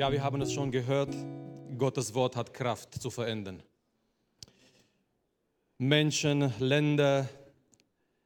Ja, 0.00 0.10
wir 0.10 0.24
haben 0.24 0.40
es 0.40 0.54
schon 0.54 0.70
gehört. 0.70 1.14
Gottes 1.76 2.14
Wort 2.14 2.34
hat 2.34 2.54
Kraft 2.54 3.02
zu 3.02 3.10
verändern. 3.10 3.62
Menschen, 5.76 6.54
Länder 6.58 7.28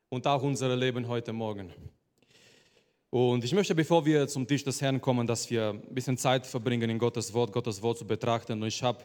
und 0.08 0.24
auch 0.28 0.44
unser 0.44 0.76
Leben 0.76 1.08
heute 1.08 1.32
Morgen. 1.32 1.72
Und 3.10 3.42
ich 3.42 3.52
möchte, 3.54 3.74
bevor 3.74 4.06
wir 4.06 4.28
zum 4.28 4.46
Tisch 4.46 4.62
des 4.62 4.80
Herrn 4.82 5.00
kommen, 5.00 5.26
dass 5.26 5.50
wir 5.50 5.70
ein 5.70 5.92
bisschen 5.92 6.16
Zeit 6.16 6.46
verbringen, 6.46 6.90
in 6.90 6.98
Gottes 7.00 7.34
Wort, 7.34 7.52
Gottes 7.52 7.82
Wort 7.82 7.98
zu 7.98 8.06
betrachten. 8.06 8.62
Und 8.62 8.68
ich 8.68 8.80
habe 8.80 9.02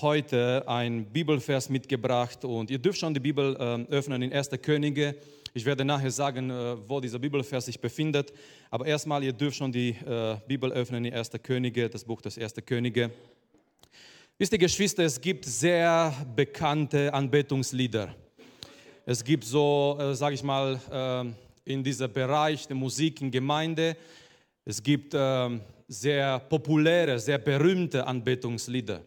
heute 0.00 0.66
einen 0.68 1.06
Bibelvers 1.06 1.68
mitgebracht 1.68 2.44
und 2.44 2.70
ihr 2.70 2.78
dürft 2.78 2.98
schon 2.98 3.14
die 3.14 3.20
Bibel 3.20 3.56
äh, 3.56 3.92
öffnen 3.92 4.22
in 4.22 4.32
1. 4.32 4.50
Könige 4.62 5.16
ich 5.56 5.64
werde 5.64 5.86
nachher 5.86 6.10
sagen, 6.10 6.50
äh, 6.50 6.76
wo 6.86 7.00
dieser 7.00 7.18
Bibelvers 7.18 7.64
sich 7.64 7.80
befindet. 7.80 8.30
Aber 8.70 8.84
erstmal, 8.84 9.24
ihr 9.24 9.32
dürft 9.32 9.56
schon 9.56 9.72
die 9.72 9.88
äh, 9.88 10.36
Bibel 10.46 10.70
öffnen, 10.70 11.04
die 11.04 11.08
Erste 11.08 11.38
Könige, 11.38 11.88
das 11.88 12.04
Buch 12.04 12.20
des 12.20 12.36
Erste 12.36 12.60
Könige. 12.60 13.10
Wisst 14.36 14.52
ihr, 14.52 14.58
Geschwister, 14.58 15.04
es 15.04 15.18
gibt 15.18 15.46
sehr 15.46 16.12
bekannte 16.36 17.14
Anbetungslieder. 17.14 18.14
Es 19.06 19.24
gibt 19.24 19.44
so, 19.44 19.96
äh, 19.98 20.14
sage 20.14 20.34
ich 20.34 20.42
mal, 20.42 21.34
in 21.64 21.82
diesem 21.82 22.12
Bereich 22.12 22.66
der 22.66 22.76
Musik 22.76 23.22
in 23.22 23.30
Gemeinde, 23.30 23.96
es 24.62 24.82
gibt 24.82 25.14
ähm, 25.16 25.62
sehr 25.88 26.38
populäre, 26.38 27.18
sehr 27.18 27.38
berühmte 27.38 28.06
Anbetungslieder. 28.06 29.00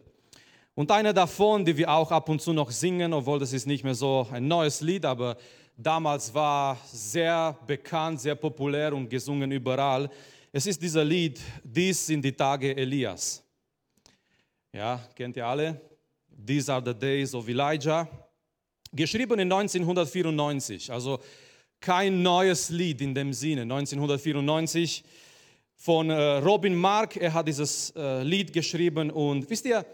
Und 0.74 0.90
eine 0.90 1.12
davon, 1.12 1.64
die 1.64 1.76
wir 1.76 1.90
auch 1.90 2.10
ab 2.10 2.28
und 2.28 2.40
zu 2.40 2.52
noch 2.52 2.70
singen, 2.70 3.12
obwohl 3.12 3.38
das 3.38 3.52
ist 3.52 3.66
nicht 3.66 3.84
mehr 3.84 3.94
so 3.94 4.26
ein 4.30 4.46
neues 4.46 4.80
Lied, 4.80 5.04
aber 5.04 5.36
damals 5.76 6.32
war 6.32 6.78
sehr 6.92 7.58
bekannt, 7.66 8.20
sehr 8.20 8.34
populär 8.34 8.94
und 8.94 9.08
gesungen 9.08 9.50
überall. 9.50 10.08
Es 10.52 10.66
ist 10.66 10.80
dieser 10.80 11.04
Lied, 11.04 11.40
dies 11.64 12.06
sind 12.06 12.24
die 12.24 12.32
Tage 12.32 12.76
Elias. 12.76 13.42
Ja, 14.72 15.00
kennt 15.14 15.36
ihr 15.36 15.46
alle? 15.46 15.80
These 16.46 16.72
are 16.72 16.82
the 16.84 16.94
days 16.94 17.34
of 17.34 17.48
Elijah. 17.48 18.08
Geschrieben 18.92 19.38
in 19.40 19.52
1994, 19.52 20.92
also 20.92 21.18
kein 21.80 22.22
neues 22.22 22.70
Lied 22.70 23.00
in 23.00 23.14
dem 23.14 23.32
Sinne. 23.32 23.62
1994 23.62 25.04
von 25.76 26.10
äh, 26.10 26.36
Robin 26.38 26.74
Mark, 26.74 27.16
er 27.16 27.32
hat 27.32 27.48
dieses 27.48 27.92
äh, 27.96 28.22
Lied 28.22 28.52
geschrieben 28.52 29.10
und 29.10 29.48
wisst 29.48 29.66
ihr, 29.66 29.84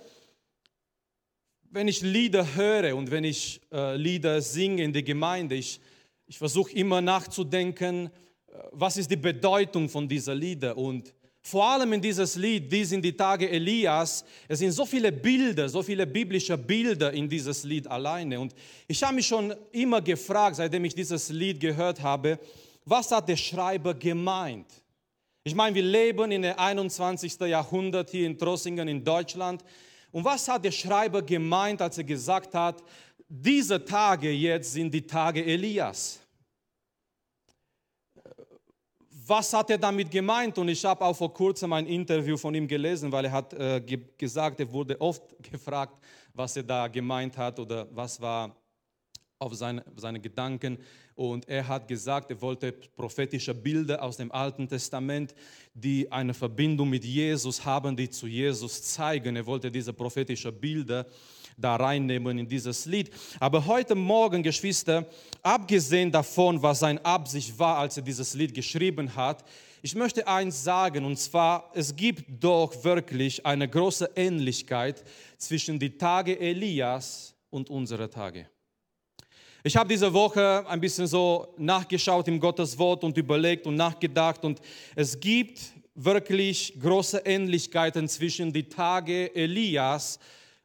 wenn 1.77 1.89
ich 1.89 2.01
Lieder 2.01 2.55
höre 2.55 2.97
und 2.97 3.11
wenn 3.11 3.25
ich 3.25 3.61
äh, 3.71 3.97
Lieder 3.97 4.41
singe 4.41 4.83
in 4.83 4.95
der 4.95 5.03
Gemeinde, 5.03 5.57
ich, 5.57 5.79
ich 6.27 6.39
versuche 6.39 6.73
immer 6.73 7.03
nachzudenken, 7.03 8.07
äh, 8.07 8.53
was 8.73 8.97
ist 8.97 9.11
die 9.11 9.17
Bedeutung 9.17 9.87
von 9.87 10.09
dieser 10.09 10.35
Lieder 10.35 10.75
und 10.75 11.13
vor 11.43 11.67
allem 11.67 11.93
in 11.93 12.01
dieses 12.01 12.35
Lied, 12.37 12.73
die 12.73 12.83
sind 12.83 13.05
die 13.05 13.15
Tage 13.15 13.51
Elias, 13.51 14.25
es 14.49 14.59
sind 14.59 14.73
so 14.73 14.87
viele 14.87 15.13
Bilder, 15.13 15.69
so 15.69 15.83
viele 15.83 16.07
biblische 16.07 16.57
Bilder 16.57 17.13
in 17.13 17.29
dieses 17.29 17.63
Lied 17.63 17.87
alleine. 17.87 18.41
Und 18.41 18.55
ich 18.89 19.01
habe 19.05 19.15
mich 19.15 19.27
schon 19.27 19.55
immer 19.71 20.01
gefragt, 20.01 20.57
seitdem 20.57 20.87
ich 20.87 20.95
dieses 20.95 21.29
Lied 21.29 21.61
gehört 21.61 22.01
habe, 22.01 22.39
was 22.87 23.13
hat 23.13 23.29
der 23.29 23.37
Schreiber 23.37 23.93
gemeint? 23.93 24.67
Ich 25.45 25.55
meine, 25.55 25.75
wir 25.77 25.83
leben 25.83 26.33
in 26.33 26.43
der 26.43 26.59
21. 26.59 27.39
Jahrhundert 27.41 28.11
hier 28.11 28.27
in 28.27 28.39
Trossingen 28.39 28.89
in 28.89 29.05
Deutschland. 29.05 29.63
Und 30.17 30.25
was 30.25 30.49
hat 30.49 30.65
der 30.65 30.73
Schreiber 30.73 31.21
gemeint, 31.21 31.83
als 31.83 31.99
er 31.99 32.05
gesagt 32.05 32.55
hat, 32.55 32.83
diese 33.29 33.85
Tage 33.85 34.31
jetzt 34.31 34.73
sind 34.73 34.91
die 34.91 35.07
Tage 35.07 35.45
Elias? 35.45 36.21
Was 39.27 39.53
hat 39.53 39.69
er 39.69 39.77
damit 39.77 40.11
gemeint? 40.11 40.57
Und 40.57 40.71
ich 40.71 40.83
habe 40.87 41.05
auch 41.05 41.15
vor 41.15 41.35
kurzem 41.35 41.71
ein 41.75 41.87
Interview 41.87 42.39
von 42.39 42.55
ihm 42.55 42.67
gelesen, 42.67 43.13
weil 43.13 43.27
er 43.27 43.33
hat 43.33 43.53
äh, 43.53 43.79
ge 43.83 44.01
gesagt, 44.17 44.59
er 44.59 44.73
wurde 44.73 44.99
oft 45.03 45.23
gefragt, 45.53 46.03
was 46.33 46.57
er 46.57 46.63
da 46.63 46.89
gemeint 46.89 47.37
hat 47.37 47.59
oder 47.59 47.87
was 47.95 48.19
war 48.19 48.57
auf 49.39 49.55
seine, 49.55 49.85
seine 49.97 50.19
Gedanken. 50.19 50.79
Und 51.17 51.49
er 51.49 51.67
hat 51.67 51.89
gesagt, 51.89 52.31
er 52.31 52.41
wollte 52.43 52.73
prophetische 52.73 53.55
Bilder 53.55 54.03
aus 54.03 54.19
dem 54.19 54.31
Alten 54.31 54.69
Testament, 54.69 55.35
die 55.73 56.13
eine 56.13 56.35
Verbindung 56.35 56.91
mit 56.91 57.05
Jesus 57.05 57.65
haben, 57.65 57.97
die 57.97 58.11
zu 58.11 58.27
Jesus 58.27 58.83
zeigen. 58.83 59.35
Er 59.35 59.47
wollte 59.47 59.71
diese 59.71 59.95
prophetischen 59.95 60.55
Bilder 60.55 61.07
da 61.57 61.77
reinnehmen 61.77 62.39
in 62.39 62.47
dieses 62.47 62.85
Lied. 62.85 63.11
Aber 63.41 63.65
heute 63.65 63.95
Morgen, 63.95 64.43
Geschwister, 64.43 65.07
abgesehen 65.43 66.13
davon, 66.13 66.63
was 66.63 66.81
seine 66.81 67.03
Absicht 67.03 67.59
war, 67.59 67.79
als 67.79 67.97
er 67.97 68.03
dieses 68.03 68.35
Lied 68.35 68.53
geschrieben 68.53 69.17
hat, 69.17 69.43
ich 69.81 69.95
möchte 69.95 70.27
eins 70.27 70.65
sagen, 70.65 71.05
und 71.05 71.17
zwar, 71.17 71.71
es 71.73 71.95
gibt 71.95 72.25
doch 72.43 72.85
wirklich 72.85 73.47
eine 73.47 73.69
große 73.69 74.11
Ähnlichkeit 74.17 75.03
zwischen 75.39 75.79
die 75.79 75.97
Tage 75.97 76.39
Elias 76.39 77.35
und 77.51 77.71
unsere 77.71 78.11
Tage. 78.11 78.49
Ich 79.67 79.77
habe 79.77 79.89
diese 79.89 80.13
Woche 80.13 80.65
ein 80.69 80.81
bisschen 80.81 81.09
so 81.09 81.53
nachgeschaut 81.57 82.29
im 82.29 82.39
Gottes 82.39 82.79
Wort 82.79 83.03
und 83.03 83.17
überlegt 83.17 83.67
und 83.67 83.75
nachgedacht 83.75 84.45
und 84.45 84.61
es 84.95 85.19
gibt 85.19 85.59
wirklich 85.93 86.79
große 86.81 87.23
Ähnlichkeiten 87.25 88.09
zwischen 88.09 88.53
die 88.53 88.69
Tage 88.69 89.35
Elias 89.35 90.21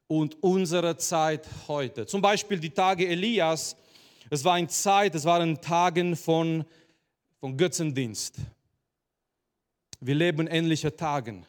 und 0.06 0.38
unserer 0.44 0.96
Zeit 1.00 1.48
heute. 1.68 2.06
Zum 2.06 2.22
Beispiel 2.22 2.60
die 2.60 2.70
Tage 2.70 3.08
Elias, 3.08 3.76
es 4.30 4.46
war 4.46 4.54
eine 4.54 4.68
Zeit, 4.68 5.16
es 5.16 5.26
waren 5.26 5.60
Tage 5.60 6.16
von, 6.16 6.64
von 7.40 7.58
Götzendienst. 7.58 8.36
Wir 10.00 10.14
leben 10.14 10.46
ähnliche 10.46 10.96
Tagen. 10.96 11.48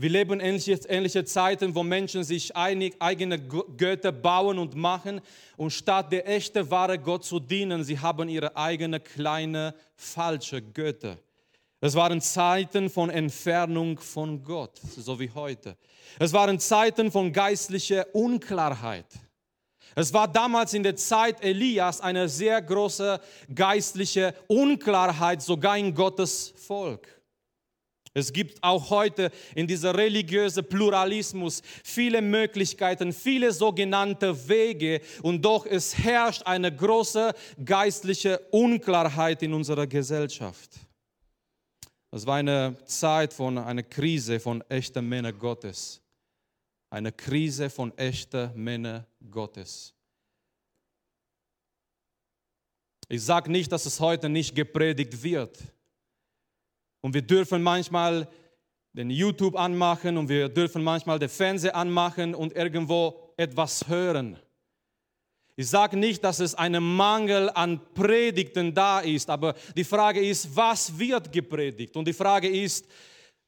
Wir 0.00 0.08
leben 0.08 0.40
ähnliche, 0.40 0.80
ähnliche 0.88 1.26
Zeiten, 1.26 1.74
wo 1.74 1.82
Menschen 1.82 2.24
sich 2.24 2.56
einig, 2.56 2.96
eigene 3.00 3.38
Götter 3.38 4.12
bauen 4.12 4.58
und 4.58 4.74
machen 4.74 5.20
und 5.58 5.72
statt 5.72 6.10
der 6.10 6.26
echte, 6.26 6.70
wahre 6.70 6.98
Gott 6.98 7.22
zu 7.22 7.38
dienen, 7.38 7.84
sie 7.84 7.98
haben 7.98 8.30
ihre 8.30 8.56
eigene 8.56 8.98
kleine, 8.98 9.74
falsche 9.96 10.62
Götter. 10.62 11.18
Es 11.82 11.94
waren 11.94 12.18
Zeiten 12.22 12.88
von 12.88 13.10
Entfernung 13.10 13.98
von 13.98 14.42
Gott, 14.42 14.80
so 14.96 15.20
wie 15.20 15.30
heute. 15.34 15.76
Es 16.18 16.32
waren 16.32 16.58
Zeiten 16.58 17.12
von 17.12 17.30
geistlicher 17.30 18.06
Unklarheit. 18.14 19.04
Es 19.94 20.14
war 20.14 20.28
damals 20.28 20.72
in 20.72 20.82
der 20.82 20.96
Zeit 20.96 21.44
Elias 21.44 22.00
eine 22.00 22.26
sehr 22.26 22.62
große 22.62 23.20
geistliche 23.54 24.34
Unklarheit, 24.46 25.42
sogar 25.42 25.76
in 25.76 25.94
Gottes 25.94 26.54
Volk. 26.56 27.19
Es 28.20 28.32
gibt 28.32 28.62
auch 28.62 28.90
heute 28.90 29.30
in 29.54 29.66
dieser 29.66 29.96
religiösen 29.96 30.64
Pluralismus 30.64 31.62
viele 31.82 32.20
Möglichkeiten, 32.20 33.12
viele 33.12 33.50
sogenannte 33.52 34.48
Wege 34.48 35.00
und 35.22 35.42
doch 35.42 35.64
es 35.64 35.96
herrscht 35.96 36.42
eine 36.44 36.74
große 36.74 37.32
geistliche 37.64 38.38
Unklarheit 38.50 39.42
in 39.42 39.54
unserer 39.54 39.86
Gesellschaft. 39.86 40.70
Es 42.10 42.26
war 42.26 42.36
eine 42.36 42.76
Zeit 42.84 43.32
von 43.32 43.56
einer 43.56 43.84
Krise 43.84 44.38
von 44.38 44.62
echten 44.68 45.08
Männern 45.08 45.38
Gottes. 45.38 46.02
Eine 46.90 47.12
Krise 47.12 47.70
von 47.70 47.96
echten 47.96 48.50
Männern 48.54 49.06
Gottes. 49.30 49.94
Ich 53.08 53.24
sage 53.24 53.50
nicht, 53.50 53.72
dass 53.72 53.86
es 53.86 53.98
heute 53.98 54.28
nicht 54.28 54.54
gepredigt 54.54 55.22
wird. 55.22 55.58
Und 57.00 57.14
wir 57.14 57.22
dürfen 57.22 57.62
manchmal 57.62 58.28
den 58.92 59.10
YouTube 59.10 59.56
anmachen 59.56 60.16
und 60.16 60.28
wir 60.28 60.48
dürfen 60.48 60.82
manchmal 60.82 61.18
den 61.18 61.28
Fernseher 61.28 61.76
anmachen 61.76 62.34
und 62.34 62.54
irgendwo 62.54 63.32
etwas 63.36 63.86
hören. 63.88 64.38
Ich 65.56 65.68
sage 65.68 65.96
nicht, 65.96 66.24
dass 66.24 66.40
es 66.40 66.54
einen 66.54 66.82
Mangel 66.82 67.50
an 67.50 67.80
Predigten 67.94 68.74
da 68.74 69.00
ist, 69.00 69.28
aber 69.28 69.54
die 69.76 69.84
Frage 69.84 70.20
ist, 70.20 70.54
was 70.56 70.98
wird 70.98 71.30
gepredigt? 71.30 71.96
Und 71.96 72.08
die 72.08 72.12
Frage 72.12 72.48
ist, 72.48 72.86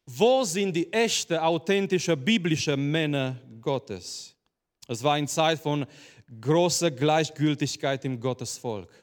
wo 0.05 0.44
sind 0.44 0.75
die 0.75 0.93
echten, 0.93 1.38
authentischen, 1.38 2.23
biblischen 2.23 2.91
Männer 2.91 3.41
Gottes? 3.61 4.37
Es 4.87 5.03
war 5.03 5.15
eine 5.15 5.26
Zeit 5.26 5.59
von 5.59 5.87
großer 6.41 6.91
Gleichgültigkeit 6.91 8.05
im 8.05 8.21
Gottesvolk 8.21 9.01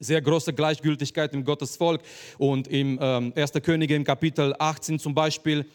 sehr 0.00 0.20
große 0.20 0.52
Gleichgültigkeit 0.54 1.32
im 1.34 1.44
Gottesvolk. 1.44 2.00
Und 2.38 2.66
im 2.68 2.98
ähm, 3.00 3.32
1. 3.36 3.52
Könige 3.62 3.94
im 3.94 4.04
Kapitel 4.04 4.54
18 4.58 4.98
zum 4.98 5.14
Beispiel, 5.14 5.66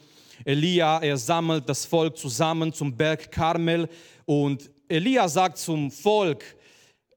Elia, 0.44 1.00
er 1.00 1.16
sammelt 1.16 1.70
das 1.70 1.86
Volk 1.86 2.18
zusammen 2.18 2.74
zum 2.74 2.98
Berg 2.98 3.32
Karmel 3.32 3.88
und 4.26 4.70
Elia 4.90 5.30
sagt 5.30 5.58
zum 5.58 5.90
Volk, 5.90 6.44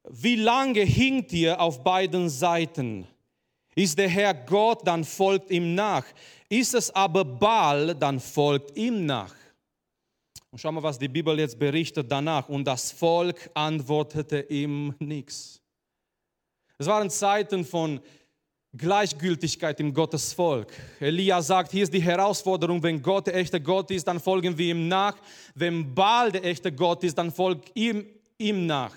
wie 0.09 0.37
lange 0.37 0.81
hinkt 0.81 1.33
ihr 1.33 1.61
auf 1.61 1.83
beiden 1.83 2.29
Seiten? 2.29 3.07
Ist 3.75 3.99
der 3.99 4.09
Herr 4.09 4.35
Gott, 4.35 4.87
dann 4.87 5.05
folgt 5.05 5.51
ihm 5.51 5.75
nach. 5.75 6.05
Ist 6.49 6.75
es 6.75 6.91
aber 6.95 7.25
Baal, 7.25 7.95
dann 7.95 8.21
folgt 8.21 8.77
ihm 8.77 9.05
nach. 9.05 9.35
Und 10.51 10.59
schau 10.59 10.73
mal, 10.73 10.83
was 10.83 10.99
die 10.99 11.09
Bibel 11.09 11.39
jetzt 11.39 11.59
berichtet 11.59 12.11
danach. 12.11 12.49
Und 12.49 12.65
das 12.65 12.91
Volk 12.91 13.51
antwortete 13.55 14.41
ihm 14.49 14.95
nichts. 14.99 15.58
Es 16.81 16.87
waren 16.87 17.11
Zeiten 17.11 17.65
von 17.65 18.01
Gleichgültigkeit 18.73 19.81
im 19.81 19.93
Gottesvolk. 19.93 20.73
Elia 21.01 21.43
sagt, 21.43 21.73
hier 21.73 21.83
ist 21.83 21.93
die 21.93 22.01
Herausforderung, 22.01 22.81
wenn 22.85 23.03
Gott 23.03 23.27
der 23.27 23.35
echte 23.35 23.61
Gott 23.61 23.91
ist, 23.91 24.07
dann 24.07 24.21
folgen 24.21 24.57
wir 24.57 24.71
ihm 24.71 24.87
nach. 24.87 25.17
Wenn 25.57 25.93
Baal 25.93 26.31
der 26.31 26.45
echte 26.45 26.71
Gott 26.71 27.03
ist, 27.03 27.19
dann 27.19 27.33
folgt 27.33 27.73
ihm, 27.75 28.07
ihm 28.39 28.67
nach. 28.67 28.95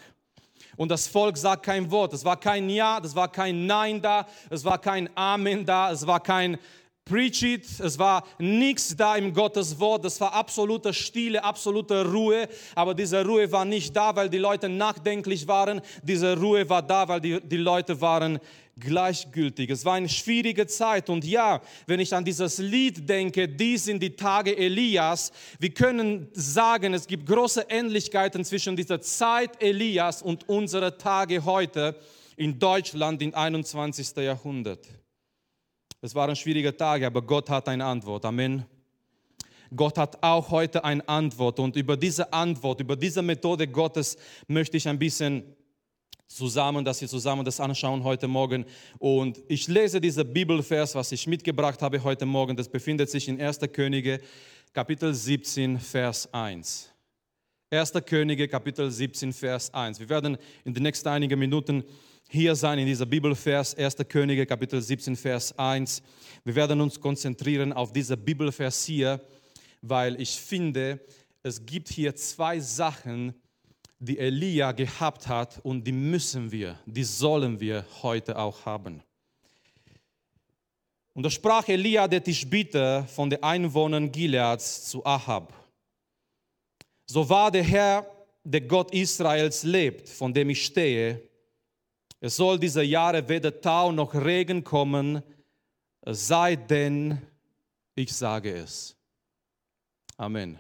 Und 0.78 0.90
das 0.90 1.08
Volk 1.08 1.36
sagt 1.38 1.64
kein 1.64 1.90
Wort. 1.90 2.14
Es 2.14 2.24
war 2.24 2.40
kein 2.40 2.70
Ja, 2.70 3.02
es 3.04 3.16
war 3.16 3.32
kein 3.32 3.66
Nein 3.66 4.00
da, 4.00 4.28
es 4.52 4.64
war 4.64 4.78
kein 4.78 5.10
Amen 5.18 5.66
da, 5.66 5.92
es 5.92 6.06
war 6.06 6.20
kein 6.20 6.60
Preach 7.06 7.42
it, 7.42 7.66
es 7.80 7.98
war 7.98 8.24
nichts 8.38 8.96
da 8.96 9.16
im 9.16 9.34
Gottes 9.34 9.80
Wort, 9.80 10.06
es 10.06 10.22
war 10.22 10.34
absolute 10.34 10.94
Stille, 10.94 11.44
absolute 11.44 12.06
Ruhe, 12.06 12.48
aber 12.76 12.94
diese 12.94 13.26
Ruhe 13.26 13.52
war 13.52 13.66
nicht 13.66 13.96
da, 13.96 14.16
weil 14.16 14.30
die 14.30 14.38
Leute 14.38 14.70
nachdenklich 14.70 15.48
waren, 15.48 15.82
diese 16.04 16.40
Ruhe 16.40 16.70
war 16.70 16.84
da, 16.84 17.08
weil 17.08 17.20
die, 17.20 17.42
die 17.42 17.58
Leute 17.58 18.00
waren 18.00 18.40
gleichgültig. 18.80 19.72
Es 19.72 19.84
war 19.84 19.96
eine 19.96 20.10
schwierige 20.10 20.68
Zeit 20.68 21.10
und 21.10 21.26
ja, 21.26 21.62
wenn 21.88 22.00
ich 22.00 22.14
an 22.14 22.24
dieses 22.24 22.60
Lied 22.60 23.10
denke, 23.10 23.50
dies 23.50 23.86
sind 23.86 24.02
die 24.02 24.16
Tage 24.16 24.56
Elias, 24.56 25.32
wir 25.60 25.74
können 25.74 26.28
sagen, 26.34 26.94
es 26.94 27.08
gibt 27.08 27.26
große 27.26 27.66
Ähnlichkeiten 27.68 28.46
zwischen 28.46 28.76
dieser 28.76 29.02
Zeit 29.02 29.62
Elias 29.62 30.22
und 30.22 30.48
unsere 30.48 30.98
Tage 30.98 31.44
heute 31.44 31.96
in 32.38 32.60
Deutschland 32.60 33.22
im 33.24 33.34
21. 33.34 34.16
Jahrhundert. 34.18 35.01
Es 36.04 36.16
waren 36.16 36.36
schwierige 36.36 36.76
Tage, 36.76 37.06
aber 37.06 37.22
Gott 37.22 37.48
hat 37.52 37.70
eine 37.70 37.86
Antwort. 37.86 38.26
Amen. 38.26 38.66
Gott 39.76 40.00
hat 40.00 40.18
auch 40.24 40.50
heute 40.50 40.84
eine 40.84 41.08
Antwort 41.08 41.60
und 41.60 41.76
über 41.76 41.96
diese 41.96 42.34
Antwort, 42.34 42.82
über 42.82 42.96
diese 42.96 43.22
Methode 43.22 43.68
Gottes 43.68 44.18
möchte 44.48 44.78
ich 44.78 44.88
ein 44.88 44.98
bisschen 44.98 45.44
zusammen, 46.28 46.84
dass 46.84 47.02
wir 47.02 47.08
zusammen 47.08 47.46
das 47.46 47.60
anschauen 47.60 48.04
heute 48.04 48.28
Morgen. 48.28 48.66
Und 48.98 49.44
ich 49.48 49.68
lese 49.68 50.02
diesen 50.02 50.34
Bibelvers, 50.34 50.96
was 50.96 51.12
ich 51.12 51.28
mitgebracht 51.28 51.82
habe 51.84 52.04
heute 52.04 52.26
Morgen. 52.26 52.56
Das 52.56 52.68
befindet 52.68 53.12
sich 53.12 53.28
in 53.28 53.40
1. 53.40 53.60
Könige, 53.72 54.20
Kapitel 54.74 55.14
17, 55.14 55.80
Vers 55.80 56.34
1. 56.34 56.90
1. 57.70 57.94
Könige, 58.08 58.48
Kapitel 58.48 58.90
17, 58.90 59.32
Vers 59.32 59.72
1. 59.72 60.00
Wir 60.00 60.10
werden 60.10 60.38
in 60.66 60.74
den 60.74 60.82
nächsten 60.82 61.08
einigen 61.10 61.38
Minuten 61.38 61.84
hier 62.34 62.56
sein 62.56 62.80
in 62.80 62.86
dieser 62.86 63.06
Bibelvers, 63.06 63.76
1. 63.76 63.98
Könige, 64.08 64.46
Kapitel 64.46 64.82
17, 64.82 65.18
Vers 65.18 65.58
1. 65.60 66.02
Wir 66.46 66.56
werden 66.56 66.80
uns 66.80 66.98
konzentrieren 66.98 67.74
auf 67.74 67.92
dieser 67.92 68.16
Bibelvers 68.16 68.86
hier, 68.86 69.20
weil 69.82 70.20
ich 70.22 70.40
finde, 70.40 71.02
es 71.44 71.66
gibt 71.66 71.90
hier 71.90 72.16
zwei 72.16 72.58
Sachen, 72.62 73.34
die 74.00 74.18
Elia 74.18 74.72
gehabt 74.72 75.28
hat 75.28 75.60
und 75.64 75.86
die 75.86 75.92
müssen 75.92 76.50
wir, 76.54 76.80
die 76.86 77.04
sollen 77.04 77.60
wir 77.60 77.86
heute 78.02 78.40
auch 78.40 78.66
haben. 78.66 79.04
Und 81.14 81.24
da 81.24 81.30
sprach 81.30 81.68
Elia 81.68 82.08
der 82.08 82.24
Tischbiter 82.24 83.04
von 83.08 83.30
den 83.30 83.44
Einwohnern 83.44 84.10
Gileads 84.10 84.90
zu 84.90 85.06
Ahab. 85.06 85.54
So 87.08 87.28
wahr 87.28 87.52
der 87.52 87.64
Herr, 87.64 88.10
der 88.46 88.62
Gott 88.62 88.94
Israels 88.94 89.64
lebt, 89.64 90.08
von 90.08 90.34
dem 90.34 90.50
ich 90.50 90.64
stehe, 90.66 91.30
es 92.22 92.36
soll 92.36 92.60
diese 92.60 92.84
Jahre 92.84 93.28
weder 93.28 93.60
Tau 93.60 93.92
noch 93.92 94.14
Regen 94.14 94.64
kommen, 94.64 95.24
sei 96.06 96.56
denn 96.56 97.20
ich 97.96 98.14
sage 98.14 98.54
es. 98.54 98.96
Amen. 100.18 100.60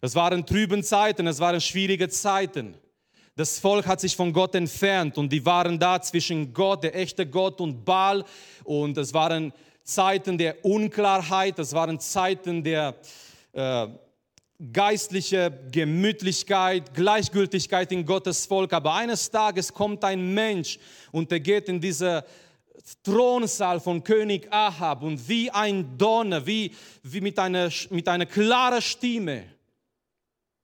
Es 0.00 0.14
waren 0.14 0.46
trüben 0.46 0.82
Zeiten, 0.84 1.26
es 1.26 1.40
waren 1.40 1.60
schwierige 1.60 2.08
Zeiten. 2.08 2.76
Das 3.34 3.58
Volk 3.58 3.86
hat 3.86 4.00
sich 4.00 4.14
von 4.14 4.32
Gott 4.32 4.54
entfernt 4.54 5.18
und 5.18 5.30
die 5.30 5.44
waren 5.44 5.78
da 5.78 6.00
zwischen 6.00 6.54
Gott, 6.54 6.84
der 6.84 6.94
echte 6.94 7.26
Gott 7.26 7.60
und 7.60 7.84
Baal. 7.84 8.24
Und 8.62 8.96
es 8.96 9.12
waren 9.12 9.52
Zeiten 9.82 10.38
der 10.38 10.64
Unklarheit, 10.64 11.58
es 11.58 11.72
waren 11.72 11.98
Zeiten 11.98 12.62
der 12.62 12.94
äh, 13.52 13.88
geistliche 14.72 15.58
Gemütlichkeit, 15.72 16.92
Gleichgültigkeit 16.94 17.90
in 17.92 18.04
Gottes 18.04 18.46
Volk. 18.46 18.72
Aber 18.72 18.94
eines 18.94 19.30
Tages 19.30 19.72
kommt 19.72 20.04
ein 20.04 20.34
Mensch 20.34 20.78
und 21.12 21.32
er 21.32 21.40
geht 21.40 21.68
in 21.68 21.80
diese 21.80 22.24
Thronsaal 23.02 23.80
von 23.80 24.02
König 24.02 24.48
Ahab 24.52 25.02
und 25.02 25.28
wie 25.28 25.50
ein 25.50 25.96
Donner, 25.96 26.46
wie, 26.46 26.74
wie 27.02 27.20
mit, 27.20 27.38
einer, 27.38 27.70
mit 27.90 28.08
einer 28.08 28.26
klaren 28.26 28.82
Stimme 28.82 29.44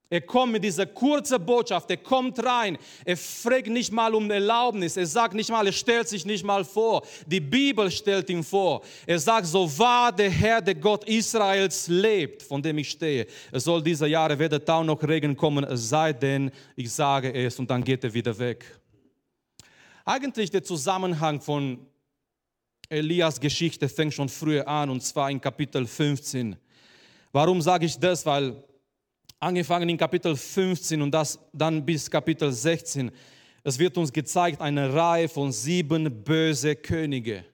er 0.09 0.21
kommt 0.21 0.53
mit 0.53 0.63
dieser 0.63 0.87
kurzen 0.87 1.45
Botschaft, 1.45 1.91
er 1.91 1.97
kommt 1.97 2.43
rein, 2.45 2.79
er 3.05 3.17
fragt 3.17 3.67
nicht 3.67 3.93
mal 3.93 4.15
um 4.15 4.31
Erlaubnis, 4.31 4.97
er 4.97 5.07
sagt 5.07 5.35
nicht 5.35 5.51
mal, 5.51 5.67
er 5.67 5.73
stellt 5.73 6.09
sich 6.09 6.25
nicht 6.25 6.45
mal 6.45 6.65
vor. 6.65 7.05
Die 7.27 7.41
Bibel 7.41 7.91
stellt 7.91 8.31
ihn 8.31 8.45
vor. 8.45 8.83
Er 9.05 9.19
sagt, 9.19 9.47
so 9.47 9.67
wahr 9.79 10.13
der 10.13 10.31
Herr, 10.31 10.63
der 10.63 10.77
Gott 10.77 11.05
Israels 11.09 11.89
lebt, 11.89 12.45
von 12.45 12.63
dem 12.63 12.79
ich 12.79 12.91
stehe. 12.91 13.27
Es 13.51 13.65
soll 13.65 13.83
diese 13.83 14.07
Jahre 14.07 14.39
weder 14.39 14.65
Tau 14.65 14.85
noch 14.85 15.03
Regen 15.03 15.37
kommen, 15.37 15.65
es 15.65 15.89
sei 15.89 16.13
denn, 16.13 16.53
ich 16.77 16.93
sage 16.93 17.33
es 17.35 17.59
und 17.59 17.69
dann 17.69 17.83
geht 17.83 18.05
er 18.05 18.15
wieder 18.15 18.39
weg. 18.39 18.65
Eigentlich 20.05 20.51
der 20.51 20.63
Zusammenhang 20.63 21.41
von 21.41 21.85
Elias 22.89 23.41
Geschichte 23.41 23.89
fängt 23.89 24.15
schon 24.15 24.29
früher 24.29 24.69
an 24.69 24.89
und 24.89 25.03
zwar 25.03 25.33
in 25.33 25.41
Kapitel 25.41 25.85
15. 25.85 26.55
Warum 27.33 27.61
sage 27.61 27.87
ich 27.87 27.99
das? 27.99 28.25
Weil 28.25 28.63
angefangen 29.41 29.89
in 29.89 29.97
Kapitel 29.97 30.37
15 30.37 31.03
und 31.03 31.11
das 31.11 31.39
dann 31.53 31.85
bis 31.85 32.11
Kapitel 32.11 32.51
16. 32.51 33.11
Es 33.63 33.79
wird 33.79 33.99
uns 33.99 34.13
gezeigt 34.13 34.61
eine 34.61 34.93
Reihe 34.95 35.29
von 35.29 35.53
sieben 35.53 36.23
böse 36.23 36.77
Könige. 36.77 37.45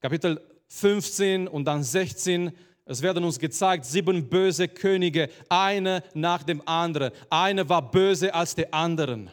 Kapitel 0.00 0.40
15 0.68 1.48
und 1.48 1.64
dann 1.64 1.82
16, 1.82 2.50
es 2.84 3.02
werden 3.02 3.22
uns 3.22 3.38
gezeigt 3.38 3.84
sieben 3.84 4.28
böse 4.28 4.68
Könige, 4.68 5.28
eine 5.48 6.02
nach 6.14 6.42
dem 6.42 6.66
anderen. 6.66 7.12
Eine 7.30 7.68
war 7.68 7.90
böse 7.90 8.34
als 8.34 8.54
der 8.54 8.72
anderen. 8.74 9.30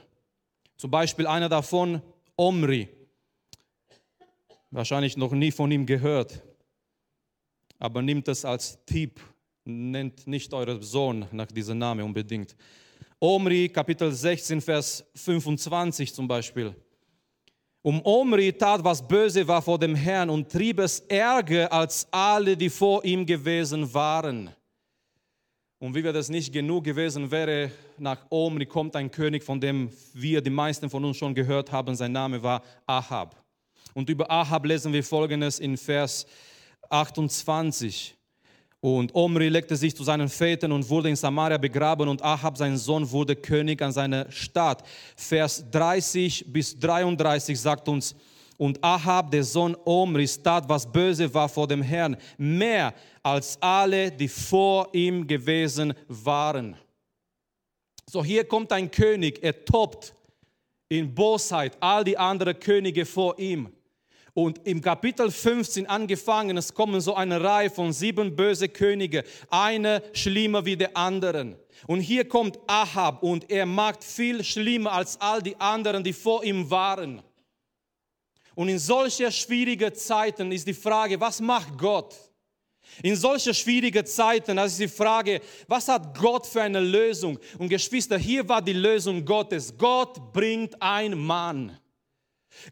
Zum 0.77 0.91
Beispiel 0.91 1.25
einer 1.27 1.49
davon, 1.49 2.01
Omri. 2.35 2.87
Wahrscheinlich 4.71 5.17
noch 5.17 5.31
nie 5.31 5.51
von 5.51 5.71
ihm 5.71 5.85
gehört, 5.85 6.43
aber 7.79 8.01
nimmt 8.03 8.27
es 8.27 8.45
als 8.45 8.77
Tipp 8.85 9.19
nennt 9.69 10.27
nicht 10.27 10.53
euren 10.53 10.81
Sohn 10.81 11.25
nach 11.31 11.47
diesem 11.47 11.77
Namen 11.77 12.03
unbedingt. 12.03 12.55
Omri, 13.19 13.69
Kapitel 13.69 14.11
16, 14.11 14.61
Vers 14.61 15.05
25 15.15 16.13
zum 16.13 16.27
Beispiel. 16.27 16.75
Um 17.81 18.01
Omri 18.03 18.51
tat, 18.51 18.83
was 18.83 19.05
böse 19.05 19.47
war 19.47 19.61
vor 19.61 19.79
dem 19.79 19.95
Herrn 19.95 20.29
und 20.29 20.51
trieb 20.51 20.79
es 20.79 20.99
ärger 21.01 21.71
als 21.71 22.07
alle, 22.11 22.57
die 22.57 22.69
vor 22.69 23.05
ihm 23.05 23.25
gewesen 23.25 23.93
waren. 23.93 24.49
Und 25.79 25.95
wie 25.95 26.03
wir 26.03 26.11
das 26.11 26.27
nicht 26.27 26.51
genug 26.51 26.83
gewesen 26.83 27.31
wäre, 27.31 27.71
nach 27.97 28.25
Omri 28.29 28.65
kommt 28.65 28.97
ein 28.97 29.09
König, 29.09 29.43
von 29.43 29.61
dem 29.61 29.89
wir, 30.13 30.41
die 30.41 30.49
meisten 30.49 30.89
von 30.89 31.05
uns 31.05 31.15
schon 31.15 31.33
gehört 31.33 31.71
haben, 31.71 31.95
sein 31.95 32.11
Name 32.11 32.43
war 32.43 32.61
Ahab. 32.85 33.41
Und 33.93 34.09
über 34.09 34.29
Ahab 34.29 34.65
lesen 34.65 34.91
wir 34.91 35.03
folgendes 35.03 35.59
in 35.59 35.77
Vers 35.77 36.25
28. 36.89 38.18
Und 38.81 39.13
Omri 39.13 39.49
legte 39.49 39.75
sich 39.75 39.95
zu 39.95 40.03
seinen 40.03 40.29
Vätern 40.29 40.71
und 40.71 40.87
wurde 40.89 41.09
in 41.09 41.15
Samaria 41.15 41.57
begraben 41.57 42.07
und 42.07 42.21
Ahab, 42.21 42.57
sein 42.57 42.77
Sohn, 42.77 43.09
wurde 43.11 43.35
König 43.35 43.81
an 43.81 43.91
seiner 43.91 44.31
Stadt. 44.31 44.83
Vers 45.17 45.65
30 45.69 46.45
bis 46.47 46.79
33 46.79 47.59
sagt 47.59 47.89
uns, 47.89 48.15
und 48.57 48.83
Ahab, 48.83 49.31
der 49.31 49.43
Sohn 49.43 49.75
Omris, 49.85 50.41
tat, 50.41 50.67
was 50.67 50.89
böse 50.89 51.33
war 51.33 51.47
vor 51.47 51.65
dem 51.67 51.81
Herrn, 51.81 52.17
mehr 52.37 52.93
als 53.23 53.57
alle, 53.61 54.11
die 54.11 54.27
vor 54.27 54.89
ihm 54.93 55.25
gewesen 55.25 55.93
waren. 56.07 56.75
So, 58.09 58.23
hier 58.23 58.43
kommt 58.43 58.73
ein 58.73 58.91
König, 58.91 59.41
er 59.41 59.63
toppt 59.63 60.13
in 60.89 61.13
Bosheit 61.13 61.77
all 61.79 62.03
die 62.03 62.17
anderen 62.17 62.59
Könige 62.59 63.05
vor 63.05 63.39
ihm. 63.39 63.71
Und 64.41 64.65
im 64.65 64.79
Kapitel 64.79 65.29
15 65.31 65.85
angefangen, 65.87 66.55
es 66.55 66.73
kommen 66.73 67.01
so 67.01 67.13
eine 67.13 67.43
Reihe 67.43 67.69
von 67.69 67.91
sieben 67.91 68.37
böse 68.37 68.69
Könige, 68.69 69.25
eine 69.49 70.01
schlimmer 70.13 70.63
wie 70.63 70.77
der 70.77 70.95
anderen. 70.95 71.57
Und 71.87 71.99
hier 71.99 72.25
kommt 72.25 72.57
Ahab 72.65 73.21
und 73.21 73.51
er 73.51 73.65
macht 73.65 74.01
viel 74.01 74.41
schlimmer 74.45 74.93
als 74.93 75.19
all 75.19 75.41
die 75.41 75.59
anderen, 75.59 76.05
die 76.05 76.13
vor 76.13 76.41
ihm 76.45 76.71
waren. 76.71 77.21
Und 78.55 78.69
in 78.69 78.79
solcher 78.79 79.29
schwierigen 79.29 79.93
Zeiten 79.93 80.53
ist 80.53 80.65
die 80.65 80.73
Frage, 80.73 81.19
was 81.19 81.41
macht 81.41 81.77
Gott? 81.77 82.15
In 83.03 83.17
solcher 83.17 83.53
schwierigen 83.53 84.05
Zeiten, 84.05 84.55
das 84.55 84.71
ist 84.71 84.79
die 84.79 84.87
Frage, 84.87 85.41
was 85.67 85.89
hat 85.89 86.17
Gott 86.17 86.47
für 86.47 86.61
eine 86.61 86.79
Lösung? 86.79 87.37
Und 87.57 87.67
Geschwister, 87.67 88.17
hier 88.17 88.47
war 88.47 88.61
die 88.61 88.71
Lösung 88.71 89.25
Gottes. 89.25 89.77
Gott 89.77 90.31
bringt 90.31 90.81
einen 90.81 91.19
Mann. 91.19 91.77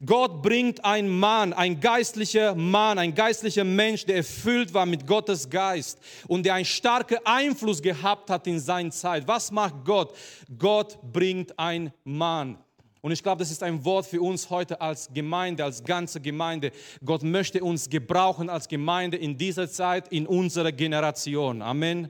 Gott 0.05 0.41
bringt 0.41 0.83
einen 0.83 1.19
Mann, 1.19 1.53
ein 1.53 1.79
geistlicher 1.79 2.55
Mann, 2.55 2.97
ein 2.97 3.15
geistlicher 3.15 3.63
Mensch, 3.63 4.05
der 4.05 4.17
erfüllt 4.17 4.73
war 4.73 4.85
mit 4.85 5.07
Gottes 5.07 5.49
Geist 5.49 5.99
und 6.27 6.45
der 6.45 6.55
einen 6.55 6.65
starken 6.65 7.17
Einfluss 7.23 7.81
gehabt 7.81 8.29
hat 8.29 8.47
in 8.47 8.59
seiner 8.59 8.91
Zeit. 8.91 9.27
Was 9.27 9.51
macht 9.51 9.85
Gott? 9.85 10.15
Gott 10.57 10.99
bringt 11.11 11.57
einen 11.57 11.93
Mann. 12.03 12.57
Und 13.01 13.11
ich 13.11 13.23
glaube, 13.23 13.39
das 13.39 13.51
ist 13.51 13.63
ein 13.63 13.85
Wort 13.85 14.05
für 14.05 14.21
uns 14.21 14.49
heute 14.49 14.81
als 14.81 15.09
Gemeinde, 15.13 15.63
als 15.63 15.83
ganze 15.83 16.19
Gemeinde. 16.19 16.71
Gott 17.05 17.23
möchte 17.23 17.63
uns 17.63 17.89
gebrauchen 17.89 18.49
als 18.49 18.67
Gemeinde 18.67 19.17
in 19.17 19.37
dieser 19.37 19.69
Zeit, 19.69 20.09
in 20.09 20.27
unserer 20.27 20.71
Generation. 20.71 21.61
Amen. 21.61 22.09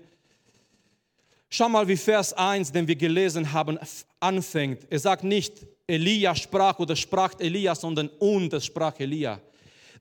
Schau 1.49 1.69
mal, 1.69 1.87
wie 1.87 1.97
Vers 1.97 2.33
1, 2.33 2.71
den 2.71 2.87
wir 2.87 2.95
gelesen 2.95 3.53
haben, 3.53 3.77
anfängt. 4.19 4.87
Er 4.89 4.99
sagt 4.99 5.23
nicht, 5.23 5.67
Elia 5.87 6.35
sprach 6.35 6.79
oder 6.79 6.95
sprach 6.95 7.39
Elia, 7.39 7.73
sondern 7.73 8.09
und 8.19 8.51
es 8.53 8.65
sprach 8.65 8.99
Elia. 8.99 9.39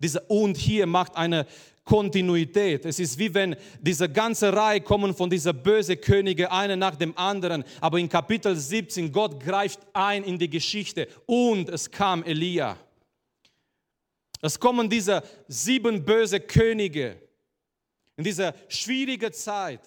Dieser 0.01 0.29
und 0.29 0.57
hier 0.57 0.85
macht 0.87 1.17
eine 1.17 1.47
Kontinuität. 1.85 2.85
Es 2.85 2.99
ist 2.99 3.17
wie 3.17 3.33
wenn 3.33 3.55
diese 3.81 4.09
ganze 4.09 4.53
Reihe 4.53 4.81
kommen 4.81 5.15
von 5.15 5.31
dieser 5.31 5.53
böse 5.53 5.97
Könige, 5.97 6.51
einer 6.51 6.75
nach 6.75 6.97
dem 6.97 7.17
anderen. 7.17 7.65
Aber 7.81 7.99
in 7.99 8.09
Kapitel 8.09 8.57
17, 8.57 9.13
Gott 9.13 9.39
greift 9.39 9.79
ein 9.93 10.25
in 10.25 10.37
die 10.37 10.51
Geschichte 10.51 11.07
und 11.27 11.69
es 11.69 11.89
kam 11.89 12.25
Elia. 12.25 12.77
Es 14.43 14.59
kommen 14.59 14.91
diese 14.91 15.23
sieben 15.47 16.05
böse 16.05 16.41
Könige 16.41 17.17
in 18.17 18.25
dieser 18.25 18.55
schwierigen 18.69 19.33
Zeit 19.33 19.81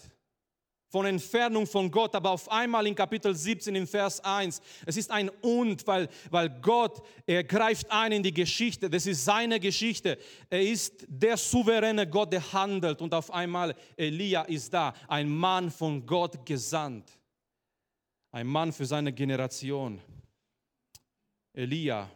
von 0.89 1.05
Entfernung 1.05 1.67
von 1.67 1.89
Gott, 1.89 2.15
aber 2.15 2.31
auf 2.31 2.50
einmal 2.51 2.86
in 2.88 2.96
Kapitel 2.96 3.36
17 3.36 3.75
in 3.75 3.88
Vers 3.88 4.19
1, 4.22 4.60
es 4.86 4.98
ist 4.98 5.12
ein 5.12 5.29
Und, 5.41 5.86
weil, 5.86 6.10
weil 6.31 6.50
Gott, 6.62 7.05
er 7.25 7.43
greift 7.43 7.89
ein 7.91 8.12
in 8.12 8.24
die 8.24 8.34
Geschichte, 8.34 8.89
das 8.89 9.05
ist 9.05 9.24
seine 9.24 9.60
Geschichte. 9.60 10.17
Er 10.50 10.62
ist 10.62 11.05
der 11.08 11.38
souveräne 11.38 12.10
Gott, 12.10 12.34
der 12.34 12.53
handelt 12.53 13.01
und 13.01 13.13
auf 13.13 13.31
einmal 13.31 13.75
Elia 13.96 14.41
ist 14.43 14.74
da, 14.74 14.93
ein 15.08 15.29
Mann 15.29 15.69
von 15.69 16.05
Gott 16.05 16.43
gesandt, 16.46 17.12
ein 18.31 18.48
Mann 18.48 18.74
für 18.74 18.86
seine 18.86 19.13
Generation. 19.13 20.01
Elia, 21.53 22.10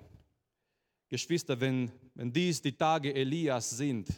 Geschwister, 1.10 1.60
wenn, 1.60 1.92
wenn 2.16 2.34
dies 2.34 2.60
die 2.60 2.76
Tage 2.76 3.14
Elias 3.14 3.70
sind, 3.70 4.10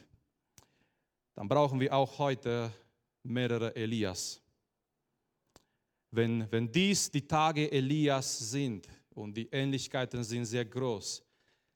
dann 1.34 1.50
brauchen 1.50 1.78
wir 1.82 1.94
auch 1.94 2.18
heute 2.20 2.72
mehrere 3.24 3.76
Elias 3.76 4.45
wenn, 6.12 6.50
wenn 6.52 6.72
dies 6.72 7.12
die 7.12 7.28
Tage 7.28 7.72
Elias 7.72 8.52
sind 8.52 8.88
und 9.14 9.36
die 9.36 9.48
Ähnlichkeiten 9.52 10.24
sind 10.24 10.46
sehr 10.46 10.66
groß, 10.66 11.24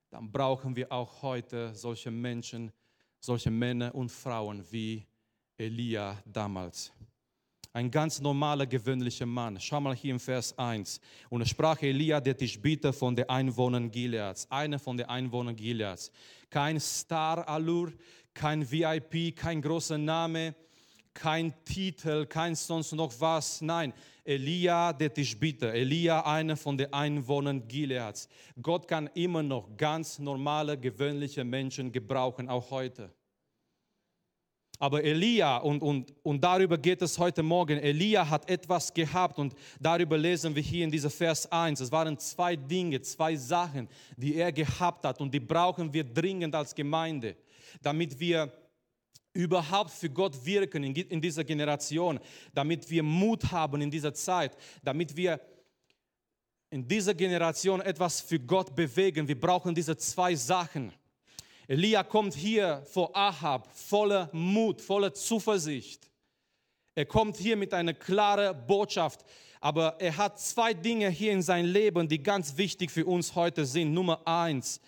dann 0.10 0.32
brauchen 0.32 0.76
wir 0.76 0.92
auch 0.92 1.22
heute 1.22 1.74
solche 1.76 2.12
Menschen, 2.12 2.72
solche 3.20 3.52
Männer 3.52 3.94
und 3.94 4.12
Frauen 4.12 4.64
wie 4.72 5.06
Elia 5.58 6.22
damals. 6.26 6.92
Ein 7.72 7.92
ganz 7.92 8.20
normaler, 8.20 8.66
gewöhnlicher 8.66 9.28
Mann. 9.28 9.60
Schau 9.60 9.80
mal 9.80 9.96
hier 9.96 10.12
im 10.12 10.20
Vers 10.20 10.58
1. 10.58 11.00
Und 11.30 11.48
sprach 11.48 11.80
Elia, 11.84 12.20
der 12.20 12.36
Tischbieter 12.36 12.92
von 12.92 13.16
den 13.16 13.30
Einwohnern 13.30 13.92
Gileads, 13.92 14.50
einer 14.50 14.80
von 14.80 14.98
den 14.98 15.06
Einwohnern 15.06 15.56
Gileads. 15.56 16.12
Kein 16.50 16.80
Star-Allure, 16.80 17.94
kein 18.34 18.70
VIP, 18.70 19.36
kein 19.36 19.62
großer 19.62 20.00
Name, 20.00 20.56
kein 21.14 21.54
Titel, 21.64 22.26
kein 22.26 22.56
sonst 22.56 22.92
noch 22.94 23.14
was. 23.20 23.62
Nein, 23.62 23.94
Elia 24.30 24.94
der 24.94 25.12
Tischbieter, 25.12 25.74
Elia 25.74 26.22
einer 26.22 26.56
von 26.56 26.78
den 26.78 26.94
Einwohnern 26.94 27.68
Gileads. 27.68 28.30
Gott 28.62 28.88
kann 28.88 29.10
immer 29.16 29.42
noch 29.42 29.76
ganz 29.76 30.20
normale, 30.20 30.78
gewöhnliche 30.78 31.44
Menschen 31.44 31.92
gebrauchen, 31.92 32.48
auch 32.48 32.70
heute. 32.70 33.10
Aber 34.78 35.04
Elia, 35.04 35.58
und, 35.58 35.82
und, 35.82 36.14
und 36.24 36.42
darüber 36.42 36.78
geht 36.78 37.02
es 37.02 37.18
heute 37.18 37.42
Morgen, 37.42 37.80
Elia 37.80 38.30
hat 38.30 38.48
etwas 38.48 38.94
gehabt 38.94 39.40
und 39.40 39.54
darüber 39.80 40.16
lesen 40.16 40.56
wir 40.56 40.62
hier 40.62 40.86
in 40.86 40.92
dieser 40.92 41.10
Vers 41.10 41.52
1. 41.52 41.82
Es 41.82 41.92
waren 41.92 42.18
zwei 42.20 42.56
Dinge, 42.56 43.02
zwei 43.02 43.36
Sachen, 43.36 43.90
die 44.16 44.36
er 44.36 44.52
gehabt 44.52 45.06
hat 45.06 45.20
und 45.20 45.34
die 45.34 45.40
brauchen 45.40 45.92
wir 45.92 46.04
dringend 46.04 46.54
als 46.54 46.76
Gemeinde, 46.76 47.36
damit 47.82 48.18
wir 48.20 48.54
überhaupt 49.40 49.92
für 49.92 50.10
Gott 50.10 50.46
wirken 50.46 50.84
in, 50.84 51.22
dieser 51.22 51.44
Generation, 51.44 52.20
damit 52.54 52.90
wir 52.90 53.04
Mut 53.04 53.52
haben 53.52 53.82
in 53.82 53.90
dieser 53.90 54.14
Zeit, 54.14 54.58
damit 54.84 55.16
wir 55.16 55.40
in 56.70 56.88
dieser 56.88 57.14
Generation 57.14 57.82
etwas 57.82 58.22
für 58.22 58.40
Gott 58.40 58.76
bewegen. 58.76 59.28
Wir 59.28 59.40
brauchen 59.40 59.74
diese 59.74 59.98
zwei 59.98 60.36
Sachen. 60.36 60.92
Elia 61.68 62.04
kommt 62.04 62.34
hier 62.34 62.84
vor 62.92 63.16
Ahab 63.16 63.70
voller 63.74 64.30
Mut, 64.34 64.82
voller 64.82 65.14
Zuversicht. 65.14 66.10
Er 66.96 67.06
kommt 67.06 67.38
hier 67.38 67.56
mit 67.56 67.74
einer 67.74 67.94
klaren 67.94 68.68
Botschaft, 68.68 69.24
aber 69.62 69.96
er 70.00 70.18
hat 70.18 70.40
zwei 70.40 70.74
Dinge 70.74 71.10
hier 71.10 71.32
in 71.32 71.42
seinem 71.42 71.72
Leben, 71.72 72.10
die 72.10 72.22
ganz 72.22 72.58
wichtig 72.58 72.92
für 72.92 73.06
uns 73.06 73.36
heute 73.36 73.66
sind. 73.66 73.94
Nummer 73.94 74.28
eins, 74.28 74.82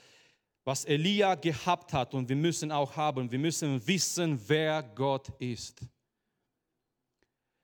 was 0.63 0.85
Elia 0.85 1.35
gehabt 1.35 1.93
hat 1.93 2.13
und 2.13 2.29
wir 2.29 2.35
müssen 2.35 2.71
auch 2.71 2.95
haben. 2.95 3.31
Wir 3.31 3.39
müssen 3.39 3.85
wissen, 3.87 4.39
wer 4.47 4.83
Gott 4.83 5.29
ist. 5.39 5.81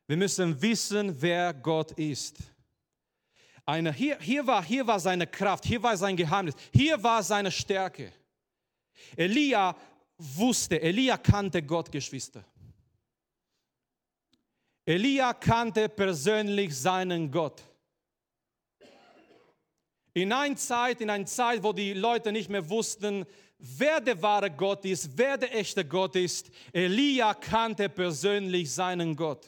Wir 0.07 0.17
müssen 0.17 0.59
wissen, 0.61 1.21
wer 1.21 1.53
Gott 1.53 1.91
ist. 1.93 2.37
Eine, 3.65 3.91
hier, 3.91 4.17
hier, 4.19 4.47
war, 4.47 4.63
hier 4.63 4.87
war 4.87 4.99
seine 4.99 5.27
Kraft, 5.27 5.65
hier 5.65 5.83
war 5.83 5.97
sein 5.97 6.15
Geheimnis, 6.15 6.55
hier 6.73 7.01
war 7.03 7.21
seine 7.21 7.51
Stärke. 7.51 8.13
Elia 9.15 9.75
wusste, 10.17 10.81
Elia 10.81 11.17
kannte 11.17 11.61
Gott, 11.61 11.91
Geschwister. 11.91 12.43
Elia 14.85 15.33
kannte 15.33 15.89
persönlich 15.89 16.75
seinen 16.75 17.29
Gott. 17.29 17.61
In 20.17 20.33
einer 20.33 20.55
Zeit, 20.55 20.99
in 21.01 21.11
einer 21.11 21.27
Zeit, 21.27 21.61
wo 21.61 21.71
die 21.71 21.93
Leute 21.93 22.31
nicht 22.31 22.49
mehr 22.49 22.67
wussten, 22.67 23.23
wer 23.59 24.01
der 24.01 24.19
wahre 24.19 24.49
Gott 24.49 24.83
ist, 24.83 25.15
wer 25.15 25.37
der 25.37 25.55
echte 25.55 25.85
Gott 25.85 26.15
ist, 26.15 26.49
Elia 26.73 27.35
kannte 27.35 27.87
persönlich 27.87 28.73
seinen 28.73 29.15
Gott. 29.15 29.47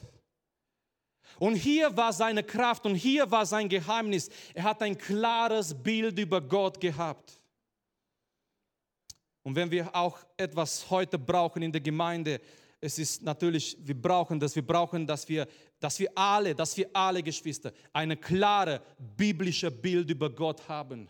Und 1.40 1.56
hier 1.56 1.96
war 1.96 2.12
seine 2.12 2.44
Kraft 2.44 2.86
und 2.86 2.94
hier 2.94 3.28
war 3.32 3.46
sein 3.46 3.68
Geheimnis. 3.68 4.30
Er 4.54 4.62
hat 4.62 4.80
ein 4.82 4.96
klares 4.96 5.74
Bild 5.74 6.16
über 6.20 6.40
Gott 6.40 6.80
gehabt. 6.80 7.40
Und 9.42 9.56
wenn 9.56 9.72
wir 9.72 9.92
auch 9.92 10.20
etwas 10.36 10.88
heute 10.88 11.18
brauchen 11.18 11.62
in 11.62 11.72
der 11.72 11.80
Gemeinde, 11.80 12.40
es 12.80 12.96
ist 12.96 13.22
natürlich, 13.22 13.76
wir 13.80 14.00
brauchen 14.00 14.38
das, 14.38 14.54
wir 14.54 14.64
brauchen, 14.64 15.04
dass 15.04 15.28
wir, 15.28 15.48
dass 15.80 15.98
wir 15.98 16.10
alle, 16.14 16.54
dass 16.54 16.76
wir 16.76 16.88
alle 16.92 17.22
Geschwister 17.22 17.72
eine 17.92 18.16
klare 18.16 18.82
biblische 19.16 19.70
Bild 19.70 20.10
über 20.10 20.30
Gott 20.30 20.68
haben. 20.68 21.08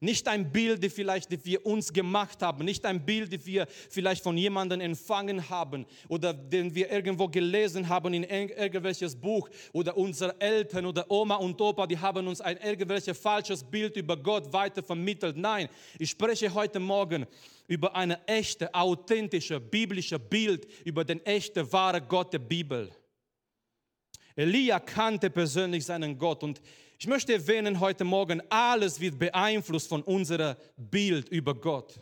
Nicht 0.00 0.26
ein 0.26 0.50
Bild, 0.50 0.82
das 0.82 0.92
vielleicht 0.92 1.32
das 1.32 1.44
wir 1.44 1.64
uns 1.66 1.92
gemacht 1.92 2.42
haben, 2.42 2.64
nicht 2.64 2.84
ein 2.84 3.04
Bild, 3.04 3.32
das 3.32 3.46
wir 3.46 3.66
vielleicht 3.68 4.22
von 4.22 4.36
jemandem 4.36 4.80
empfangen 4.80 5.48
haben 5.50 5.86
oder 6.08 6.32
den 6.32 6.74
wir 6.74 6.90
irgendwo 6.90 7.28
gelesen 7.28 7.88
haben 7.88 8.14
in 8.14 8.24
irgendwelches 8.24 9.14
Buch 9.14 9.48
oder 9.72 9.96
unsere 9.96 10.40
Eltern 10.40 10.86
oder 10.86 11.10
Oma 11.10 11.36
und 11.36 11.60
Opa, 11.60 11.86
die 11.86 11.98
haben 11.98 12.26
uns 12.26 12.40
ein 12.40 12.56
irgendwelches 12.56 13.18
falsches 13.18 13.62
Bild 13.62 13.96
über 13.96 14.16
Gott 14.16 14.52
weiter 14.52 14.82
vermittelt. 14.82 15.36
Nein, 15.36 15.68
ich 15.98 16.10
spreche 16.10 16.52
heute 16.52 16.80
Morgen 16.80 17.26
über 17.68 17.94
eine 17.94 18.26
echte, 18.26 18.74
authentische, 18.74 19.60
biblische 19.60 20.18
Bild 20.18 20.66
über 20.84 21.04
den 21.04 21.24
echten, 21.24 21.70
wahren 21.72 22.02
Gott 22.08 22.32
der 22.32 22.38
Bibel. 22.40 22.90
Elia 24.36 24.80
kannte 24.80 25.30
persönlich 25.30 25.84
seinen 25.84 26.18
Gott 26.18 26.42
und 26.42 26.60
ich 26.98 27.06
möchte 27.08 27.32
erwähnen 27.32 27.80
heute 27.80 28.04
Morgen, 28.04 28.40
alles 28.48 29.00
wird 29.00 29.18
beeinflusst 29.18 29.88
von 29.88 30.02
unserem 30.02 30.54
Bild 30.76 31.28
über 31.30 31.52
Gott. 31.52 32.00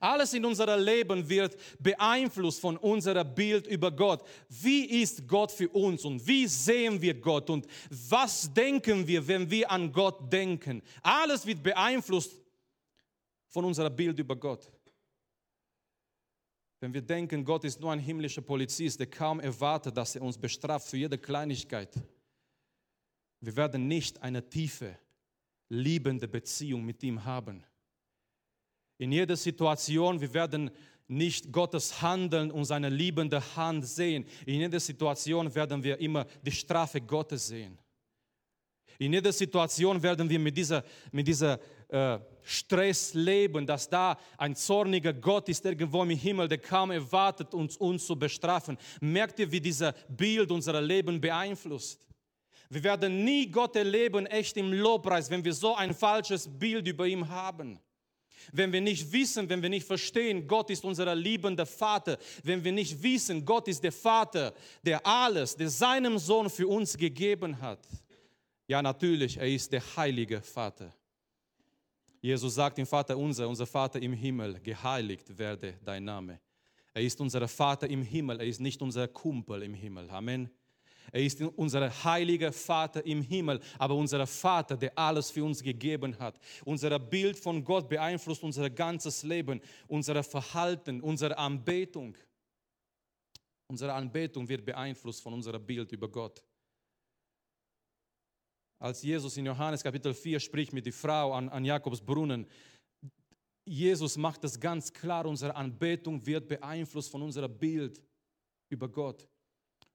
Alles 0.00 0.34
in 0.34 0.44
unserem 0.44 0.82
Leben 0.82 1.28
wird 1.28 1.56
beeinflusst 1.78 2.60
von 2.60 2.76
unserem 2.76 3.34
Bild 3.34 3.66
über 3.66 3.90
Gott. 3.90 4.26
Wie 4.48 4.84
ist 5.02 5.26
Gott 5.28 5.52
für 5.52 5.68
uns 5.68 6.04
und 6.04 6.26
wie 6.26 6.46
sehen 6.46 7.00
wir 7.00 7.14
Gott 7.14 7.50
und 7.50 7.66
was 7.90 8.52
denken 8.52 9.06
wir, 9.06 9.26
wenn 9.26 9.48
wir 9.50 9.70
an 9.70 9.92
Gott 9.92 10.32
denken? 10.32 10.82
Alles 11.02 11.46
wird 11.46 11.62
beeinflusst 11.62 12.32
von 13.48 13.64
unserem 13.64 13.94
Bild 13.94 14.18
über 14.18 14.36
Gott. 14.36 14.68
Wenn 16.84 16.92
wir 16.92 17.00
denken, 17.00 17.46
Gott 17.46 17.64
ist 17.64 17.80
nur 17.80 17.92
ein 17.92 17.98
himmlischer 17.98 18.42
Polizist, 18.42 19.00
der 19.00 19.06
kaum 19.06 19.40
erwartet, 19.40 19.96
dass 19.96 20.16
er 20.16 20.20
uns 20.20 20.36
bestraft 20.36 20.86
für 20.86 20.98
jede 20.98 21.16
Kleinigkeit, 21.16 21.88
wir 23.40 23.56
werden 23.56 23.88
nicht 23.88 24.22
eine 24.22 24.46
tiefe, 24.46 24.98
liebende 25.70 26.28
Beziehung 26.28 26.84
mit 26.84 27.02
ihm 27.02 27.24
haben. 27.24 27.64
In 28.98 29.12
jeder 29.12 29.34
Situation, 29.34 30.20
wir 30.20 30.34
werden 30.34 30.70
nicht 31.08 31.50
Gottes 31.50 32.02
Handeln 32.02 32.50
und 32.50 32.66
seine 32.66 32.90
liebende 32.90 33.40
Hand 33.56 33.86
sehen. 33.86 34.26
In 34.44 34.60
jeder 34.60 34.78
Situation 34.78 35.54
werden 35.54 35.82
wir 35.82 35.98
immer 35.98 36.26
die 36.42 36.52
Strafe 36.52 37.00
Gottes 37.00 37.46
sehen. 37.46 37.78
In 38.98 39.14
jeder 39.14 39.32
Situation 39.32 40.02
werden 40.02 40.28
wir 40.28 40.38
mit 40.38 40.54
dieser, 40.54 40.84
mit 41.10 41.26
dieser 41.26 41.58
äh, 41.94 42.18
Stress 42.42 43.14
leben, 43.14 43.66
dass 43.66 43.88
da 43.88 44.18
ein 44.36 44.56
zorniger 44.56 45.12
Gott 45.12 45.48
ist 45.48 45.64
irgendwo 45.64 46.02
im 46.02 46.10
Himmel, 46.10 46.48
der 46.48 46.58
kaum 46.58 46.90
erwartet, 46.90 47.54
uns, 47.54 47.76
uns 47.76 48.04
zu 48.04 48.16
bestrafen. 48.16 48.76
Merkt 49.00 49.38
ihr, 49.38 49.50
wie 49.50 49.60
dieser 49.60 49.92
Bild 50.08 50.50
unser 50.50 50.80
Leben 50.82 51.20
beeinflusst? 51.20 52.06
Wir 52.68 52.82
werden 52.82 53.24
nie 53.24 53.46
Gott 53.46 53.76
erleben, 53.76 54.26
echt 54.26 54.56
im 54.56 54.72
Lobpreis, 54.72 55.30
wenn 55.30 55.44
wir 55.44 55.54
so 55.54 55.76
ein 55.76 55.94
falsches 55.94 56.48
Bild 56.48 56.88
über 56.88 57.06
ihn 57.06 57.28
haben. 57.28 57.78
Wenn 58.52 58.72
wir 58.72 58.80
nicht 58.80 59.10
wissen, 59.10 59.48
wenn 59.48 59.62
wir 59.62 59.70
nicht 59.70 59.86
verstehen, 59.86 60.46
Gott 60.46 60.68
ist 60.70 60.84
unser 60.84 61.14
liebender 61.14 61.64
Vater, 61.64 62.18
wenn 62.42 62.62
wir 62.62 62.72
nicht 62.72 63.00
wissen, 63.02 63.44
Gott 63.44 63.68
ist 63.68 63.82
der 63.84 63.92
Vater, 63.92 64.52
der 64.82 65.06
alles, 65.06 65.56
der 65.56 65.70
seinem 65.70 66.18
Sohn 66.18 66.50
für 66.50 66.66
uns 66.66 66.96
gegeben 66.96 67.58
hat. 67.60 67.86
Ja, 68.66 68.82
natürlich, 68.82 69.36
er 69.36 69.48
ist 69.48 69.72
der 69.72 69.82
heilige 69.96 70.42
Vater. 70.42 70.92
Jesus 72.24 72.54
sagt 72.54 72.78
im 72.78 72.86
Vater 72.86 73.18
unser, 73.18 73.46
unser 73.46 73.66
Vater 73.66 74.00
im 74.00 74.14
Himmel, 74.14 74.58
geheiligt 74.60 75.36
werde 75.36 75.74
dein 75.84 76.04
Name. 76.04 76.40
Er 76.94 77.02
ist 77.02 77.20
unser 77.20 77.46
Vater 77.46 77.86
im 77.90 78.02
Himmel, 78.02 78.40
er 78.40 78.46
ist 78.46 78.62
nicht 78.62 78.80
unser 78.80 79.06
Kumpel 79.08 79.62
im 79.62 79.74
Himmel. 79.74 80.08
Amen. 80.08 80.48
Er 81.12 81.20
ist 81.20 81.42
unser 81.42 81.90
heiliger 82.02 82.50
Vater 82.50 83.04
im 83.04 83.20
Himmel, 83.20 83.60
aber 83.78 83.94
unser 83.94 84.26
Vater, 84.26 84.74
der 84.74 84.98
alles 84.98 85.30
für 85.30 85.44
uns 85.44 85.62
gegeben 85.62 86.18
hat. 86.18 86.40
Unser 86.64 86.98
Bild 86.98 87.38
von 87.38 87.62
Gott 87.62 87.90
beeinflusst 87.90 88.42
unser 88.42 88.70
ganzes 88.70 89.22
Leben, 89.22 89.60
unser 89.86 90.22
Verhalten, 90.22 91.02
unsere 91.02 91.36
Anbetung. 91.36 92.16
Unsere 93.66 93.92
Anbetung 93.92 94.48
wird 94.48 94.64
beeinflusst 94.64 95.22
von 95.22 95.34
unserem 95.34 95.62
Bild 95.62 95.92
über 95.92 96.08
Gott. 96.08 96.42
Als 98.84 99.00
Jesus 99.00 99.34
in 99.38 99.46
Johannes 99.46 99.82
Kapitel 99.82 100.12
4 100.12 100.38
spricht 100.38 100.74
mit 100.74 100.84
der 100.84 100.92
Frau 100.92 101.32
an, 101.32 101.48
an 101.48 101.64
Jakobs 101.64 102.02
Brunnen, 102.02 102.46
Jesus 103.64 104.18
macht 104.18 104.44
es 104.44 104.60
ganz 104.60 104.92
klar, 104.92 105.24
unsere 105.24 105.56
Anbetung 105.56 106.26
wird 106.26 106.46
beeinflusst 106.46 107.10
von 107.10 107.22
unserem 107.22 107.56
Bild 107.56 107.98
über 108.68 108.86
Gott. 108.86 109.26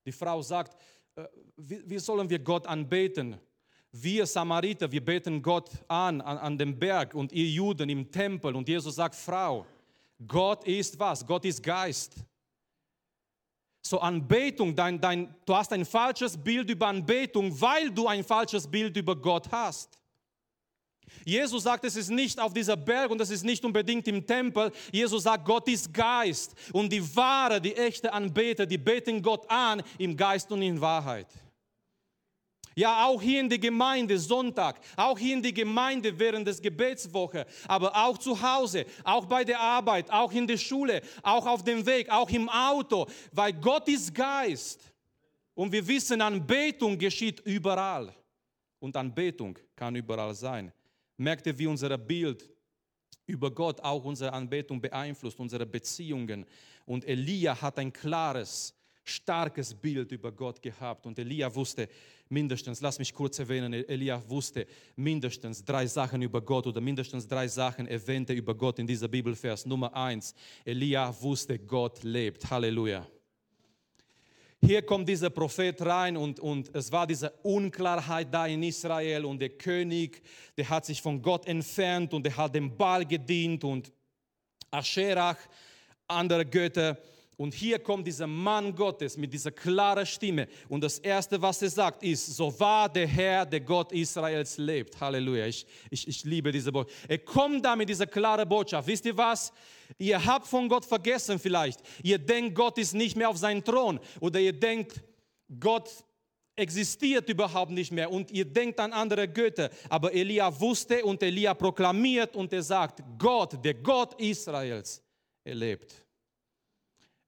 Die 0.03 0.11
Frau 0.11 0.41
sagt, 0.41 0.75
äh, 1.15 1.23
wie, 1.55 1.99
sollen 1.99 2.27
wir 2.27 2.39
Gott 2.39 2.65
anbeten? 2.65 3.37
Wir 3.91 4.25
Samariter, 4.25 4.91
wir 4.91 5.05
beten 5.05 5.39
Gott 5.39 5.69
an, 5.87 6.19
an, 6.21 6.39
an 6.39 6.57
dem 6.57 6.79
Berg 6.79 7.13
und 7.13 7.31
ihr 7.31 7.45
Juden 7.47 7.89
im 7.89 8.09
Tempel. 8.09 8.55
Und 8.55 8.67
Jesus 8.67 8.95
sagt, 8.95 9.13
Frau, 9.13 9.67
Gott 10.27 10.65
ist 10.65 10.97
was? 10.97 11.23
Gott 11.23 11.45
ist 11.45 11.61
Geist. 11.61 12.15
So 13.81 13.99
Anbetung, 13.99 14.75
dein, 14.75 14.99
dein, 14.99 15.33
du 15.45 15.55
hast 15.55 15.71
ein 15.71 15.85
falsches 15.85 16.37
Bild 16.37 16.69
über 16.69 16.87
Anbetung, 16.87 17.59
weil 17.59 17.89
du 17.89 18.07
ein 18.07 18.23
falsches 18.23 18.67
Bild 18.67 18.95
über 18.97 19.15
Gott 19.15 19.49
hast. 19.51 19.99
Jesus 21.25 21.63
sagt, 21.63 21.85
es 21.85 21.95
ist 21.95 22.09
nicht 22.09 22.39
auf 22.39 22.53
dieser 22.53 22.77
Berg 22.77 23.09
und 23.11 23.19
es 23.21 23.29
ist 23.29 23.43
nicht 23.43 23.63
unbedingt 23.65 24.07
im 24.07 24.25
Tempel. 24.25 24.71
Jesus 24.91 25.23
sagt, 25.23 25.45
Gott 25.45 25.67
ist 25.67 25.93
Geist. 25.93 26.53
Und 26.71 26.91
die 26.91 27.15
wahre, 27.15 27.59
die 27.59 27.75
echte 27.75 28.11
Anbeter, 28.11 28.65
die 28.65 28.77
beten 28.77 29.21
Gott 29.21 29.49
an 29.49 29.81
im 29.97 30.15
Geist 30.15 30.51
und 30.51 30.61
in 30.61 30.79
Wahrheit. 30.79 31.27
Ja, 32.79 33.07
auch 33.07 33.21
hier 33.21 33.41
in 33.41 33.49
der 33.49 33.59
Gemeinde 33.59 34.17
Sonntag, 34.17 34.79
auch 34.95 35.19
hier 35.19 35.33
in 35.33 35.43
der 35.43 35.51
Gemeinde 35.51 36.17
während 36.17 36.47
des 36.47 36.61
Gebetswoche, 36.61 37.45
aber 37.67 37.93
auch 37.93 38.17
zu 38.17 38.41
Hause, 38.41 38.85
auch 39.03 39.25
bei 39.25 39.43
der 39.43 39.59
Arbeit, 39.59 40.09
auch 40.09 40.31
in 40.31 40.47
der 40.47 40.55
Schule, 40.55 41.01
auch 41.21 41.45
auf 41.45 41.61
dem 41.61 41.85
Weg, 41.85 42.09
auch 42.09 42.29
im 42.29 42.47
Auto, 42.47 43.05
weil 43.33 43.51
Gott 43.51 43.89
ist 43.89 44.15
Geist. 44.15 44.93
Und 45.55 45.73
wir 45.73 45.85
wissen, 45.85 46.21
Anbetung 46.21 46.97
geschieht 46.97 47.41
überall. 47.41 48.15
Und 48.79 48.95
Anbetung 48.95 49.59
kann 49.75 49.93
überall 49.97 50.33
sein. 50.33 50.71
Merkt 51.17 51.47
ihr, 51.47 51.59
wie 51.59 51.67
unser 51.67 51.97
Bild 51.97 52.49
über 53.25 53.51
Gott 53.51 53.81
auch 53.81 54.05
unsere 54.05 54.31
Anbetung 54.31 54.79
beeinflusst, 54.79 55.37
unsere 55.37 55.65
Beziehungen. 55.65 56.45
Und 56.85 57.03
Elia 57.03 57.61
hat 57.61 57.77
ein 57.77 57.91
klares, 57.91 58.73
starkes 59.03 59.73
Bild 59.73 60.13
über 60.13 60.31
Gott 60.31 60.61
gehabt. 60.61 61.05
Und 61.05 61.19
Elia 61.19 61.53
wusste 61.53 61.89
mindestens, 62.29 62.81
lass 62.81 62.99
mich 62.99 63.13
kurz 63.13 63.39
erwähnen, 63.39 63.73
Elia 63.73 64.21
wusste 64.29 64.67
mindestens 64.95 65.65
drei 65.65 65.87
Sachen 65.87 66.21
über 66.21 66.41
Gott 66.41 66.67
oder 66.67 66.79
mindestens 66.79 67.27
drei 67.27 67.47
Sachen 67.47 67.87
erwähnte 67.87 68.33
über 68.33 68.55
Gott 68.55 68.79
in 68.79 68.87
dieser 68.87 69.07
Bibelvers. 69.07 69.65
Nummer 69.65 69.93
eins, 69.95 70.33
Elia 70.63 71.13
wusste, 71.21 71.59
Gott 71.59 72.03
lebt. 72.03 72.49
Halleluja. 72.49 73.05
Hier 74.61 74.81
kommt 74.81 75.07
dieser 75.07 75.29
Prophet 75.29 75.81
rein 75.81 76.17
und, 76.17 76.39
und 76.39 76.75
es 76.75 76.91
war 76.91 77.07
diese 77.07 77.31
Unklarheit 77.43 78.27
da 78.33 78.45
in 78.45 78.61
Israel 78.61 79.23
und 79.23 79.39
der 79.39 79.49
König, 79.49 80.21
der 80.57 80.69
hat 80.69 80.85
sich 80.85 81.01
von 81.01 81.21
Gott 81.21 81.47
entfernt 81.47 82.13
und 82.13 82.23
der 82.23 82.35
hat 82.35 82.53
dem 82.53 82.75
Baal 82.75 83.05
gedient 83.05 83.63
und 83.63 83.91
Ascherach, 84.69 85.37
andere 86.07 86.45
Götter. 86.45 86.97
Und 87.39 87.53
hier 87.53 87.79
kommt 87.79 88.05
dieser 88.05 88.27
Mann 88.27 88.75
Gottes 88.75 89.15
mit 89.15 89.31
dieser 89.31 89.51
klaren 89.51 90.05
Stimme. 90.05 90.49
Und 90.67 90.83
das 90.83 90.99
Erste, 90.99 91.41
was 91.41 91.61
er 91.61 91.69
sagt, 91.69 92.03
ist, 92.03 92.35
so 92.35 92.59
wahr 92.59 92.89
der 92.89 93.07
Herr, 93.07 93.45
der 93.45 93.61
Gott 93.61 93.93
Israels 93.93 94.57
lebt. 94.57 94.99
Halleluja. 94.99 95.45
Ich, 95.47 95.65
ich, 95.89 96.05
ich 96.05 96.25
liebe 96.25 96.51
diese 96.51 96.69
Botschaft. 96.69 96.97
Er 97.07 97.19
kommt 97.19 97.63
da 97.63 97.77
mit 97.77 97.87
dieser 97.87 98.07
klaren 98.07 98.47
Botschaft. 98.47 98.85
Wisst 98.89 99.05
ihr 99.05 99.15
was? 99.15 99.53
Ihr 99.97 100.23
habt 100.25 100.47
von 100.47 100.67
Gott 100.67 100.83
vergessen 100.83 101.39
vielleicht. 101.39 101.79
Ihr 102.03 102.17
denkt, 102.17 102.55
Gott 102.55 102.77
ist 102.77 102.93
nicht 102.93 103.15
mehr 103.15 103.29
auf 103.29 103.37
seinem 103.37 103.63
Thron. 103.63 104.01
Oder 104.19 104.41
ihr 104.41 104.51
denkt, 104.51 105.01
Gott 105.61 105.89
existiert 106.57 107.29
überhaupt 107.29 107.71
nicht 107.71 107.93
mehr 107.93 108.11
und 108.11 108.31
ihr 108.31 108.43
denkt 108.43 108.81
an 108.81 108.91
andere 108.91 109.29
Götter. 109.29 109.69
Aber 109.87 110.11
Elia 110.11 110.59
wusste 110.59 111.05
und 111.05 111.23
Elia 111.23 111.53
proklamiert 111.53 112.35
und 112.35 112.51
er 112.51 112.63
sagt, 112.63 113.01
Gott, 113.17 113.63
der 113.63 113.75
Gott 113.75 114.19
Israels, 114.19 115.01
er 115.45 115.55
lebt. 115.55 116.08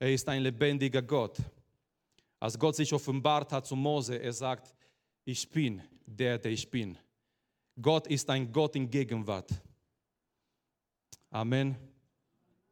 Er 0.01 0.11
ist 0.11 0.27
ein 0.27 0.41
lebendiger 0.41 1.03
Gott. 1.03 1.37
Als 2.39 2.57
Gott 2.57 2.75
sich 2.75 2.91
offenbart 2.91 3.51
hat 3.51 3.67
zu 3.67 3.75
Mose, 3.75 4.15
er 4.15 4.33
sagt, 4.33 4.73
ich 5.23 5.47
bin 5.47 5.79
der, 6.07 6.39
der 6.39 6.51
ich 6.51 6.67
bin. 6.67 6.97
Gott 7.79 8.07
ist 8.07 8.27
ein 8.31 8.51
Gott 8.51 8.75
in 8.75 8.89
Gegenwart. 8.89 9.51
Amen. 11.29 11.75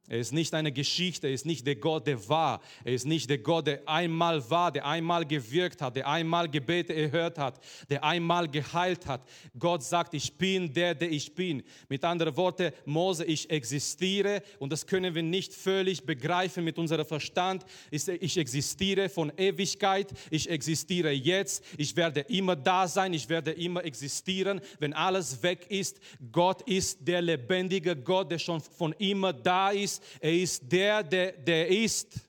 Er 0.09 0.17
ist 0.17 0.33
nicht 0.33 0.55
eine 0.55 0.71
Geschichte, 0.71 1.27
er 1.27 1.33
ist 1.33 1.45
nicht 1.45 1.67
der 1.67 1.75
Gott, 1.75 2.07
der 2.07 2.27
war. 2.27 2.61
Er 2.83 2.93
ist 2.93 3.05
nicht 3.05 3.29
der 3.29 3.37
Gott, 3.37 3.67
der 3.67 3.87
einmal 3.87 4.49
war, 4.49 4.71
der 4.71 4.83
einmal 4.83 5.23
gewirkt 5.23 5.83
hat, 5.83 5.95
der 5.95 6.07
einmal 6.07 6.49
Gebete 6.49 6.95
erhört 6.95 7.37
hat, 7.37 7.59
der 7.91 8.03
einmal 8.03 8.47
geheilt 8.47 9.05
hat. 9.05 9.21
Gott 9.59 9.83
sagt, 9.83 10.15
ich 10.15 10.33
bin 10.33 10.73
der, 10.73 10.95
der 10.95 11.11
ich 11.11 11.35
bin. 11.35 11.61
Mit 11.89 12.03
anderen 12.03 12.35
Worten, 12.35 12.71
Mose, 12.85 13.23
ich 13.23 13.51
existiere 13.51 14.41
und 14.57 14.71
das 14.73 14.87
können 14.87 15.13
wir 15.13 15.21
nicht 15.21 15.53
völlig 15.53 16.03
begreifen 16.03 16.63
mit 16.63 16.79
unserem 16.79 17.05
Verstand. 17.05 17.63
Ich 17.91 18.35
existiere 18.35 19.09
von 19.09 19.31
Ewigkeit, 19.37 20.11
ich 20.31 20.49
existiere 20.49 21.11
jetzt, 21.11 21.63
ich 21.77 21.95
werde 21.95 22.21
immer 22.21 22.55
da 22.55 22.87
sein, 22.87 23.13
ich 23.13 23.29
werde 23.29 23.51
immer 23.51 23.85
existieren, 23.85 24.59
wenn 24.79 24.93
alles 24.93 25.43
weg 25.43 25.67
ist. 25.69 25.99
Gott 26.31 26.63
ist 26.63 27.07
der 27.07 27.21
lebendige 27.21 27.95
Gott, 27.95 28.31
der 28.31 28.39
schon 28.39 28.59
von 28.59 28.93
immer 28.93 29.33
da 29.33 29.69
ist 29.69 29.98
er 30.19 30.33
ist 30.33 30.71
der, 30.71 31.03
der, 31.03 31.31
der 31.33 31.67
ist. 31.67 32.19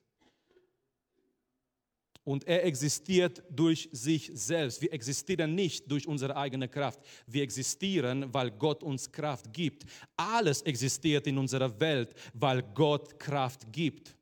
Und 2.22 2.46
er 2.46 2.64
existiert 2.64 3.42
durch 3.50 3.88
sich 3.92 4.30
selbst. 4.34 4.82
Wir 4.82 4.92
existieren 4.92 5.54
nicht 5.54 5.90
durch 5.90 6.06
unsere 6.06 6.36
eigene 6.36 6.68
Kraft. 6.68 7.00
Wir 7.26 7.42
existieren, 7.42 8.32
weil 8.32 8.50
Gott 8.50 8.82
uns 8.82 9.10
Kraft 9.10 9.52
gibt. 9.52 9.84
Alles 10.16 10.62
existiert 10.62 11.26
in 11.26 11.38
unserer 11.38 11.80
Welt, 11.80 12.14
weil 12.34 12.62
Gott 12.74 13.18
Kraft 13.18 13.72
gibt. 13.72 14.14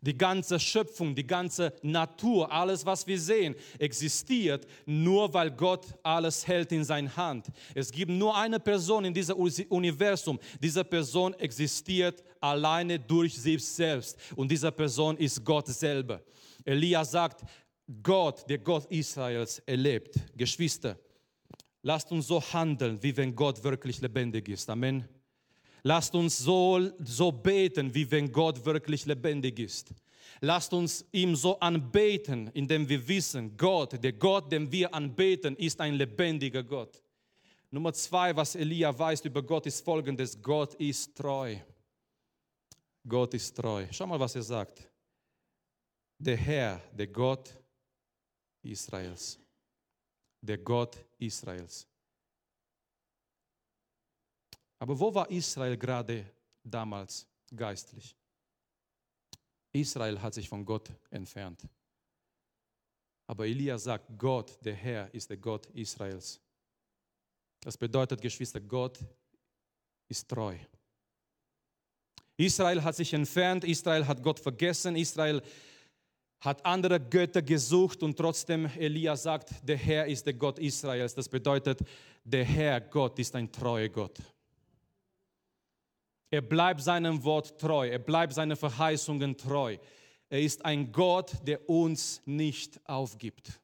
Die 0.00 0.18
ganze 0.18 0.58
Schöpfung, 0.58 1.14
die 1.14 1.26
ganze 1.26 1.72
Natur, 1.82 2.50
alles, 2.50 2.84
was 2.84 3.06
wir 3.06 3.20
sehen, 3.20 3.54
existiert 3.78 4.66
nur, 4.84 5.32
weil 5.32 5.52
Gott 5.52 5.86
alles 6.02 6.44
hält 6.44 6.72
in 6.72 6.82
seiner 6.82 7.16
Hand. 7.16 7.46
Es 7.72 7.92
gibt 7.92 8.10
nur 8.10 8.36
eine 8.36 8.58
Person 8.58 9.04
in 9.04 9.14
diesem 9.14 9.36
Universum. 9.36 10.40
Diese 10.60 10.82
Person 10.82 11.34
existiert 11.34 12.24
alleine 12.42 12.98
durch 12.98 13.34
sich 13.34 13.64
selbst. 13.64 14.18
Und 14.36 14.50
diese 14.50 14.72
Person 14.72 15.16
ist 15.16 15.44
Gott 15.44 15.68
selber. 15.68 16.20
Elia 16.64 17.04
sagt, 17.04 17.42
Gott, 18.02 18.48
der 18.48 18.58
Gott 18.58 18.86
Israels, 18.86 19.58
erlebt. 19.60 20.14
Geschwister, 20.36 20.98
lasst 21.82 22.10
uns 22.12 22.26
so 22.26 22.40
handeln, 22.40 23.02
wie 23.02 23.16
wenn 23.16 23.34
Gott 23.34 23.62
wirklich 23.62 24.00
lebendig 24.00 24.48
ist. 24.48 24.68
Amen. 24.70 25.08
Lasst 25.82 26.14
uns 26.14 26.38
so, 26.38 26.90
so 27.04 27.32
beten, 27.32 27.92
wie 27.94 28.08
wenn 28.10 28.30
Gott 28.30 28.64
wirklich 28.64 29.04
lebendig 29.04 29.58
ist. 29.58 29.92
Lasst 30.40 30.72
uns 30.72 31.04
ihm 31.12 31.34
so 31.36 31.58
anbeten, 31.60 32.50
indem 32.54 32.88
wir 32.88 33.06
wissen, 33.06 33.56
Gott, 33.56 34.02
der 34.02 34.12
Gott, 34.12 34.50
den 34.50 34.70
wir 34.70 34.92
anbeten, 34.94 35.56
ist 35.56 35.80
ein 35.80 35.94
lebendiger 35.94 36.62
Gott. 36.62 37.02
Nummer 37.70 37.92
zwei, 37.92 38.34
was 38.36 38.54
Elia 38.54 38.96
weiß 38.96 39.24
über 39.24 39.42
Gott, 39.42 39.66
ist 39.66 39.84
folgendes: 39.84 40.40
Gott 40.40 40.74
ist 40.74 41.16
treu. 41.16 41.56
Gott 43.06 43.34
ist 43.34 43.54
treu. 43.56 43.86
Schau 43.90 44.06
mal, 44.06 44.20
was 44.20 44.34
er 44.34 44.42
sagt. 44.42 44.88
Der 46.18 46.36
Herr, 46.36 46.78
der 46.92 47.08
Gott 47.08 47.52
Israels. 48.62 49.38
Der 50.40 50.58
Gott 50.58 50.96
Israels. 51.18 51.86
Aber 54.78 54.98
wo 54.98 55.14
war 55.14 55.30
Israel 55.30 55.76
gerade 55.76 56.24
damals 56.62 57.26
geistlich? 57.54 58.16
Israel 59.72 60.20
hat 60.20 60.34
sich 60.34 60.48
von 60.48 60.64
Gott 60.64 60.90
entfernt. 61.10 61.62
Aber 63.26 63.46
Elia 63.46 63.78
sagt, 63.78 64.06
Gott, 64.18 64.58
der 64.64 64.74
Herr, 64.74 65.12
ist 65.14 65.30
der 65.30 65.38
Gott 65.38 65.66
Israels. 65.70 66.40
Das 67.60 67.78
bedeutet, 67.78 68.20
Geschwister, 68.20 68.60
Gott 68.60 68.98
ist 70.08 70.28
treu. 70.28 70.58
Israel 72.42 72.82
hat 72.82 72.96
sich 72.96 73.12
entfernt, 73.12 73.64
Israel 73.64 74.06
hat 74.06 74.22
Gott 74.22 74.40
vergessen, 74.40 74.96
Israel 74.96 75.42
hat 76.40 76.64
andere 76.66 76.98
Götter 76.98 77.40
gesucht 77.40 78.02
und 78.02 78.16
trotzdem 78.16 78.66
Elia 78.76 79.14
sagt, 79.16 79.50
der 79.62 79.76
Herr 79.76 80.06
ist 80.06 80.26
der 80.26 80.34
Gott 80.34 80.58
Israels. 80.58 81.14
Das 81.14 81.28
bedeutet, 81.28 81.80
der 82.24 82.44
Herr 82.44 82.80
Gott 82.80 83.18
ist 83.20 83.36
ein 83.36 83.50
treuer 83.52 83.88
Gott. 83.88 84.18
Er 86.30 86.42
bleibt 86.42 86.80
seinem 86.80 87.22
Wort 87.22 87.60
treu, 87.60 87.88
er 87.88 87.98
bleibt 87.98 88.32
seinen 88.32 88.56
Verheißungen 88.56 89.36
treu. 89.36 89.76
Er 90.28 90.40
ist 90.40 90.64
ein 90.64 90.90
Gott, 90.90 91.32
der 91.46 91.68
uns 91.68 92.22
nicht 92.24 92.80
aufgibt. 92.88 93.60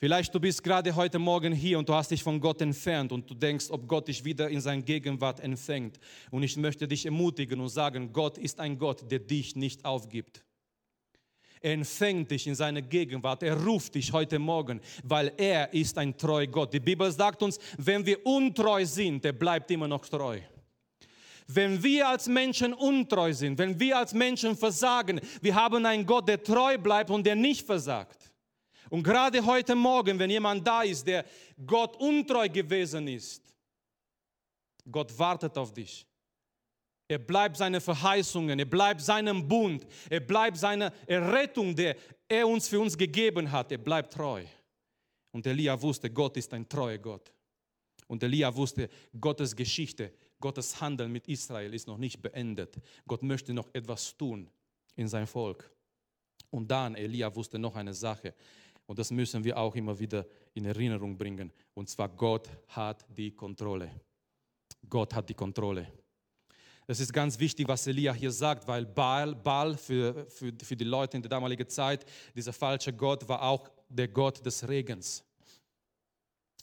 Vielleicht 0.00 0.32
du 0.32 0.38
bist 0.38 0.62
gerade 0.62 0.94
heute 0.94 1.18
Morgen 1.18 1.52
hier 1.52 1.76
und 1.76 1.88
du 1.88 1.92
hast 1.92 2.12
dich 2.12 2.22
von 2.22 2.38
Gott 2.38 2.60
entfernt 2.60 3.10
und 3.10 3.28
du 3.28 3.34
denkst, 3.34 3.66
ob 3.70 3.88
Gott 3.88 4.06
dich 4.06 4.24
wieder 4.24 4.48
in 4.48 4.60
seine 4.60 4.82
Gegenwart 4.82 5.40
empfängt. 5.40 5.98
Und 6.30 6.44
ich 6.44 6.56
möchte 6.56 6.86
dich 6.86 7.04
ermutigen 7.04 7.60
und 7.60 7.68
sagen, 7.68 8.12
Gott 8.12 8.38
ist 8.38 8.60
ein 8.60 8.78
Gott, 8.78 9.10
der 9.10 9.18
dich 9.18 9.56
nicht 9.56 9.84
aufgibt. 9.84 10.44
Er 11.60 11.72
empfängt 11.72 12.30
dich 12.30 12.46
in 12.46 12.54
seine 12.54 12.80
Gegenwart. 12.80 13.42
Er 13.42 13.60
ruft 13.60 13.96
dich 13.96 14.12
heute 14.12 14.38
Morgen, 14.38 14.80
weil 15.02 15.32
er 15.36 15.74
ist 15.74 15.98
ein 15.98 16.16
treuer 16.16 16.46
Gott. 16.46 16.72
Die 16.72 16.78
Bibel 16.78 17.10
sagt 17.10 17.42
uns, 17.42 17.58
wenn 17.76 18.06
wir 18.06 18.24
untreu 18.24 18.86
sind, 18.86 19.24
er 19.24 19.32
bleibt 19.32 19.68
immer 19.72 19.88
noch 19.88 20.06
treu. 20.06 20.38
Wenn 21.48 21.82
wir 21.82 22.08
als 22.08 22.28
Menschen 22.28 22.72
untreu 22.72 23.32
sind, 23.32 23.58
wenn 23.58 23.80
wir 23.80 23.98
als 23.98 24.14
Menschen 24.14 24.56
versagen, 24.56 25.20
wir 25.42 25.56
haben 25.56 25.84
einen 25.84 26.06
Gott, 26.06 26.28
der 26.28 26.40
treu 26.40 26.78
bleibt 26.78 27.10
und 27.10 27.26
der 27.26 27.34
nicht 27.34 27.66
versagt. 27.66 28.17
Und 28.90 29.02
gerade 29.02 29.44
heute 29.44 29.74
Morgen, 29.74 30.18
wenn 30.18 30.30
jemand 30.30 30.66
da 30.66 30.82
ist, 30.82 31.06
der 31.06 31.24
Gott 31.66 31.96
untreu 31.96 32.48
gewesen 32.48 33.08
ist, 33.08 33.42
Gott 34.90 35.16
wartet 35.18 35.56
auf 35.58 35.72
dich. 35.72 36.06
Er 37.06 37.18
bleibt 37.18 37.56
seine 37.56 37.80
Verheißungen, 37.80 38.58
er 38.58 38.66
bleibt 38.66 39.00
seinem 39.00 39.46
Bund, 39.46 39.86
er 40.10 40.20
bleibt 40.20 40.58
seine 40.58 40.92
Errettung, 41.06 41.74
der 41.74 41.96
er 42.28 42.46
uns 42.46 42.68
für 42.68 42.80
uns 42.80 42.96
gegeben 42.96 43.50
hat. 43.50 43.72
Er 43.72 43.78
bleibt 43.78 44.12
treu. 44.12 44.44
Und 45.32 45.46
Elia 45.46 45.80
wusste, 45.80 46.10
Gott 46.10 46.36
ist 46.36 46.52
ein 46.52 46.68
treuer 46.68 46.98
Gott. 46.98 47.32
Und 48.06 48.22
Elia 48.22 48.54
wusste, 48.54 48.88
Gottes 49.18 49.54
Geschichte 49.54 50.12
Gottes 50.40 50.80
Handeln 50.80 51.10
mit 51.10 51.26
Israel 51.28 51.74
ist 51.74 51.88
noch 51.88 51.98
nicht 51.98 52.22
beendet. 52.22 52.76
Gott 53.06 53.22
möchte 53.22 53.52
noch 53.52 53.68
etwas 53.72 54.16
tun 54.16 54.48
in 54.94 55.08
sein 55.08 55.26
Volk. 55.26 55.70
Und 56.50 56.70
dann, 56.70 56.94
Elia 56.94 57.34
wusste 57.34 57.58
noch 57.58 57.74
eine 57.74 57.92
Sache. 57.92 58.34
Und 58.88 58.98
das 58.98 59.10
müssen 59.10 59.44
wir 59.44 59.56
auch 59.58 59.74
immer 59.74 59.98
wieder 59.98 60.26
in 60.54 60.64
Erinnerung 60.64 61.16
bringen. 61.16 61.52
Und 61.74 61.90
zwar, 61.90 62.08
Gott 62.08 62.48
hat 62.68 63.04
die 63.14 63.32
Kontrolle. 63.32 63.90
Gott 64.88 65.14
hat 65.14 65.28
die 65.28 65.34
Kontrolle. 65.34 65.92
Es 66.86 66.98
ist 66.98 67.12
ganz 67.12 67.38
wichtig, 67.38 67.68
was 67.68 67.86
Elia 67.86 68.14
hier 68.14 68.32
sagt, 68.32 68.66
weil 68.66 68.86
Baal, 68.86 69.34
Baal 69.34 69.76
für, 69.76 70.24
für, 70.30 70.54
für 70.62 70.74
die 70.74 70.84
Leute 70.84 71.18
in 71.18 71.22
der 71.22 71.28
damaligen 71.28 71.68
Zeit, 71.68 72.06
dieser 72.34 72.54
falsche 72.54 72.94
Gott 72.94 73.28
war 73.28 73.42
auch 73.42 73.68
der 73.90 74.08
Gott 74.08 74.44
des 74.44 74.66
Regens. 74.66 75.22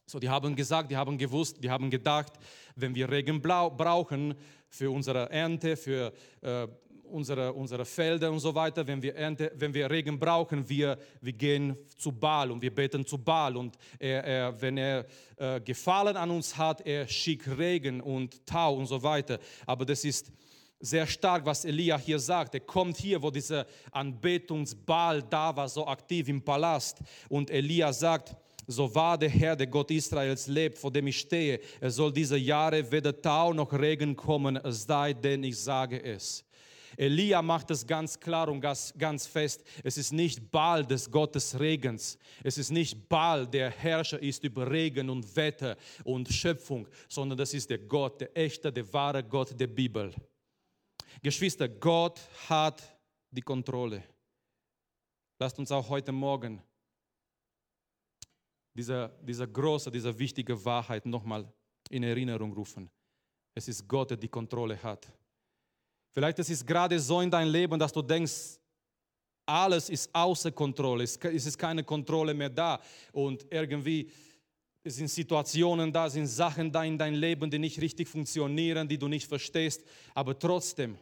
So, 0.07 0.17
die 0.17 0.29
haben 0.29 0.55
gesagt, 0.55 0.89
die 0.89 0.97
haben 0.97 1.19
gewusst, 1.19 1.63
die 1.63 1.69
haben 1.69 1.91
gedacht, 1.91 2.33
wenn 2.75 2.95
wir 2.95 3.07
Regen 3.07 3.39
brauchen 3.39 4.33
für 4.67 4.89
unsere 4.89 5.29
Ernte, 5.29 5.77
für 5.77 6.11
äh, 6.41 6.67
unsere, 7.10 7.54
unsere 7.54 7.86
Felder 7.86 8.32
und 8.32 8.39
so 8.39 8.54
weiter, 8.54 8.86
wenn 8.86 9.02
wir, 9.02 9.15
Ernte, 9.15 9.52
wenn 9.56 9.74
wir 9.74 9.89
Regen 9.89 10.20
brauchen, 10.20 10.68
wir, 10.68 10.98
wir 11.22 11.34
gehen 11.34 11.78
zu 11.98 12.12
Baal 12.12 12.52
und 12.52 12.62
wir 12.62 12.74
beten 12.74 13.06
zu 13.06 13.18
Baal. 13.18 13.58
Und 13.58 13.78
er, 14.00 14.24
er, 14.24 14.62
wenn 14.62 14.78
er 14.78 15.06
äh, 15.38 15.62
Gefallen 15.62 16.18
an 16.18 16.32
uns 16.32 16.58
hat, 16.58 16.82
er 16.82 17.08
schickt 17.08 17.48
Regen 17.58 18.02
und 18.02 18.46
Tau 18.46 18.76
und 18.76 18.86
so 18.86 19.02
weiter. 19.02 19.39
Aber 19.65 19.86
das 19.86 20.04
ist 20.04 20.32
sehr 20.80 21.08
stark, 21.08 21.46
was 21.46 21.65
Elia 21.65 21.98
hier 21.98 22.20
sagt. 22.20 22.54
Er 22.54 22.62
kommt 22.62 22.98
hier, 22.98 23.22
wo 23.22 23.32
dieser 23.32 23.65
Anbetungsbaal 23.91 25.24
da 25.24 25.56
war, 25.56 25.70
so 25.70 25.88
aktiv 25.88 26.28
im 26.28 26.44
Palast. 26.44 27.00
Und 27.30 27.50
Elia 27.50 27.91
sagt, 27.91 28.36
so 28.68 28.94
wahr 28.94 29.18
der 29.18 29.30
Herr, 29.30 29.56
der 29.56 29.68
Gott 29.68 29.91
Israels 29.91 30.48
lebt, 30.48 30.78
vor 30.78 30.91
dem 30.91 31.08
ich 31.08 31.20
stehe, 31.20 31.60
es 31.80 31.96
soll 31.96 32.12
diese 32.12 32.38
Jahre 32.38 32.91
weder 32.91 33.20
Tau 33.20 33.54
noch 33.54 33.72
Regen 33.74 34.15
kommen, 34.15 34.58
es 34.58 34.84
sei 34.84 35.13
denn, 35.13 35.44
ich 35.44 35.60
sage 35.60 36.02
es. 36.04 36.44
Elia 36.97 37.41
macht 37.41 37.71
es 37.71 37.86
ganz 37.86 38.19
klar 38.19 38.49
und 38.49 38.62
ganz, 38.62 38.93
ganz 38.97 39.25
fest. 39.27 39.63
Es 39.84 39.97
ist 39.97 40.13
nicht 40.13 40.51
Baal 40.51 40.86
des 40.86 41.10
Gottes 41.10 41.60
Regens. 41.60 42.17
Es 42.43 42.58
ist 42.58 42.71
nicht 42.71 43.08
Baal, 43.10 43.47
der 43.47 43.69
Herrscher 43.69 44.21
ist 44.21 44.43
über 44.43 44.69
Regen 44.69 45.10
und 45.10 45.36
Wetter 45.36 45.75
und 46.03 46.27
Schöpfung, 46.29 46.88
sondern 47.08 47.38
das 47.38 47.53
ist 47.53 47.69
der 47.69 47.79
Gott, 47.79 48.21
der 48.21 48.38
echte, 48.38 48.71
der 48.71 48.91
wahre 48.93 49.23
Gott 49.23 49.60
der 49.60 49.67
Bibel. 49.67 50.13
Geschwister, 51.21 51.67
Gott 51.67 52.19
hat 52.49 52.81
die 53.31 53.41
Kontrolle. 53.41 54.03
Lasst 55.39 55.60
uns 55.60 55.71
auch 55.71 55.89
heute 55.89 56.12
Morgen 56.12 56.62
diese, 58.73 59.12
diese 59.21 59.47
große, 59.47 59.91
diese 59.91 60.17
wichtige 60.17 60.63
Wahrheit 60.63 61.05
nochmal 61.05 61.51
in 61.89 62.03
Erinnerung 62.03 62.53
rufen. 62.53 62.89
Es 63.53 63.67
ist 63.67 63.88
Gott, 63.88 64.12
der 64.12 64.17
die 64.17 64.27
Kontrolle 64.27 64.81
hat. 64.81 65.12
Vielleicht 66.15 66.39
ist 66.39 66.49
es 66.49 66.65
gerade 66.65 66.97
so 66.97 67.19
in 67.19 67.30
deinem 67.30 67.51
Leben, 67.51 67.78
dass 67.78 67.91
du 67.91 68.01
denkst, 68.01 68.58
alles 69.45 69.89
ist 69.89 70.10
außer 70.15 70.49
Kontrolle, 70.54 71.04
es 71.04 71.17
ist 71.17 71.58
keine 71.58 71.84
Kontrolle 71.84 72.34
mehr 72.34 72.49
da 72.49 72.80
und 73.12 73.45
irgendwie 73.51 74.10
sind 74.86 75.10
Situationen 75.10 75.91
da, 75.91 76.10
sind 76.10 76.28
Sachen 76.28 76.71
da 76.71 76.86
in 76.86 76.97
deinem 76.97 77.19
Leben, 77.19 77.51
die 77.51 77.60
nicht 77.60 77.82
richtig 77.82 78.08
funktionieren, 78.08 78.88
die 78.88 78.97
du 78.97 79.10
nicht 79.10 79.28
verstehst, 79.28 79.84
aber 80.13 80.39
trotzdem, 80.39 80.97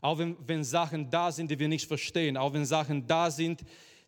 auch 0.00 0.16
wenn, 0.16 0.34
wenn 0.46 0.64
Sachen 0.64 1.10
da 1.10 1.30
sind, 1.30 1.50
die 1.50 1.58
wir 1.58 1.68
nicht 1.68 1.86
verstehen, 1.86 2.38
auch 2.38 2.54
wenn 2.54 2.64
Sachen 2.64 3.06
da 3.06 3.30
sind, 3.30 3.60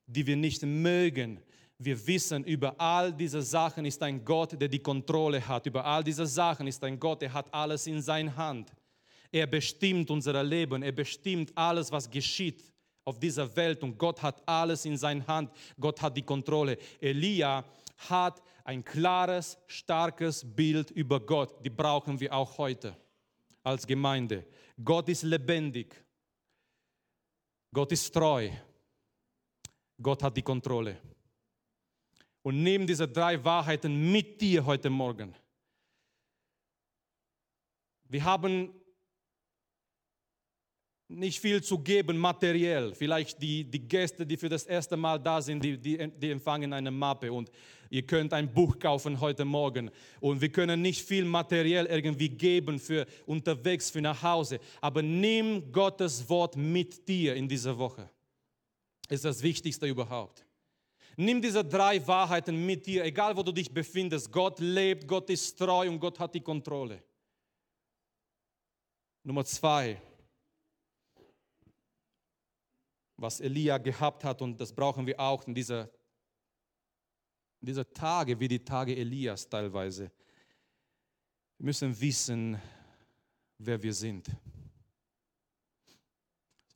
die 0.06 0.26
wir 0.26 0.36
nicht 0.36 0.62
mögen, 0.62 1.42
wir 1.76 2.06
wissen, 2.06 2.42
über 2.44 2.74
all 2.80 3.12
diese 3.12 3.42
Sachen 3.42 3.84
ist 3.84 4.02
ein 4.02 4.24
Gott, 4.24 4.58
der 4.58 4.68
die 4.68 4.80
Kontrolle 4.80 5.46
hat. 5.46 5.66
Über 5.66 5.84
all 5.84 6.02
diese 6.02 6.26
Sachen 6.26 6.66
ist 6.66 6.82
ein 6.82 6.98
Gott, 6.98 7.22
der 7.22 7.32
hat 7.32 7.52
alles 7.54 7.86
in 7.86 8.02
seiner 8.02 8.34
Hand. 8.34 8.72
Er 9.30 9.46
bestimmt 9.46 10.10
unser 10.10 10.42
Leben, 10.42 10.82
er 10.82 10.92
bestimmt 10.92 11.52
alles, 11.54 11.92
was 11.92 12.10
geschieht 12.10 12.64
auf 13.04 13.18
dieser 13.18 13.54
Welt 13.56 13.82
und 13.82 13.96
Gott 13.98 14.22
hat 14.22 14.46
alles 14.46 14.84
in 14.84 14.96
seiner 14.96 15.26
Hand. 15.26 15.50
Gott 15.80 16.00
hat 16.02 16.16
die 16.16 16.22
Kontrolle. 16.22 16.76
Elia 17.00 17.64
hat 18.08 18.42
ein 18.64 18.84
klares, 18.84 19.58
starkes 19.66 20.44
Bild 20.44 20.90
über 20.90 21.18
Gott. 21.20 21.64
Die 21.64 21.70
brauchen 21.70 22.20
wir 22.20 22.32
auch 22.34 22.58
heute 22.58 22.96
als 23.62 23.86
Gemeinde. 23.86 24.46
Gott 24.82 25.08
ist 25.08 25.22
lebendig. 25.22 25.94
Gott 27.72 27.92
ist 27.92 28.12
treu. 28.12 28.50
Gott 30.00 30.22
hat 30.22 30.36
die 30.36 30.42
Kontrolle 30.42 30.98
und 32.42 32.62
nimm 32.62 32.86
diese 32.86 33.06
drei 33.06 33.42
Wahrheiten 33.44 34.10
mit 34.10 34.40
dir 34.40 34.64
heute 34.64 34.88
Morgen. 34.88 35.34
Wir 38.04 38.24
haben 38.24 38.72
nicht 41.08 41.40
viel 41.40 41.62
zu 41.62 41.78
geben 41.78 42.18
materiell. 42.18 42.94
Vielleicht 42.94 43.40
die, 43.40 43.64
die 43.64 43.80
Gäste, 43.80 44.26
die 44.26 44.36
für 44.36 44.48
das 44.48 44.64
erste 44.64 44.96
Mal 44.96 45.18
da 45.18 45.40
sind, 45.40 45.64
die, 45.64 45.78
die, 45.78 46.08
die 46.08 46.30
empfangen 46.30 46.72
eine 46.72 46.90
Mappe 46.90 47.32
und 47.32 47.50
ihr 47.88 48.02
könnt 48.02 48.34
ein 48.34 48.52
Buch 48.52 48.78
kaufen 48.78 49.18
heute 49.18 49.44
Morgen. 49.46 49.90
Und 50.20 50.40
wir 50.40 50.50
können 50.50 50.82
nicht 50.82 51.06
viel 51.06 51.24
materiell 51.24 51.86
irgendwie 51.86 52.28
geben 52.28 52.78
für 52.78 53.06
unterwegs, 53.24 53.90
für 53.90 54.02
nach 54.02 54.22
Hause. 54.22 54.60
Aber 54.82 55.00
nimm 55.00 55.72
Gottes 55.72 56.28
Wort 56.28 56.56
mit 56.56 57.08
dir 57.08 57.34
in 57.34 57.48
dieser 57.48 57.76
Woche. 57.78 58.10
Ist 59.08 59.24
das 59.24 59.42
Wichtigste 59.42 59.86
überhaupt. 59.86 60.44
Nimm 61.16 61.40
diese 61.40 61.64
drei 61.64 62.06
Wahrheiten 62.06 62.64
mit 62.66 62.86
dir, 62.86 63.04
egal 63.04 63.34
wo 63.36 63.42
du 63.42 63.50
dich 63.50 63.72
befindest. 63.72 64.30
Gott 64.30 64.60
lebt, 64.60 65.08
Gott 65.08 65.30
ist 65.30 65.58
treu 65.58 65.88
und 65.88 65.98
Gott 65.98 66.20
hat 66.20 66.34
die 66.34 66.40
Kontrolle. 66.40 67.02
Nummer 69.24 69.44
zwei, 69.44 70.00
was 73.18 73.40
Elia 73.40 73.78
gehabt 73.78 74.24
hat, 74.24 74.40
und 74.40 74.58
das 74.60 74.72
brauchen 74.72 75.06
wir 75.06 75.18
auch 75.18 75.46
in 75.46 75.54
dieser, 75.54 75.90
in 77.60 77.66
dieser 77.66 77.92
Tage, 77.92 78.38
wie 78.38 78.48
die 78.48 78.64
Tage 78.64 78.96
Elias 78.96 79.48
teilweise. 79.48 80.10
Wir 81.58 81.66
müssen 81.66 82.00
wissen, 82.00 82.60
wer 83.58 83.82
wir 83.82 83.92
sind. 83.92 84.28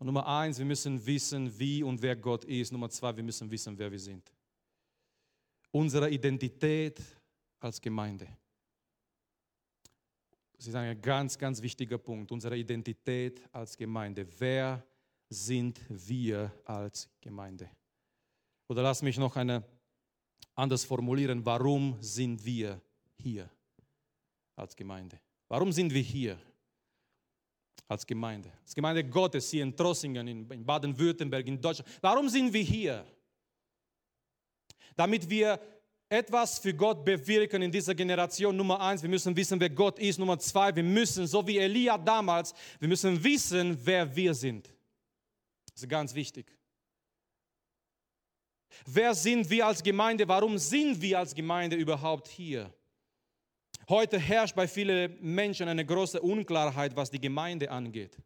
Und 0.01 0.07
Nummer 0.07 0.27
eins, 0.27 0.59
wir 0.59 0.65
müssen 0.65 1.07
wissen, 1.07 1.57
wie 1.57 1.85
und 1.85 2.03
wer 2.03 2.17
Gott 2.17 2.45
ist. 2.45 2.73
Nummer 2.73 2.91
zwei, 2.91 3.17
wir 3.17 3.23
müssen 3.23 3.49
wissen, 3.49 3.79
wer 3.79 3.91
wir 3.93 4.01
sind. 4.01 4.33
Unsere 5.71 6.11
Identität 6.11 7.01
als 7.61 7.81
Gemeinde. 7.81 8.27
Das 10.57 10.67
ist 10.67 10.75
ein 10.75 11.01
ganz, 11.01 11.39
ganz 11.39 11.63
wichtiger 11.63 11.99
Punkt. 11.99 12.33
Unsere 12.33 12.57
Identität 12.57 13.43
als 13.53 13.77
Gemeinde. 13.77 14.27
Wer 14.41 14.85
sind 15.33 15.81
wir 15.89 16.53
als 16.65 17.09
Gemeinde? 17.21 17.69
Oder 18.69 18.83
lass 18.83 19.03
mich 19.03 19.19
noch 19.19 19.37
eine 19.37 19.65
anders 20.55 20.85
formulieren. 20.85 21.45
Warum 21.45 21.97
sind 22.01 22.45
wir 22.45 22.81
hier 23.17 23.51
als 24.57 24.77
Gemeinde? 24.77 25.19
Warum 25.49 25.73
sind 25.73 25.93
wir 25.93 26.03
hier 26.03 26.39
als 27.89 28.07
Gemeinde? 28.07 28.51
Als 28.63 28.75
Gemeinde 28.75 29.05
Gottes 29.05 29.51
hier 29.51 29.63
in 29.63 29.77
Trossingen, 29.77 30.27
in 30.29 30.65
Baden-Württemberg, 30.65 31.47
in 31.47 31.61
Deutschland. 31.61 31.91
Warum 32.01 32.29
sind 32.29 32.53
wir 32.53 32.63
hier? 32.63 33.05
Damit 34.97 35.29
wir 35.29 35.61
etwas 36.09 36.59
für 36.59 36.75
Gott 36.75 37.05
bewirken 37.05 37.63
in 37.63 37.73
dieser 37.73 37.95
Generation. 37.95 38.55
Nummer 38.55 38.81
eins, 38.81 39.03
wir 39.03 39.09
müssen 39.09 39.35
wissen, 39.35 39.59
wer 39.59 39.71
Gott 39.71 39.99
ist. 39.99 40.19
Nummer 40.19 40.39
zwei, 40.39 40.75
wir 40.75 40.83
müssen, 40.83 41.27
so 41.27 41.47
wie 41.47 41.59
Elia 41.59 41.97
damals, 41.97 42.55
wir 42.79 42.89
müssen 42.89 43.23
wissen, 43.25 43.79
wer 43.83 44.15
wir 44.15 44.35
sind. 44.35 44.72
Das 45.75 45.83
ist 45.83 45.89
ganz 45.89 46.15
wichtig. 46.15 46.47
Wer 48.87 49.15
sind 49.15 49.49
wir 49.51 49.67
als 49.67 49.83
Gemeinde? 49.83 50.27
Warum 50.27 50.59
sind 50.59 51.01
wir 51.01 51.19
als 51.19 51.35
Gemeinde 51.35 51.77
überhaupt 51.77 52.29
hier? 52.29 52.73
Heute 53.89 54.19
herrscht 54.19 54.55
bei 54.55 54.69
vielen 54.69 55.17
Menschen 55.21 55.69
eine 55.69 55.85
große 55.85 56.21
Unklarheit, 56.21 56.95
was 56.97 57.11
die 57.11 57.21
Gemeinde 57.21 57.71
angeht. 57.71 58.17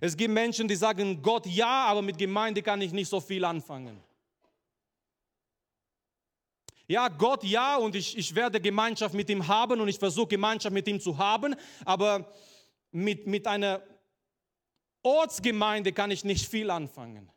Es 0.00 0.16
gibt 0.16 0.32
Menschen, 0.32 0.68
die 0.68 0.74
sagen, 0.74 1.22
Gott 1.22 1.46
ja, 1.46 1.86
aber 1.86 2.02
mit 2.02 2.18
Gemeinde 2.18 2.62
kann 2.62 2.80
ich 2.80 2.92
nicht 2.92 3.08
so 3.08 3.20
viel 3.20 3.44
anfangen. 3.44 4.02
Ja, 6.88 7.08
Gott 7.08 7.42
ja, 7.42 7.76
und 7.76 7.96
ich, 7.96 8.16
ich 8.16 8.34
werde 8.34 8.60
Gemeinschaft 8.60 9.14
mit 9.14 9.28
ihm 9.28 9.46
haben 9.46 9.80
und 9.80 9.88
ich 9.88 9.98
versuche 9.98 10.28
Gemeinschaft 10.28 10.72
mit 10.72 10.86
ihm 10.86 11.00
zu 11.00 11.16
haben, 11.18 11.56
aber 11.84 12.30
mit, 12.92 13.26
mit 13.26 13.46
einer 13.46 13.82
Ortsgemeinde 15.06 15.92
kann 15.92 16.10
ich 16.10 16.24
nicht 16.24 16.48
viel 16.48 16.68
anfangen. 16.68 17.30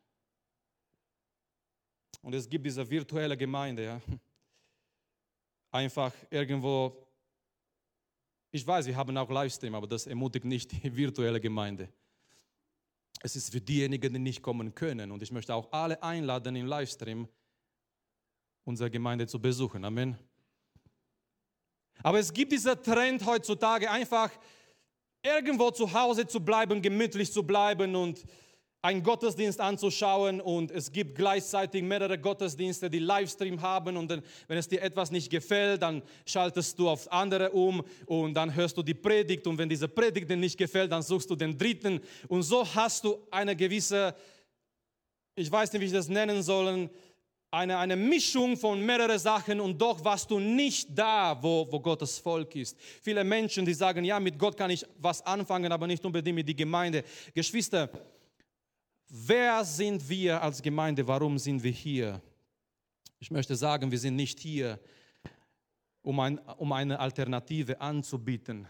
Und 2.23 2.33
es 2.33 2.49
gibt 2.49 2.65
diese 2.65 2.89
virtuelle 2.89 3.37
Gemeinde, 3.37 3.83
ja. 3.83 4.01
Einfach 5.71 6.11
irgendwo, 6.31 7.05
ich 8.49 8.65
weiß, 8.65 8.87
wir 8.87 8.95
haben 8.95 9.15
auch 9.17 9.29
Livestream, 9.29 9.75
aber 9.75 9.85
das 9.85 10.07
ermutigt 10.07 10.45
nicht 10.45 10.71
die 10.71 10.95
virtuelle 10.95 11.39
Gemeinde. 11.39 11.89
Es 13.21 13.35
ist 13.35 13.51
für 13.51 13.61
diejenigen, 13.61 14.13
die 14.13 14.19
nicht 14.19 14.41
kommen 14.41 14.73
können. 14.73 15.11
Und 15.11 15.21
ich 15.21 15.31
möchte 15.31 15.53
auch 15.53 15.71
alle 15.71 16.01
einladen 16.01 16.55
im 16.55 16.65
Livestream, 16.65 17.27
unsere 18.63 18.89
Gemeinde 18.89 19.27
zu 19.27 19.39
besuchen. 19.39 19.85
Amen. 19.85 20.17
Aber 22.01 22.17
es 22.17 22.33
gibt 22.33 22.51
dieser 22.51 22.81
Trend 22.81 23.23
heutzutage 23.27 23.91
einfach 23.91 24.31
irgendwo 25.23 25.71
zu 25.71 25.93
Hause 25.93 26.27
zu 26.27 26.39
bleiben, 26.39 26.81
gemütlich 26.81 27.31
zu 27.31 27.43
bleiben 27.43 27.95
und 27.95 28.23
einen 28.81 29.03
Gottesdienst 29.03 29.59
anzuschauen 29.59 30.39
und 30.39 30.71
es 30.71 30.93
gibt 30.93 31.15
gleichzeitig 31.15 31.83
mehrere 31.83 32.17
Gottesdienste, 32.17 32.89
die 32.89 32.99
Livestream 32.99 33.61
haben 33.61 33.97
und 33.97 34.09
dann, 34.09 34.23
wenn 34.47 34.57
es 34.57 34.69
dir 34.69 34.81
etwas 34.81 35.11
nicht 35.11 35.29
gefällt, 35.29 35.81
dann 35.81 36.01
schaltest 36.25 36.79
du 36.79 36.87
aufs 36.87 37.07
andere 37.07 37.51
um 37.51 37.83
und 38.05 38.35
dann 38.35 38.55
hörst 38.55 38.77
du 38.77 38.83
die 38.83 38.93
Predigt 38.93 39.45
und 39.47 39.57
wenn 39.57 39.67
diese 39.67 39.89
Predigt 39.89 40.29
dir 40.29 40.37
nicht 40.37 40.57
gefällt, 40.57 40.93
dann 40.93 41.01
suchst 41.01 41.29
du 41.29 41.35
den 41.35 41.57
dritten 41.57 41.99
und 42.29 42.43
so 42.43 42.65
hast 42.73 43.03
du 43.03 43.17
eine 43.31 43.53
gewisse, 43.53 44.15
ich 45.35 45.51
weiß 45.51 45.73
nicht, 45.73 45.81
wie 45.81 45.87
ich 45.87 45.91
das 45.91 46.07
nennen 46.07 46.41
soll, 46.41 46.89
eine, 47.51 47.77
eine 47.77 47.95
Mischung 47.95 48.55
von 48.55 48.85
mehreren 48.85 49.17
Sachen 49.17 49.59
und 49.59 49.79
doch 49.79 50.03
warst 50.03 50.29
du 50.29 50.39
nicht 50.39 50.89
da, 50.97 51.37
wo, 51.41 51.67
wo 51.69 51.79
Gottes 51.79 52.19
Volk 52.19 52.55
ist. 52.55 52.77
Viele 53.01 53.23
Menschen, 53.23 53.65
die 53.65 53.73
sagen, 53.73 54.03
ja, 54.03 54.19
mit 54.19 54.37
Gott 54.37 54.55
kann 54.55 54.69
ich 54.69 54.85
was 54.99 55.25
anfangen, 55.25 55.71
aber 55.71 55.87
nicht 55.87 56.05
unbedingt 56.05 56.35
mit 56.35 56.47
der 56.47 56.55
Gemeinde. 56.55 57.03
Geschwister, 57.33 57.89
wer 59.07 59.65
sind 59.65 60.07
wir 60.07 60.41
als 60.41 60.61
Gemeinde? 60.61 61.07
Warum 61.07 61.37
sind 61.39 61.63
wir 61.63 61.71
hier? 61.71 62.21
Ich 63.19 63.31
möchte 63.31 63.55
sagen, 63.55 63.89
wir 63.89 63.99
sind 63.99 64.15
nicht 64.15 64.39
hier, 64.39 64.79
um, 66.01 66.19
ein, 66.19 66.37
um 66.57 66.71
eine 66.71 66.99
Alternative 66.99 67.81
anzubieten. 67.81 68.67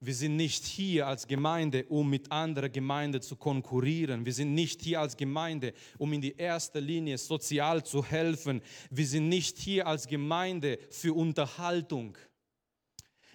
Wir 0.00 0.14
sind 0.14 0.36
nicht 0.36 0.64
hier 0.64 1.06
als 1.06 1.26
Gemeinde, 1.26 1.84
um 1.88 2.10
mit 2.10 2.30
anderen 2.30 2.70
Gemeinden 2.70 3.22
zu 3.22 3.36
konkurrieren. 3.36 4.26
Wir 4.26 4.34
sind 4.34 4.52
nicht 4.54 4.82
hier 4.82 5.00
als 5.00 5.16
Gemeinde, 5.16 5.72
um 5.98 6.12
in 6.12 6.20
die 6.20 6.36
erste 6.36 6.78
Linie 6.78 7.16
sozial 7.16 7.82
zu 7.84 8.04
helfen. 8.04 8.60
Wir 8.90 9.06
sind 9.06 9.28
nicht 9.28 9.56
hier 9.58 9.86
als 9.86 10.06
Gemeinde 10.06 10.78
für 10.90 11.14
Unterhaltung. 11.14 12.18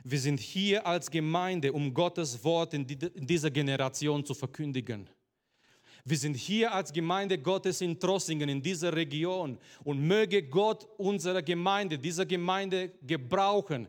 Wir 0.03 0.19
sind 0.19 0.39
hier 0.39 0.85
als 0.85 1.09
Gemeinde, 1.09 1.73
um 1.73 1.93
Gottes 1.93 2.43
Wort 2.43 2.73
in, 2.73 2.85
dieser 2.87 3.51
Generation 3.51 4.23
zu 4.23 4.33
verkündigen. 4.33 5.09
Wir 6.05 6.17
sind 6.17 6.35
hier 6.35 6.73
als 6.73 6.93
Gemeinde 6.93 7.37
Gottes 7.37 7.81
in 7.81 7.99
Trossingen, 7.99 8.49
in 8.49 8.61
dieser 8.61 8.95
Region. 8.95 9.57
Und 9.83 9.99
möge 10.01 10.43
Gott 10.43 10.87
unsere 10.97 11.43
Gemeinde, 11.43 11.99
diese 11.99 12.25
Gemeinde 12.25 12.93
gebrauchen, 13.01 13.87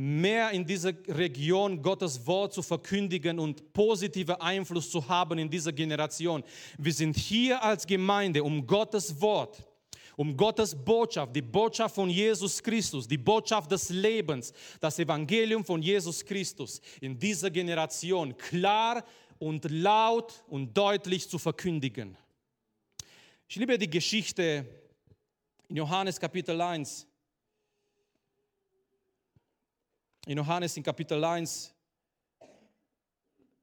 mehr 0.00 0.50
in 0.52 0.64
dieser 0.64 0.92
Region 1.08 1.82
Gottes 1.82 2.26
Wort 2.26 2.54
zu 2.54 2.62
verkündigen 2.62 3.38
und 3.38 3.72
positiven 3.74 4.36
Einfluss 4.36 4.90
zu 4.90 5.06
haben 5.06 5.38
in 5.38 5.50
dieser 5.50 5.72
Generation. 5.72 6.42
Wir 6.78 6.92
sind 6.92 7.18
hier 7.18 7.62
als 7.62 7.86
Gemeinde, 7.86 8.42
um 8.42 8.66
Gottes 8.66 9.20
Wort, 9.20 9.62
um 10.16 10.34
Gottes 10.34 10.74
Botschaft, 10.74 11.36
die 11.36 11.42
Botschaft 11.42 11.94
von 11.94 12.08
Jesus 12.08 12.62
Christus, 12.62 13.06
die 13.06 13.18
Botschaft 13.18 13.70
des 13.70 13.90
Lebens, 13.90 14.54
das 14.80 14.98
Evangelium 14.98 15.62
von 15.62 15.82
Jesus 15.82 16.24
Christus 16.24 16.80
in 17.02 17.18
dieser 17.18 17.50
Generation 17.50 18.34
klar 18.38 19.04
und 19.38 19.70
laut 19.70 20.42
und 20.48 20.74
deutlich 20.74 21.28
zu 21.28 21.38
verkündigen. 21.38 22.16
Ich 23.48 23.56
liebe 23.56 23.76
die 23.76 23.90
Geschichte 23.90 24.64
in 25.68 25.76
Johannes 25.76 26.18
Kapitel 26.18 26.58
1. 26.58 27.06
in 30.26 30.36
Johannes 30.36 30.76
in 30.76 30.82
Kapitel 30.82 31.22
1. 31.24 31.74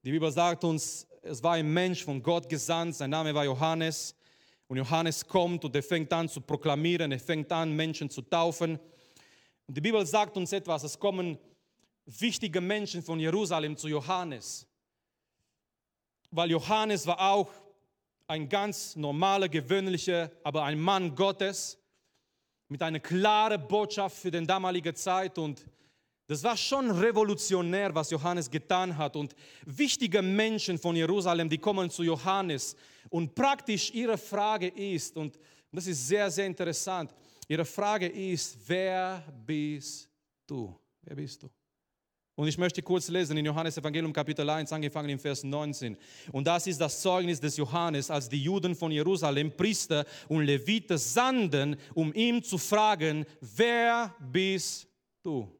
Die 0.03 0.11
Bibel 0.11 0.31
sagt 0.31 0.63
uns, 0.63 1.07
es 1.21 1.43
war 1.43 1.53
ein 1.53 1.71
Mensch 1.71 2.03
von 2.03 2.21
Gott 2.21 2.49
gesandt, 2.49 2.95
sein 2.95 3.09
Name 3.09 3.33
war 3.33 3.45
Johannes. 3.45 4.15
Und 4.67 4.77
Johannes 4.77 5.25
kommt 5.25 5.63
und 5.63 5.75
er 5.75 5.83
fängt 5.83 6.11
an 6.11 6.27
zu 6.27 6.41
proklamieren, 6.41 7.11
er 7.11 7.19
fängt 7.19 7.51
an, 7.51 7.73
Menschen 7.73 8.09
zu 8.09 8.21
taufen. 8.21 8.79
Und 9.67 9.77
die 9.77 9.81
Bibel 9.81 10.05
sagt 10.05 10.35
uns 10.35 10.51
etwas, 10.51 10.83
es 10.83 10.99
kommen 10.99 11.37
wichtige 12.05 12.59
Menschen 12.59 13.01
von 13.01 13.19
Jerusalem 13.19 13.77
zu 13.77 13.87
Johannes. 13.87 14.67
Weil 16.31 16.51
Johannes 16.51 17.05
war 17.05 17.19
auch 17.19 17.49
ein 18.27 18.49
ganz 18.49 18.95
normaler, 18.95 19.47
gewöhnlicher, 19.47 20.31
aber 20.43 20.63
ein 20.63 20.79
Mann 20.79 21.15
Gottes 21.15 21.77
mit 22.67 22.81
einer 22.81 22.99
klaren 22.99 23.65
Botschaft 23.67 24.17
für 24.17 24.31
die 24.31 24.45
damalige 24.45 24.93
Zeit 24.93 25.37
und 25.37 25.65
das 26.27 26.43
war 26.43 26.57
schon 26.57 26.91
revolutionär, 26.91 27.95
was 27.95 28.11
Johannes 28.11 28.51
getan 28.51 28.95
hat. 28.97 29.15
Und 29.15 29.33
wichtige 29.65 30.21
Menschen 30.21 30.77
von 30.77 30.95
Jerusalem, 30.95 31.49
die 31.49 31.57
kommen 31.57 31.89
zu 31.89 32.03
Johannes. 32.03 32.75
Und 33.09 33.33
praktisch 33.33 33.93
ihre 33.93 34.17
Frage 34.17 34.67
ist, 34.67 35.15
und 35.15 35.39
das 35.71 35.87
ist 35.87 36.05
sehr, 36.05 36.29
sehr 36.29 36.45
interessant, 36.45 37.15
ihre 37.47 37.63
Frage 37.63 38.07
ist, 38.07 38.57
wer 38.67 39.23
bist 39.45 40.09
du? 40.45 40.77
Wer 41.01 41.15
bist 41.15 41.43
du? 41.43 41.49
Und 42.35 42.47
ich 42.47 42.57
möchte 42.57 42.83
kurz 42.83 43.07
lesen 43.07 43.35
in 43.37 43.45
Johannes 43.45 43.77
Evangelium 43.77 44.13
Kapitel 44.13 44.47
1, 44.47 44.71
angefangen 44.71 45.09
im 45.09 45.17
Vers 45.17 45.43
19. 45.43 45.97
Und 46.31 46.45
das 46.45 46.67
ist 46.67 46.79
das 46.79 47.01
Zeugnis 47.01 47.39
des 47.39 47.57
Johannes, 47.57 48.11
als 48.11 48.29
die 48.29 48.43
Juden 48.43 48.75
von 48.75 48.91
Jerusalem, 48.91 49.51
Priester 49.55 50.05
und 50.27 50.43
Leviten 50.43 50.97
sanden, 50.99 51.77
um 51.95 52.13
ihn 52.13 52.43
zu 52.43 52.59
fragen, 52.59 53.25
wer 53.41 54.13
bist 54.19 54.87
du? 55.23 55.56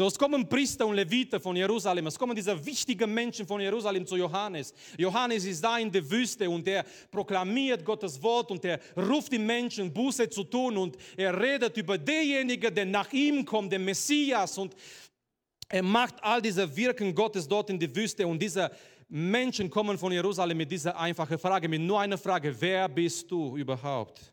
So, 0.00 0.06
es 0.06 0.18
kommen 0.18 0.48
Priester 0.48 0.86
und 0.86 0.94
Leviten 0.94 1.38
von 1.38 1.54
Jerusalem, 1.54 2.06
es 2.06 2.18
kommen 2.18 2.34
diese 2.34 2.56
wichtigen 2.64 3.12
Menschen 3.12 3.46
von 3.46 3.60
Jerusalem 3.60 4.06
zu 4.06 4.16
Johannes. 4.16 4.72
Johannes 4.96 5.44
ist 5.44 5.62
da 5.62 5.76
in 5.76 5.92
der 5.92 6.10
Wüste 6.10 6.48
und 6.48 6.66
er 6.66 6.86
proklamiert 7.10 7.84
Gottes 7.84 8.22
Wort 8.22 8.50
und 8.50 8.64
er 8.64 8.80
ruft 8.96 9.30
die 9.30 9.38
Menschen, 9.38 9.92
Buße 9.92 10.30
zu 10.30 10.44
tun 10.44 10.78
und 10.78 10.96
er 11.18 11.38
redet 11.38 11.76
über 11.76 11.98
denjenigen, 11.98 12.74
der 12.74 12.86
nach 12.86 13.12
ihm 13.12 13.44
kommt, 13.44 13.74
den 13.74 13.84
Messias 13.84 14.56
und 14.56 14.74
er 15.68 15.82
macht 15.82 16.14
all 16.22 16.40
diese 16.40 16.74
Wirken 16.74 17.14
Gottes 17.14 17.46
dort 17.46 17.68
in 17.68 17.78
der 17.78 17.94
Wüste 17.94 18.26
und 18.26 18.40
diese 18.40 18.70
Menschen 19.06 19.68
kommen 19.68 19.98
von 19.98 20.12
Jerusalem 20.12 20.56
mit 20.56 20.70
dieser 20.70 20.98
einfachen 20.98 21.38
Frage, 21.38 21.68
mit 21.68 21.82
nur 21.82 22.00
einer 22.00 22.16
Frage, 22.16 22.58
wer 22.58 22.88
bist 22.88 23.30
du 23.30 23.54
überhaupt? 23.54 24.32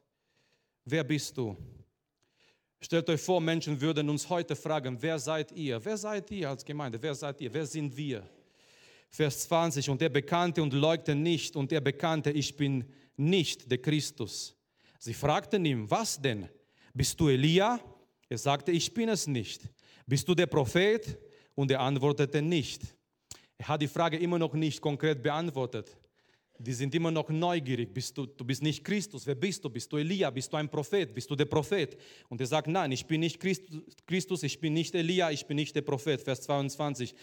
Wer 0.85 1.03
bist 1.03 1.35
du? 1.35 1.57
Stellt 2.79 3.09
euch 3.09 3.21
vor, 3.21 3.41
Menschen 3.41 3.81
würden 3.81 4.09
uns 4.09 4.29
heute 4.29 4.55
fragen, 4.55 4.97
wer 5.01 5.17
seid 5.17 5.51
ihr? 5.51 5.83
Wer 5.83 5.97
seid 5.97 6.29
ihr 6.31 6.49
als 6.49 6.63
Gemeinde? 6.63 7.01
Wer 7.01 7.15
seid 7.15 7.41
ihr? 7.41 7.51
Wer 7.53 7.65
sind 7.65 7.95
wir? 7.97 8.27
Vers 9.09 9.47
20, 9.47 9.89
und 9.89 10.01
er 10.01 10.09
bekannte 10.09 10.61
und 10.61 10.73
leugte 10.73 11.15
nicht, 11.15 11.55
und 11.55 11.71
er 11.71 11.81
bekannte, 11.81 12.29
ich 12.29 12.55
bin 12.55 12.85
nicht 13.15 13.69
der 13.71 13.79
Christus. 13.79 14.55
Sie 14.99 15.13
fragten 15.13 15.65
ihm, 15.65 15.89
was 15.89 16.21
denn? 16.21 16.49
Bist 16.93 17.19
du 17.19 17.29
Elia? 17.29 17.79
Er 18.29 18.37
sagte, 18.37 18.71
ich 18.71 18.93
bin 18.93 19.09
es 19.09 19.25
nicht. 19.27 19.61
Bist 20.05 20.27
du 20.27 20.35
der 20.35 20.47
Prophet? 20.47 21.17
Und 21.55 21.71
er 21.71 21.79
antwortete 21.79 22.41
nicht. 22.41 22.83
Er 23.57 23.69
hat 23.69 23.81
die 23.81 23.87
Frage 23.87 24.17
immer 24.17 24.37
noch 24.37 24.53
nicht 24.53 24.79
konkret 24.79 25.23
beantwortet. 25.23 25.97
Die 26.59 26.73
sind 26.73 26.93
immer 26.95 27.11
noch 27.11 27.29
neugierig. 27.29 27.93
Bist 27.93 28.17
du, 28.17 28.25
du 28.25 28.43
bist 28.43 28.63
nicht 28.63 28.83
Christus. 28.83 29.25
Wer 29.25 29.35
bist 29.35 29.63
du? 29.63 29.69
Bist 29.69 29.91
du 29.91 29.97
Elia? 29.97 30.29
Bist 30.29 30.51
du 30.51 30.57
ein 30.57 30.69
Prophet? 30.69 31.13
Bist 31.13 31.29
du 31.29 31.35
der 31.35 31.45
Prophet? 31.45 31.97
Und 32.29 32.41
er 32.41 32.47
sagt, 32.47 32.67
nein, 32.67 32.91
ich 32.91 33.05
bin 33.05 33.21
nicht 33.21 33.39
Christus, 33.39 34.43
ich 34.43 34.59
bin 34.59 34.73
nicht 34.73 34.95
Elia, 34.95 35.31
ich 35.31 35.45
bin 35.45 35.55
nicht 35.55 35.75
der 35.75 35.81
Prophet. 35.81 36.21
Vers 36.21 36.41
22. 36.41 37.13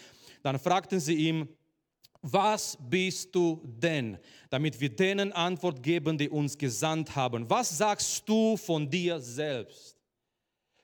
Dann 0.41 0.59
fragten 0.59 0.99
sie 0.99 1.15
ihm, 1.15 1.49
was 2.21 2.77
bist 2.89 3.35
du 3.35 3.61
denn? 3.63 4.17
Damit 4.49 4.79
wir 4.79 4.89
denen 4.89 5.31
Antwort 5.31 5.83
geben, 5.83 6.17
die 6.17 6.29
uns 6.29 6.57
gesandt 6.57 7.15
haben. 7.15 7.47
Was 7.49 7.77
sagst 7.77 8.27
du 8.27 8.57
von 8.57 8.89
dir 8.89 9.19
selbst? 9.19 9.95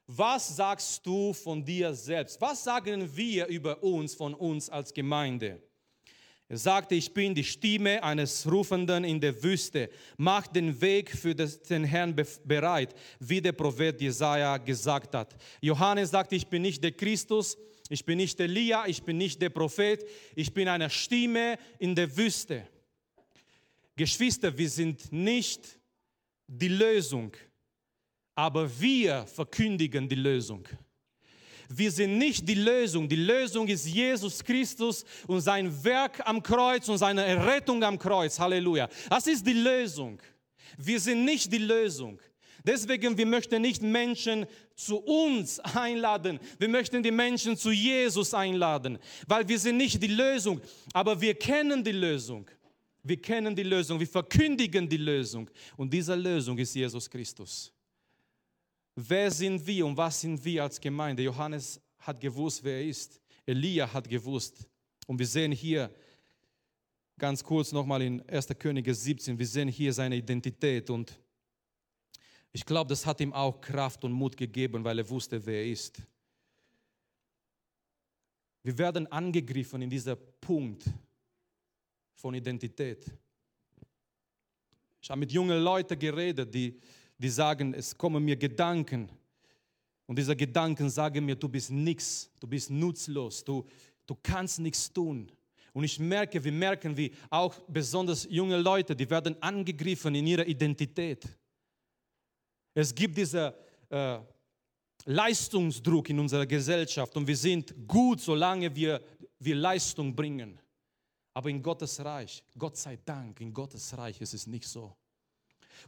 Was 0.05 0.55
sagst 0.55 1.05
du 1.05 1.33
von 1.33 1.63
dir 1.63 1.93
selbst? 1.93 2.39
Was 2.41 2.63
sagen 2.63 3.09
wir 3.15 3.47
über 3.47 3.81
uns, 3.81 4.13
von 4.13 4.33
uns 4.33 4.69
als 4.69 4.93
Gemeinde? 4.93 5.63
Er 6.51 6.57
sagte, 6.57 6.95
ich 6.95 7.13
bin 7.13 7.33
die 7.33 7.45
Stimme 7.45 8.03
eines 8.03 8.45
Rufenden 8.45 9.05
in 9.05 9.21
der 9.21 9.41
Wüste. 9.41 9.89
Mach 10.17 10.47
den 10.47 10.81
Weg 10.81 11.09
für 11.09 11.33
den 11.33 11.85
Herrn 11.85 12.13
bereit, 12.43 12.93
wie 13.21 13.39
der 13.39 13.53
Prophet 13.53 14.01
Jesaja 14.01 14.57
gesagt 14.57 15.15
hat. 15.15 15.33
Johannes 15.61 16.11
sagte, 16.11 16.35
ich 16.35 16.45
bin 16.45 16.63
nicht 16.63 16.83
der 16.83 16.91
Christus, 16.91 17.57
ich 17.87 18.03
bin 18.03 18.17
nicht 18.17 18.37
Elia, 18.41 18.85
ich 18.85 19.01
bin 19.01 19.17
nicht 19.17 19.41
der 19.41 19.49
Prophet, 19.49 20.05
ich 20.35 20.53
bin 20.53 20.67
eine 20.67 20.89
Stimme 20.89 21.57
in 21.79 21.95
der 21.95 22.17
Wüste. 22.17 22.67
Geschwister, 23.95 24.57
wir 24.57 24.69
sind 24.69 25.09
nicht 25.09 25.79
die 26.47 26.67
Lösung, 26.67 27.31
aber 28.35 28.69
wir 28.77 29.25
verkündigen 29.25 30.09
die 30.09 30.15
Lösung. 30.15 30.67
Wir 31.69 31.91
sind 31.91 32.17
nicht 32.17 32.47
die 32.47 32.55
Lösung. 32.55 33.07
Die 33.07 33.15
Lösung 33.15 33.67
ist 33.67 33.85
Jesus 33.85 34.43
Christus 34.43 35.05
und 35.27 35.41
sein 35.41 35.83
Werk 35.83 36.21
am 36.25 36.41
Kreuz 36.41 36.87
und 36.89 36.97
seine 36.97 37.23
Errettung 37.23 37.83
am 37.83 37.97
Kreuz. 37.97 38.39
Halleluja. 38.39 38.89
Das 39.09 39.27
ist 39.27 39.45
die 39.45 39.53
Lösung. 39.53 40.19
Wir 40.77 40.99
sind 40.99 41.25
nicht 41.25 41.51
die 41.51 41.59
Lösung. 41.59 42.19
Deswegen, 42.63 43.17
wir 43.17 43.25
möchten 43.25 43.61
nicht 43.61 43.81
Menschen 43.81 44.45
zu 44.75 44.97
uns 44.97 45.59
einladen. 45.59 46.39
Wir 46.59 46.69
möchten 46.69 47.01
die 47.01 47.11
Menschen 47.11 47.57
zu 47.57 47.71
Jesus 47.71 48.33
einladen, 48.33 48.99
weil 49.27 49.47
wir 49.47 49.57
sind 49.57 49.77
nicht 49.77 50.01
die 50.01 50.07
Lösung, 50.07 50.61
aber 50.93 51.19
wir 51.19 51.33
kennen 51.33 51.83
die 51.83 51.91
Lösung. 51.91 52.45
Wir 53.03 53.19
kennen 53.19 53.55
die 53.55 53.63
Lösung, 53.63 53.99
wir 53.99 54.07
verkündigen 54.07 54.87
die 54.87 54.97
Lösung. 54.97 55.49
Und 55.75 55.91
diese 55.91 56.13
Lösung 56.13 56.57
ist 56.59 56.75
Jesus 56.75 57.09
Christus. 57.09 57.73
Wer 58.95 59.31
sind 59.31 59.65
wir 59.65 59.85
und 59.85 59.95
was 59.95 60.21
sind 60.21 60.43
wir 60.43 60.63
als 60.63 60.79
Gemeinde? 60.79 61.23
Johannes 61.23 61.79
hat 61.99 62.19
gewusst, 62.19 62.63
wer 62.63 62.75
er 62.75 62.85
ist. 62.85 63.21
Elia 63.45 63.91
hat 63.91 64.09
gewusst. 64.09 64.67
Und 65.07 65.17
wir 65.17 65.27
sehen 65.27 65.51
hier, 65.51 65.93
ganz 67.17 67.43
kurz 67.43 67.71
nochmal 67.71 68.01
in 68.01 68.27
1. 68.27 68.47
Könige 68.57 68.93
17, 68.93 69.37
wir 69.37 69.47
sehen 69.47 69.67
hier 69.67 69.93
seine 69.93 70.15
Identität. 70.15 70.89
Und 70.89 71.19
ich 72.51 72.65
glaube, 72.65 72.89
das 72.89 73.05
hat 73.05 73.21
ihm 73.21 73.31
auch 73.33 73.61
Kraft 73.61 74.03
und 74.03 74.11
Mut 74.11 74.35
gegeben, 74.35 74.83
weil 74.83 74.99
er 74.99 75.09
wusste, 75.09 75.43
wer 75.45 75.61
er 75.61 75.71
ist. 75.71 76.01
Wir 78.63 78.77
werden 78.77 79.07
angegriffen 79.11 79.81
in 79.81 79.89
dieser 79.89 80.15
Punkt 80.15 80.83
von 82.15 82.33
Identität. 82.33 83.05
Ich 85.01 85.09
habe 85.09 85.19
mit 85.19 85.31
jungen 85.31 85.59
Leuten 85.63 85.97
geredet, 85.97 86.53
die 86.53 86.79
die 87.21 87.29
sagen, 87.29 87.73
es 87.73 87.95
kommen 87.95 88.25
mir 88.25 88.35
Gedanken. 88.35 89.07
Und 90.07 90.17
diese 90.17 90.35
Gedanken 90.35 90.89
sagen 90.89 91.23
mir, 91.23 91.35
du 91.35 91.47
bist 91.47 91.69
nichts, 91.69 92.29
du 92.39 92.47
bist 92.47 92.69
nutzlos, 92.71 93.43
du, 93.43 93.65
du 94.07 94.15
kannst 94.21 94.59
nichts 94.59 94.91
tun. 94.91 95.31
Und 95.71 95.83
ich 95.83 95.99
merke, 95.99 96.43
wir 96.43 96.51
merken, 96.51 96.97
wie 96.97 97.13
auch 97.29 97.57
besonders 97.67 98.27
junge 98.29 98.57
Leute, 98.57 98.95
die 98.95 99.09
werden 99.09 99.41
angegriffen 99.41 100.15
in 100.15 100.27
ihrer 100.27 100.45
Identität. 100.45 101.25
Es 102.73 102.93
gibt 102.93 103.15
diesen 103.15 103.51
äh, 103.89 104.19
Leistungsdruck 105.05 106.09
in 106.09 106.19
unserer 106.19 106.45
Gesellschaft 106.45 107.15
und 107.15 107.27
wir 107.27 107.37
sind 107.37 107.87
gut, 107.87 108.19
solange 108.19 108.75
wir, 108.75 109.01
wir 109.39 109.55
Leistung 109.55 110.15
bringen. 110.15 110.59
Aber 111.33 111.49
in 111.49 111.61
Gottes 111.61 112.03
Reich, 112.03 112.43
Gott 112.57 112.75
sei 112.75 112.97
Dank, 113.05 113.39
in 113.39 113.53
Gottes 113.53 113.95
Reich 113.97 114.19
ist 114.19 114.33
es 114.33 114.47
nicht 114.47 114.67
so. 114.67 114.93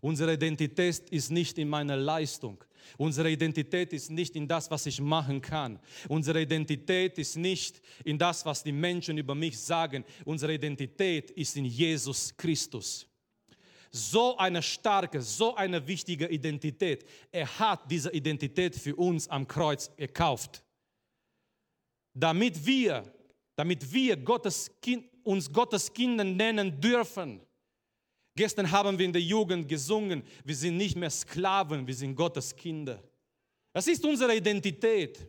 Unsere 0.01 0.33
Identität 0.33 1.09
ist 1.09 1.31
nicht 1.31 1.57
in 1.57 1.69
meiner 1.69 1.95
Leistung. 1.97 2.63
Unsere 2.97 3.29
Identität 3.31 3.93
ist 3.93 4.11
nicht 4.11 4.35
in 4.35 4.47
das, 4.47 4.69
was 4.69 4.85
ich 4.85 4.99
machen 4.99 5.41
kann. 5.41 5.79
Unsere 6.07 6.41
Identität 6.41 7.17
ist 7.17 7.37
nicht 7.37 7.81
in 8.03 8.17
das, 8.17 8.45
was 8.45 8.63
die 8.63 8.71
Menschen 8.71 9.17
über 9.17 9.35
mich 9.35 9.59
sagen. 9.59 10.03
Unsere 10.25 10.53
Identität 10.53 11.31
ist 11.31 11.55
in 11.57 11.65
Jesus 11.65 12.35
Christus. 12.35 13.07
So 13.91 14.37
eine 14.37 14.61
starke, 14.61 15.21
so 15.21 15.55
eine 15.55 15.85
wichtige 15.87 16.27
Identität. 16.27 17.05
Er 17.31 17.47
hat 17.59 17.89
diese 17.89 18.11
Identität 18.11 18.75
für 18.75 18.95
uns 18.95 19.27
am 19.27 19.47
Kreuz 19.47 19.95
gekauft. 19.95 20.63
Damit 22.13 22.65
wir, 22.65 23.03
damit 23.55 23.91
wir 23.93 24.17
Gottes 24.17 24.69
kind, 24.81 25.05
uns 25.23 25.51
Gottes 25.51 25.93
Kinder 25.93 26.23
nennen 26.23 26.79
dürfen 26.81 27.41
Gestern 28.35 28.71
haben 28.71 28.97
wir 28.97 29.05
in 29.05 29.13
der 29.13 29.21
Jugend 29.21 29.67
gesungen, 29.67 30.23
wir 30.43 30.55
sind 30.55 30.77
nicht 30.77 30.95
mehr 30.95 31.09
Sklaven, 31.09 31.85
wir 31.85 31.93
sind 31.93 32.15
Gottes 32.15 32.55
Kinder. 32.55 33.01
Das 33.71 33.87
ist 33.87 34.03
unsere 34.03 34.35
Identität. 34.35 35.19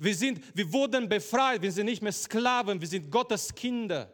Wir, 0.00 0.14
sind, 0.14 0.40
wir 0.54 0.70
wurden 0.72 1.08
befreit, 1.08 1.62
wir 1.62 1.72
sind 1.72 1.86
nicht 1.86 2.02
mehr 2.02 2.12
Sklaven, 2.12 2.80
wir 2.80 2.88
sind 2.88 3.10
Gottes 3.10 3.54
Kinder. 3.54 4.12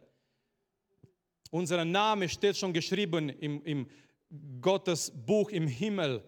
Unser 1.50 1.84
Name 1.84 2.28
steht 2.28 2.56
schon 2.56 2.72
geschrieben 2.72 3.28
im, 3.28 3.62
im 3.64 3.90
Gottes 4.60 5.10
Buch 5.10 5.50
im 5.50 5.66
Himmel. 5.66 6.22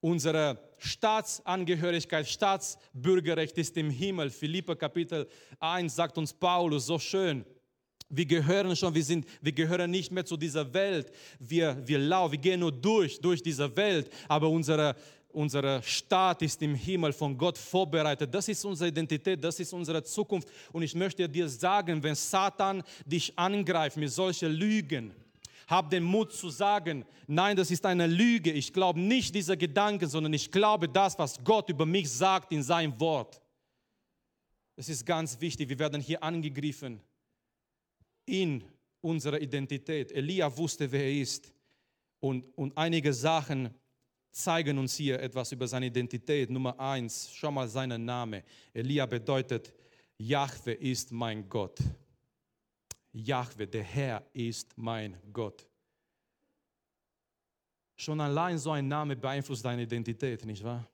Unsere 0.00 0.58
Staatsangehörigkeit, 0.78 2.28
Staatsbürgerrecht 2.28 3.58
ist 3.58 3.76
im 3.76 3.90
Himmel. 3.90 4.30
Philippa 4.30 4.76
Kapitel 4.76 5.28
1 5.58 5.94
sagt 5.94 6.18
uns 6.18 6.32
Paulus 6.32 6.86
so 6.86 7.00
schön. 7.00 7.44
Wir 8.10 8.24
gehören 8.24 8.74
schon, 8.74 8.94
wir, 8.94 9.04
sind, 9.04 9.26
wir 9.42 9.52
gehören 9.52 9.90
nicht 9.90 10.10
mehr 10.10 10.24
zu 10.24 10.36
dieser 10.36 10.72
Welt. 10.72 11.12
Wir, 11.38 11.76
wir 11.86 11.98
laufen, 11.98 12.32
wir 12.32 12.38
gehen 12.38 12.60
nur 12.60 12.72
durch, 12.72 13.20
durch 13.20 13.42
diese 13.42 13.74
Welt, 13.76 14.10
aber 14.28 14.48
unsere, 14.48 14.96
unser 15.28 15.82
Staat 15.82 16.40
ist 16.40 16.62
im 16.62 16.74
Himmel 16.74 17.12
von 17.12 17.36
Gott 17.36 17.58
vorbereitet. 17.58 18.34
Das 18.34 18.48
ist 18.48 18.64
unsere 18.64 18.88
Identität, 18.88 19.44
das 19.44 19.60
ist 19.60 19.74
unsere 19.74 20.02
Zukunft. 20.02 20.48
Und 20.72 20.82
ich 20.82 20.94
möchte 20.94 21.28
dir 21.28 21.48
sagen, 21.50 22.02
wenn 22.02 22.14
Satan 22.14 22.82
dich 23.04 23.38
angreift 23.38 23.98
mit 23.98 24.10
solchen 24.10 24.52
Lügen, 24.52 25.14
hab 25.66 25.90
den 25.90 26.02
Mut 26.02 26.32
zu 26.32 26.48
sagen, 26.48 27.04
nein, 27.26 27.54
das 27.54 27.70
ist 27.70 27.84
eine 27.84 28.06
Lüge. 28.06 28.50
Ich 28.50 28.72
glaube 28.72 28.98
nicht 28.98 29.34
diese 29.34 29.54
Gedanken, 29.54 30.08
sondern 30.08 30.32
ich 30.32 30.50
glaube 30.50 30.88
das, 30.88 31.18
was 31.18 31.44
Gott 31.44 31.68
über 31.68 31.84
mich 31.84 32.10
sagt 32.10 32.52
in 32.52 32.62
seinem 32.62 32.98
Wort. 32.98 33.38
Es 34.76 34.88
ist 34.88 35.04
ganz 35.04 35.38
wichtig, 35.42 35.68
wir 35.68 35.78
werden 35.78 36.00
hier 36.00 36.22
angegriffen 36.22 37.02
in 38.28 38.62
unserer 39.00 39.40
Identität. 39.40 40.12
Elia 40.12 40.54
wusste, 40.56 40.90
wer 40.90 41.02
er 41.02 41.20
ist. 41.20 41.52
Und, 42.20 42.44
und 42.56 42.76
einige 42.76 43.12
Sachen 43.12 43.74
zeigen 44.30 44.78
uns 44.78 44.96
hier 44.96 45.20
etwas 45.20 45.52
über 45.52 45.66
seine 45.66 45.86
Identität. 45.86 46.50
Nummer 46.50 46.78
eins, 46.78 47.30
schau 47.32 47.50
mal 47.50 47.68
seinen 47.68 48.04
Name. 48.04 48.44
Elia 48.72 49.06
bedeutet, 49.06 49.72
Jahwe 50.18 50.72
ist 50.72 51.12
mein 51.12 51.48
Gott. 51.48 51.78
Jahwe, 53.12 53.66
der 53.66 53.84
Herr 53.84 54.26
ist 54.32 54.76
mein 54.76 55.16
Gott. 55.32 55.66
Schon 57.96 58.20
allein 58.20 58.58
so 58.58 58.70
ein 58.70 58.86
Name 58.86 59.16
beeinflusst 59.16 59.64
deine 59.64 59.82
Identität, 59.82 60.44
nicht 60.44 60.62
wahr? 60.62 60.88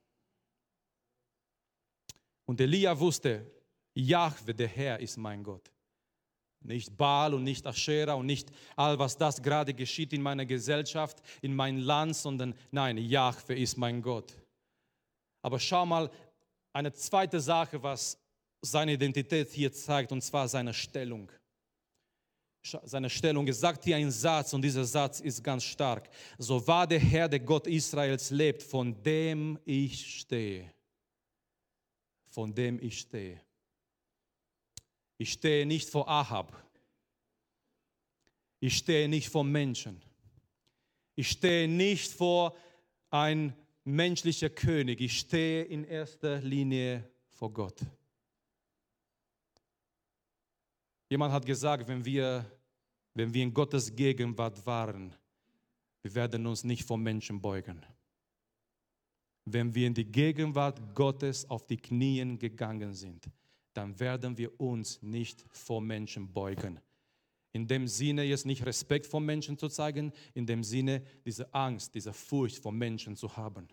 Und 2.46 2.60
Elia 2.60 2.98
wusste, 2.98 3.50
Jahwe, 3.94 4.54
der 4.54 4.68
Herr 4.68 5.00
ist 5.00 5.16
mein 5.16 5.42
Gott. 5.42 5.73
Nicht 6.64 6.96
Baal 6.96 7.34
und 7.34 7.44
nicht 7.44 7.66
Aschera 7.66 8.14
und 8.14 8.26
nicht 8.26 8.50
all, 8.74 8.98
was 8.98 9.18
das 9.18 9.42
gerade 9.42 9.74
geschieht 9.74 10.12
in 10.14 10.22
meiner 10.22 10.46
Gesellschaft, 10.46 11.22
in 11.42 11.54
meinem 11.54 11.78
Land, 11.78 12.16
sondern 12.16 12.54
nein, 12.70 12.96
Jahwe 12.96 13.54
ist 13.54 13.76
mein 13.76 14.00
Gott. 14.00 14.32
Aber 15.42 15.60
schau 15.60 15.84
mal, 15.84 16.10
eine 16.72 16.92
zweite 16.92 17.38
Sache, 17.38 17.82
was 17.82 18.18
seine 18.62 18.94
Identität 18.94 19.50
hier 19.50 19.72
zeigt, 19.72 20.10
und 20.10 20.22
zwar 20.22 20.48
seine 20.48 20.72
Stellung. 20.72 21.30
Seine 22.62 23.10
Stellung, 23.10 23.46
es 23.46 23.60
sagt 23.60 23.84
hier 23.84 23.96
ein 23.96 24.10
Satz 24.10 24.54
und 24.54 24.62
dieser 24.62 24.86
Satz 24.86 25.20
ist 25.20 25.44
ganz 25.44 25.64
stark. 25.64 26.08
So 26.38 26.66
war 26.66 26.86
der 26.86 26.98
Herr, 26.98 27.28
der 27.28 27.40
Gott 27.40 27.66
Israels 27.66 28.30
lebt, 28.30 28.62
von 28.62 29.02
dem 29.02 29.58
ich 29.66 30.20
stehe. 30.20 30.72
Von 32.30 32.54
dem 32.54 32.80
ich 32.80 33.00
stehe. 33.00 33.38
Ich 35.24 35.32
stehe 35.32 35.64
nicht 35.64 35.88
vor 35.88 36.06
Ahab. 36.06 36.54
Ich 38.60 38.76
stehe 38.76 39.08
nicht 39.08 39.30
vor 39.30 39.42
Menschen. 39.42 40.02
Ich 41.14 41.30
stehe 41.30 41.66
nicht 41.66 42.12
vor 42.12 42.54
ein 43.08 43.56
menschlicher 43.84 44.50
König. 44.50 45.00
Ich 45.00 45.20
stehe 45.20 45.64
in 45.64 45.84
erster 45.84 46.42
Linie 46.42 47.08
vor 47.30 47.50
Gott. 47.50 47.80
Jemand 51.08 51.32
hat 51.32 51.46
gesagt, 51.46 51.88
wenn 51.88 52.04
wir 52.04 52.44
wenn 53.14 53.32
wir 53.32 53.44
in 53.44 53.54
Gottes 53.54 53.96
Gegenwart 53.96 54.66
waren, 54.66 55.14
wir 56.02 56.14
werden 56.14 56.46
uns 56.46 56.64
nicht 56.64 56.84
vor 56.84 56.98
Menschen 56.98 57.40
beugen. 57.40 57.80
Wenn 59.46 59.74
wir 59.74 59.86
in 59.86 59.94
die 59.94 60.04
Gegenwart 60.04 60.94
Gottes 60.94 61.48
auf 61.48 61.66
die 61.66 61.78
Knien 61.78 62.38
gegangen 62.38 62.92
sind, 62.92 63.30
dann 63.74 63.98
werden 63.98 64.38
wir 64.38 64.58
uns 64.60 65.02
nicht 65.02 65.44
vor 65.50 65.80
Menschen 65.80 66.32
beugen. 66.32 66.80
In 67.52 67.66
dem 67.66 67.86
Sinne, 67.86 68.24
jetzt 68.24 68.46
nicht 68.46 68.64
Respekt 68.64 69.06
vor 69.06 69.20
Menschen 69.20 69.58
zu 69.58 69.68
zeigen, 69.68 70.12
in 70.32 70.46
dem 70.46 70.64
Sinne, 70.64 71.02
diese 71.24 71.52
Angst, 71.52 71.94
diese 71.94 72.12
Furcht 72.12 72.58
vor 72.58 72.72
Menschen 72.72 73.16
zu 73.16 73.36
haben. 73.36 73.68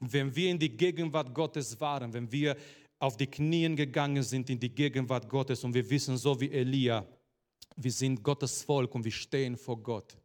Wenn 0.00 0.34
wir 0.34 0.50
in 0.50 0.58
die 0.58 0.76
Gegenwart 0.76 1.34
Gottes 1.34 1.78
waren, 1.80 2.12
wenn 2.12 2.30
wir 2.30 2.56
auf 3.00 3.16
die 3.16 3.26
Knien 3.26 3.76
gegangen 3.76 4.22
sind 4.22 4.50
in 4.50 4.58
die 4.58 4.74
Gegenwart 4.74 5.28
Gottes 5.28 5.62
und 5.62 5.74
wir 5.74 5.88
wissen, 5.88 6.16
so 6.16 6.40
wie 6.40 6.50
Elia, 6.50 7.06
wir 7.76 7.92
sind 7.92 8.22
Gottes 8.22 8.62
Volk 8.62 8.94
und 8.94 9.04
wir 9.04 9.12
stehen 9.12 9.56
vor 9.56 9.80
Gott, 9.80 10.16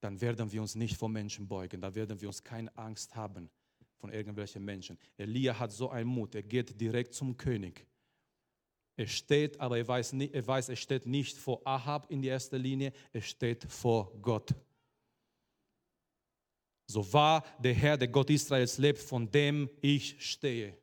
dann 0.00 0.20
werden 0.20 0.50
wir 0.50 0.60
uns 0.60 0.74
nicht 0.74 0.96
vor 0.96 1.08
Menschen 1.08 1.46
beugen, 1.46 1.80
da 1.80 1.94
werden 1.94 2.20
wir 2.20 2.28
uns 2.28 2.42
keine 2.42 2.76
Angst 2.76 3.14
haben 3.14 3.50
von 4.00 4.12
irgendwelchen 4.12 4.64
Menschen. 4.64 4.98
Elia 5.18 5.58
hat 5.58 5.72
so 5.72 5.90
einen 5.90 6.08
Mut, 6.08 6.34
er 6.34 6.42
geht 6.42 6.80
direkt 6.80 7.14
zum 7.14 7.36
König. 7.36 7.86
Er 8.96 9.06
steht, 9.06 9.60
aber 9.60 9.78
er 9.78 9.86
weiß, 9.86 10.14
nicht, 10.14 10.34
er 10.34 10.46
weiß, 10.46 10.70
er 10.70 10.76
steht 10.76 11.06
nicht 11.06 11.36
vor 11.36 11.60
Ahab 11.66 12.10
in 12.10 12.22
die 12.22 12.28
erste 12.28 12.56
Linie, 12.56 12.92
er 13.12 13.22
steht 13.22 13.64
vor 13.64 14.12
Gott. 14.20 14.54
So 16.86 17.12
wahr 17.12 17.44
der 17.58 17.74
Herr, 17.74 17.96
der 17.96 18.08
Gott 18.08 18.30
Israels 18.30 18.78
lebt, 18.78 18.98
von 18.98 19.30
dem 19.30 19.70
ich 19.80 20.16
stehe. 20.18 20.76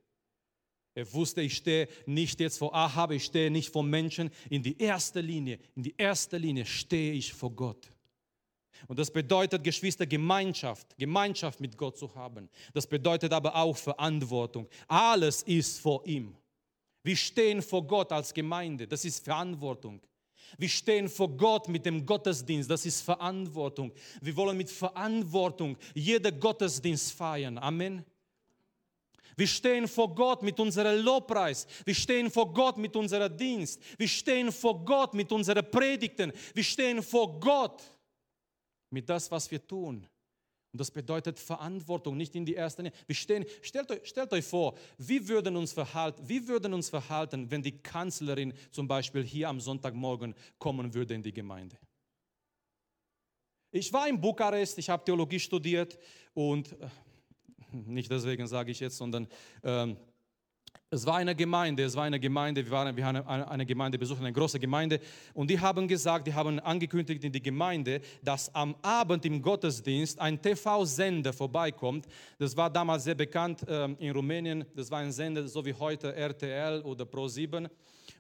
Er 0.93 1.13
wusste, 1.13 1.41
ich 1.41 1.57
stehe 1.57 1.87
nicht 2.05 2.39
jetzt 2.39 2.57
vor 2.57 2.73
Ahab, 2.73 3.11
ich 3.11 3.25
stehe 3.25 3.51
nicht 3.51 3.71
vor 3.71 3.83
Menschen. 3.83 4.31
In 4.49 4.63
die 4.63 4.79
erste 4.79 5.21
Linie, 5.21 5.59
in 5.75 5.83
die 5.83 5.93
erste 5.97 6.37
Linie 6.37 6.65
stehe 6.65 7.13
ich 7.13 7.33
vor 7.33 7.51
Gott. 7.51 7.91
Und 8.87 8.99
das 8.99 9.11
bedeutet, 9.11 9.63
Geschwister, 9.63 10.05
Gemeinschaft, 10.05 10.97
Gemeinschaft 10.97 11.59
mit 11.59 11.77
Gott 11.77 11.97
zu 11.97 12.13
haben. 12.13 12.49
Das 12.73 12.85
bedeutet 12.85 13.33
aber 13.33 13.55
auch 13.55 13.75
Verantwortung. 13.75 14.67
Alles 14.87 15.43
ist 15.43 15.79
vor 15.79 16.05
ihm. 16.05 16.35
Wir 17.03 17.15
stehen 17.15 17.61
vor 17.61 17.87
Gott 17.87 18.11
als 18.11 18.33
Gemeinde, 18.33 18.87
das 18.87 19.05
ist 19.05 19.23
Verantwortung. 19.23 20.01
Wir 20.57 20.69
stehen 20.69 21.09
vor 21.09 21.29
Gott 21.29 21.67
mit 21.67 21.85
dem 21.85 22.05
Gottesdienst, 22.05 22.69
das 22.69 22.85
ist 22.85 23.01
Verantwortung. 23.01 23.91
Wir 24.21 24.35
wollen 24.35 24.57
mit 24.57 24.69
Verantwortung 24.69 25.77
jeden 25.93 26.39
Gottesdienst 26.39 27.13
feiern. 27.13 27.57
Amen. 27.57 28.05
Wir 29.35 29.47
stehen 29.47 29.87
vor 29.87 30.13
Gott 30.15 30.41
mit 30.41 30.59
unserem 30.59 31.03
Lobpreis. 31.03 31.67
Wir 31.85 31.93
stehen 31.93 32.31
vor 32.31 32.51
Gott 32.51 32.77
mit 32.77 32.95
unserem 32.95 33.37
Dienst. 33.37 33.79
Wir 33.97 34.07
stehen 34.07 34.51
vor 34.51 34.83
Gott 34.83 35.13
mit 35.13 35.31
unseren 35.31 35.69
Predigten. 35.69 36.33
Wir 36.55 36.63
stehen 36.63 37.03
vor 37.03 37.39
Gott 37.39 37.83
mit 38.89 39.09
das, 39.09 39.31
was 39.31 39.49
wir 39.51 39.65
tun. 39.65 40.07
Und 40.73 40.81
das 40.81 40.91
bedeutet 40.91 41.39
Verantwortung, 41.39 42.17
nicht 42.17 42.35
in 42.35 42.45
die 42.45 42.53
erste 42.53 42.83
Linie. 42.83 42.97
Wir 43.07 43.15
stehen, 43.15 43.45
stellt, 43.61 43.89
euch, 43.89 44.07
stellt 44.07 44.31
euch 44.33 44.45
vor, 44.45 44.77
wie 44.97 45.27
würden, 45.27 45.55
uns 45.55 45.73
verhalten, 45.73 46.21
wie 46.27 46.47
würden 46.47 46.73
uns 46.73 46.89
verhalten, 46.89 47.49
wenn 47.49 47.63
die 47.63 47.77
Kanzlerin 47.77 48.53
zum 48.71 48.87
Beispiel 48.87 49.23
hier 49.23 49.49
am 49.49 49.59
Sonntagmorgen 49.59 50.35
kommen 50.59 50.93
würde 50.93 51.13
in 51.13 51.23
die 51.23 51.33
Gemeinde. 51.33 51.77
Ich 53.71 53.91
war 53.91 54.07
in 54.07 54.19
Bukarest, 54.19 54.77
ich 54.77 54.89
habe 54.89 55.03
Theologie 55.03 55.39
studiert 55.39 55.97
und 56.33 56.73
äh, 56.73 56.89
nicht 57.71 58.11
deswegen 58.11 58.47
sage 58.47 58.71
ich 58.71 58.79
jetzt, 58.79 58.97
sondern 58.97 59.27
ähm, 59.63 59.97
es 60.89 61.05
war 61.05 61.15
eine 61.15 61.35
Gemeinde, 61.35 61.83
es 61.83 61.95
war 61.95 62.05
eine 62.05 62.19
Gemeinde, 62.19 62.63
wir, 62.63 62.71
waren, 62.71 62.95
wir 62.95 63.05
haben 63.05 63.17
eine, 63.27 63.65
Gemeinde 63.65 63.97
besucht, 63.97 64.21
eine 64.21 64.31
große 64.31 64.57
Gemeinde. 64.57 65.01
Und 65.33 65.49
die 65.49 65.59
haben 65.59 65.85
gesagt, 65.85 66.27
die 66.27 66.33
haben 66.33 66.59
angekündigt 66.61 67.23
in 67.25 67.31
die 67.31 67.41
Gemeinde, 67.41 67.99
dass 68.23 68.53
am 68.55 68.73
Abend 68.81 69.25
im 69.25 69.41
Gottesdienst 69.41 70.17
ein 70.19 70.41
TV-Sender 70.41 71.33
vorbeikommt. 71.33 72.07
Das 72.39 72.55
war 72.55 72.69
damals 72.69 73.03
sehr 73.03 73.15
bekannt 73.15 73.65
ähm, 73.67 73.97
in 73.99 74.11
Rumänien. 74.11 74.63
Das 74.75 74.89
war 74.89 74.99
ein 74.99 75.11
Sender, 75.11 75.45
so 75.47 75.65
wie 75.65 75.73
heute 75.73 76.15
RTL 76.15 76.81
oder 76.83 77.03
Pro7 77.03 77.69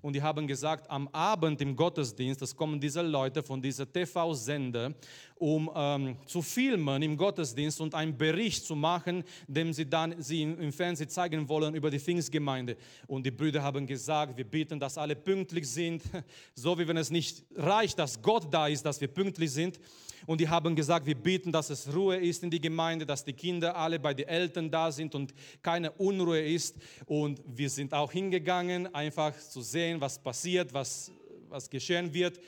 und 0.01 0.13
die 0.13 0.21
haben 0.21 0.47
gesagt, 0.47 0.89
am 0.89 1.07
Abend 1.09 1.61
im 1.61 1.75
Gottesdienst, 1.75 2.41
das 2.41 2.55
kommen 2.55 2.79
diese 2.79 3.01
Leute 3.01 3.41
von 3.41 3.61
dieser 3.61 3.91
TV-Sender, 3.91 4.93
um 5.39 5.69
ähm, 5.75 6.17
zu 6.25 6.41
filmen 6.41 7.01
im 7.01 7.17
Gottesdienst 7.17 7.79
und 7.81 7.93
einen 7.95 8.17
Bericht 8.17 8.65
zu 8.65 8.75
machen, 8.75 9.23
den 9.47 9.73
sie 9.73 9.89
dann 9.89 10.21
sie 10.21 10.43
im, 10.43 10.71
Fernsehen 10.71 11.09
zeigen 11.09 11.47
wollen 11.47 11.75
über 11.75 11.89
die 11.89 11.99
Pfingstgemeinde. 11.99 12.77
Und 13.07 13.25
die 13.25 13.31
Brüder 13.31 13.63
haben 13.63 13.85
gesagt, 13.87 14.37
wir 14.37 14.45
bitten, 14.45 14.79
dass 14.79 14.97
alle 14.97 15.15
pünktlich 15.15 15.69
sind, 15.69 16.03
so 16.55 16.77
wie 16.77 16.87
wenn 16.87 16.97
es 16.97 17.11
nicht 17.11 17.43
reicht, 17.55 17.99
dass 17.99 18.21
Gott 18.21 18.47
da 18.51 18.67
ist, 18.67 18.85
dass 18.85 19.01
wir 19.01 19.07
pünktlich 19.07 19.51
sind. 19.51 19.79
Und 20.25 20.41
die 20.41 20.49
haben 20.49 20.75
gesagt, 20.75 21.05
wir 21.05 21.15
beten, 21.15 21.51
dass 21.51 21.69
es 21.69 21.93
Ruhe 21.93 22.17
ist 22.17 22.43
in 22.43 22.49
die 22.49 22.59
Gemeinde, 22.59 23.05
dass 23.05 23.23
die 23.23 23.33
Kinder 23.33 23.75
alle 23.77 23.99
bei 23.99 24.13
den 24.13 24.27
Eltern 24.27 24.69
da 24.69 24.91
sind 24.91 25.15
und 25.15 25.33
keine 25.61 25.91
Unruhe 25.93 26.41
ist. 26.41 26.75
Und 27.05 27.41
wir 27.47 27.69
sind 27.69 27.93
auch 27.93 28.11
hingegangen, 28.11 28.93
einfach 28.93 29.37
zu 29.37 29.61
sehen, 29.61 30.01
was 30.01 30.19
passiert, 30.19 30.73
was, 30.73 31.11
was 31.47 31.69
geschehen 31.69 32.13
wird. 32.13 32.39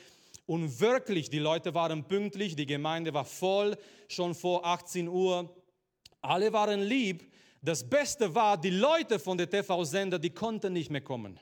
Und 0.50 0.80
wirklich, 0.80 1.30
die 1.30 1.38
Leute 1.38 1.74
waren 1.74 2.02
pünktlich, 2.02 2.56
die 2.56 2.66
Gemeinde 2.66 3.14
war 3.14 3.24
voll, 3.24 3.78
schon 4.08 4.34
vor 4.34 4.66
18 4.66 5.06
Uhr. 5.06 5.48
Alle 6.22 6.52
waren 6.52 6.82
lieb. 6.82 7.32
Das 7.62 7.88
Beste 7.88 8.34
war, 8.34 8.60
die 8.60 8.70
Leute 8.70 9.20
von 9.20 9.38
der 9.38 9.48
TV-Sender, 9.48 10.18
die 10.18 10.30
konnten 10.30 10.72
nicht 10.72 10.90
mehr 10.90 11.02
kommen. 11.02 11.38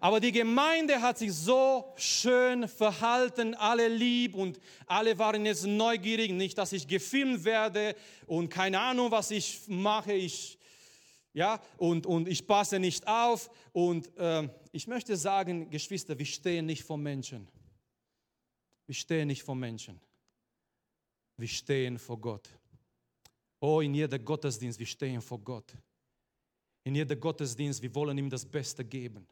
Aber 0.00 0.20
die 0.20 0.32
Gemeinde 0.32 1.02
hat 1.02 1.18
sich 1.18 1.34
so 1.34 1.92
schön 1.96 2.66
verhalten, 2.66 3.54
alle 3.54 3.88
lieb 3.88 4.36
und 4.36 4.58
alle 4.86 5.18
waren 5.18 5.44
jetzt 5.44 5.66
neugierig, 5.66 6.32
nicht, 6.32 6.56
dass 6.56 6.72
ich 6.72 6.88
gefilmt 6.88 7.44
werde 7.44 7.94
und 8.26 8.48
keine 8.48 8.80
Ahnung, 8.80 9.10
was 9.10 9.30
ich 9.30 9.60
mache, 9.66 10.14
ich, 10.14 10.58
ja, 11.32 11.60
und, 11.76 12.06
und 12.06 12.28
ich 12.28 12.46
passe 12.46 12.78
nicht 12.78 13.06
auf. 13.06 13.50
Und 13.72 14.16
äh, 14.16 14.48
ich 14.72 14.86
möchte 14.86 15.16
sagen, 15.16 15.70
Geschwister, 15.70 16.18
wir 16.18 16.26
stehen 16.26 16.66
nicht 16.66 16.82
vor 16.82 16.98
Menschen. 16.98 17.48
Wir 18.86 18.94
stehen 18.94 19.28
nicht 19.28 19.42
vor 19.42 19.54
Menschen. 19.54 20.00
Wir 21.36 21.48
stehen 21.48 21.98
vor 21.98 22.20
Gott. 22.20 22.48
Oh, 23.60 23.80
in 23.80 23.94
jeder 23.94 24.18
Gottesdienst, 24.18 24.78
wir 24.78 24.86
stehen 24.86 25.20
vor 25.20 25.38
Gott. 25.38 25.76
In 26.84 26.94
jeder 26.94 27.16
Gottesdienst, 27.16 27.82
wir 27.82 27.94
wollen 27.94 28.18
ihm 28.18 28.30
das 28.30 28.44
Beste 28.44 28.84
geben 28.84 29.26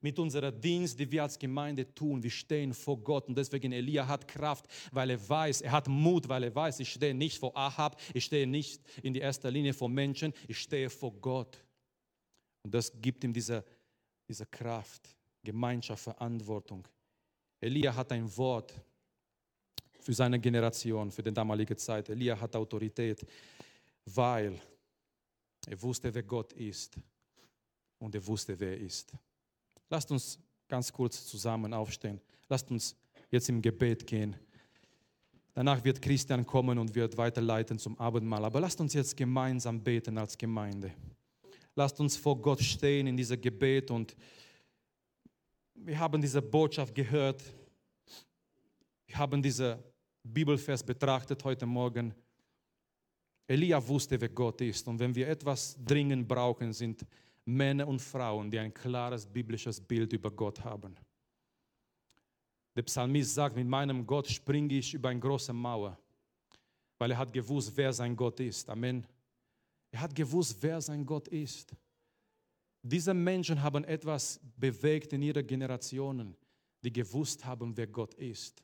mit 0.00 0.18
unserer 0.18 0.52
Dienst, 0.52 0.98
die 0.98 1.10
wir 1.10 1.22
als 1.22 1.38
Gemeinde 1.38 1.92
tun. 1.94 2.22
Wir 2.22 2.30
stehen 2.30 2.74
vor 2.74 2.98
Gott 2.98 3.28
und 3.28 3.36
deswegen 3.36 3.72
Elia 3.72 4.06
hat 4.06 4.28
Kraft, 4.28 4.66
weil 4.92 5.10
er 5.10 5.28
weiß, 5.28 5.62
er 5.62 5.72
hat 5.72 5.88
Mut, 5.88 6.28
weil 6.28 6.44
er 6.44 6.54
weiß, 6.54 6.80
ich 6.80 6.92
stehe 6.92 7.14
nicht 7.14 7.38
vor 7.38 7.56
Ahab, 7.56 8.00
ich 8.12 8.24
stehe 8.24 8.46
nicht 8.46 8.82
in 9.02 9.14
die 9.14 9.20
erster 9.20 9.50
Linie 9.50 9.72
vor 9.72 9.88
Menschen, 9.88 10.32
ich 10.48 10.58
stehe 10.58 10.90
vor 10.90 11.12
Gott. 11.12 11.62
Und 12.62 12.74
das 12.74 12.92
gibt 13.00 13.24
ihm 13.24 13.32
diese, 13.32 13.64
diese 14.28 14.46
Kraft, 14.46 15.16
Gemeinschaft, 15.42 16.02
Verantwortung. 16.02 16.86
Elia 17.60 17.94
hat 17.94 18.12
ein 18.12 18.36
Wort 18.36 18.74
für 20.00 20.12
seine 20.12 20.38
Generation, 20.38 21.10
für 21.10 21.22
die 21.22 21.32
damalige 21.32 21.76
Zeit. 21.76 22.08
Elia 22.10 22.38
hat 22.38 22.54
Autorität, 22.54 23.26
weil 24.04 24.60
er 25.66 25.82
wusste, 25.82 26.14
wer 26.14 26.22
Gott 26.22 26.52
ist 26.52 26.96
und 27.98 28.14
er 28.14 28.24
wusste, 28.26 28.58
wer 28.58 28.70
er 28.70 28.78
ist. 28.78 29.12
Lasst 29.88 30.10
uns 30.10 30.38
ganz 30.68 30.92
kurz 30.92 31.26
zusammen 31.26 31.72
aufstehen. 31.72 32.20
Lasst 32.48 32.70
uns 32.70 32.96
jetzt 33.30 33.48
im 33.48 33.62
Gebet 33.62 34.06
gehen. 34.06 34.36
Danach 35.54 35.82
wird 35.84 36.02
Christian 36.02 36.44
kommen 36.44 36.78
und 36.78 36.94
wird 36.94 37.16
weiterleiten 37.16 37.78
zum 37.78 37.98
Abendmahl. 37.98 38.44
Aber 38.44 38.60
lasst 38.60 38.80
uns 38.80 38.92
jetzt 38.92 39.16
gemeinsam 39.16 39.82
beten 39.82 40.18
als 40.18 40.36
Gemeinde. 40.36 40.92
Lasst 41.74 41.98
uns 42.00 42.16
vor 42.16 42.40
Gott 42.40 42.60
stehen 42.60 43.06
in 43.06 43.16
diesem 43.16 43.40
Gebet 43.40 43.90
und 43.90 44.16
wir 45.74 45.98
haben 45.98 46.20
diese 46.20 46.42
Botschaft 46.42 46.94
gehört. 46.94 47.42
Wir 49.06 49.18
haben 49.18 49.42
diese 49.42 49.82
Bibelvers 50.22 50.82
betrachtet 50.82 51.44
heute 51.44 51.66
Morgen. 51.66 52.14
Elia 53.46 53.86
wusste, 53.86 54.20
wer 54.20 54.28
Gott 54.28 54.60
ist. 54.60 54.88
Und 54.88 54.98
wenn 54.98 55.14
wir 55.14 55.28
etwas 55.28 55.76
dringend 55.84 56.26
brauchen, 56.26 56.72
sind 56.72 57.06
Männer 57.46 57.86
und 57.86 58.02
Frauen, 58.02 58.50
die 58.50 58.58
ein 58.58 58.74
klares 58.74 59.24
biblisches 59.24 59.80
Bild 59.80 60.12
über 60.12 60.30
Gott 60.30 60.62
haben. 60.64 60.96
Der 62.74 62.82
Psalmist 62.82 63.34
sagt, 63.34 63.56
mit 63.56 63.66
meinem 63.66 64.06
Gott 64.06 64.28
springe 64.28 64.74
ich 64.74 64.92
über 64.92 65.08
eine 65.08 65.20
große 65.20 65.52
Mauer, 65.52 65.98
weil 66.98 67.12
er 67.12 67.18
hat 67.18 67.32
gewusst, 67.32 67.72
wer 67.76 67.92
sein 67.92 68.14
Gott 68.16 68.40
ist. 68.40 68.68
Amen. 68.68 69.06
Er 69.90 70.00
hat 70.00 70.14
gewusst, 70.14 70.56
wer 70.60 70.80
sein 70.80 71.06
Gott 71.06 71.28
ist. 71.28 71.74
Diese 72.82 73.14
Menschen 73.14 73.62
haben 73.62 73.84
etwas 73.84 74.40
bewegt 74.56 75.12
in 75.12 75.22
ihren 75.22 75.46
Generationen, 75.46 76.36
die 76.82 76.92
gewusst 76.92 77.44
haben, 77.44 77.76
wer 77.76 77.86
Gott 77.86 78.14
ist. 78.14 78.62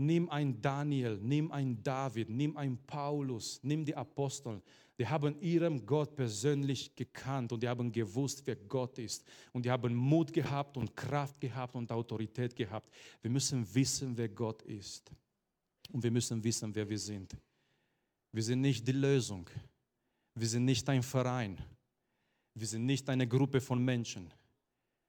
Nimm 0.00 0.30
ein 0.30 0.60
Daniel, 0.62 1.18
nimm 1.20 1.50
ein 1.50 1.82
David, 1.82 2.30
nimm 2.30 2.56
ein 2.56 2.78
Paulus, 2.86 3.58
nimm 3.62 3.84
die 3.84 3.94
Apostel. 3.94 4.62
Die 4.96 5.06
haben 5.06 5.40
ihren 5.40 5.84
Gott 5.84 6.14
persönlich 6.16 6.94
gekannt 6.94 7.52
und 7.52 7.62
die 7.62 7.68
haben 7.68 7.90
gewusst, 7.92 8.42
wer 8.46 8.56
Gott 8.56 8.98
ist. 8.98 9.24
Und 9.52 9.64
die 9.64 9.70
haben 9.70 9.94
Mut 9.94 10.32
gehabt 10.32 10.76
und 10.76 10.96
Kraft 10.96 11.40
gehabt 11.40 11.74
und 11.76 11.90
Autorität 11.92 12.54
gehabt. 12.54 12.92
Wir 13.20 13.30
müssen 13.30 13.66
wissen, 13.74 14.16
wer 14.16 14.28
Gott 14.28 14.62
ist. 14.62 15.10
Und 15.92 16.02
wir 16.02 16.10
müssen 16.10 16.42
wissen, 16.42 16.74
wer 16.74 16.88
wir 16.88 16.98
sind. 16.98 17.36
Wir 18.32 18.42
sind 18.42 18.60
nicht 18.60 18.86
die 18.86 18.92
Lösung. 18.92 19.48
Wir 20.34 20.48
sind 20.48 20.64
nicht 20.64 20.88
ein 20.88 21.02
Verein. 21.02 21.58
Wir 22.54 22.66
sind 22.66 22.86
nicht 22.86 23.08
eine 23.08 23.26
Gruppe 23.26 23.60
von 23.60 23.84
Menschen. 23.84 24.32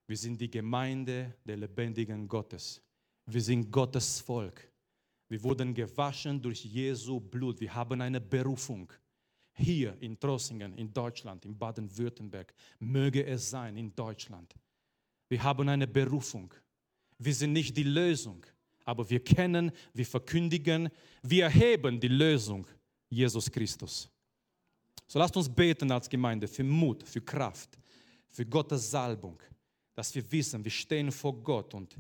Wir 0.07 0.17
sind 0.17 0.39
die 0.39 0.49
Gemeinde 0.49 1.35
der 1.45 1.57
lebendigen 1.57 2.27
Gottes. 2.27 2.81
Wir 3.25 3.41
sind 3.41 3.71
Gottes 3.71 4.19
Volk. 4.21 4.68
Wir 5.30 5.43
wurden 5.43 5.73
gewaschen 5.73 6.41
durch 6.41 6.65
Jesu 6.65 7.19
Blut. 7.19 7.61
Wir 7.61 7.73
haben 7.73 8.01
eine 8.01 8.19
Berufung. 8.19 8.91
Hier 9.53 9.95
in 10.01 10.19
Trossingen, 10.19 10.73
in 10.75 10.91
Deutschland, 10.91 11.45
in 11.45 11.57
Baden-Württemberg. 11.57 12.53
Möge 12.80 13.25
es 13.25 13.49
sein, 13.49 13.77
in 13.77 13.93
Deutschland. 13.95 14.55
Wir 15.27 15.43
haben 15.43 15.69
eine 15.69 15.88
Berufung. 15.88 16.53
Wir 17.19 17.34
sind 17.34 17.53
nicht 17.53 17.77
die 17.77 17.84
Lösung, 17.84 18.43
aber 18.86 19.07
wir 19.07 19.23
kennen, 19.23 19.71
wir 19.93 20.05
verkündigen, 20.05 20.89
wir 21.21 21.43
erheben 21.43 21.99
die 21.99 22.07
Lösung, 22.07 22.65
Jesus 23.09 23.51
Christus. 23.51 24.09
So 25.05 25.19
lasst 25.19 25.36
uns 25.36 25.49
beten 25.49 25.91
als 25.91 26.09
Gemeinde 26.09 26.47
für 26.47 26.63
Mut, 26.63 27.03
für 27.03 27.21
Kraft, 27.21 27.77
für 28.30 28.45
Gottes 28.45 28.89
Salbung, 28.89 29.39
dass 29.93 30.15
wir 30.15 30.32
wissen, 30.32 30.63
wir 30.63 30.71
stehen 30.71 31.11
vor 31.11 31.34
Gott 31.43 31.73
und 31.73 31.97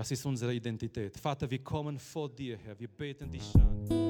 das 0.00 0.10
ist 0.12 0.24
unsere 0.24 0.54
Identität. 0.54 1.14
Vater, 1.18 1.50
wir 1.50 1.58
kommen 1.58 1.98
vor 1.98 2.30
dir, 2.30 2.56
Herr, 2.64 2.80
wir 2.80 2.88
beten 2.88 3.30
dich 3.30 3.54
an. 3.54 4.09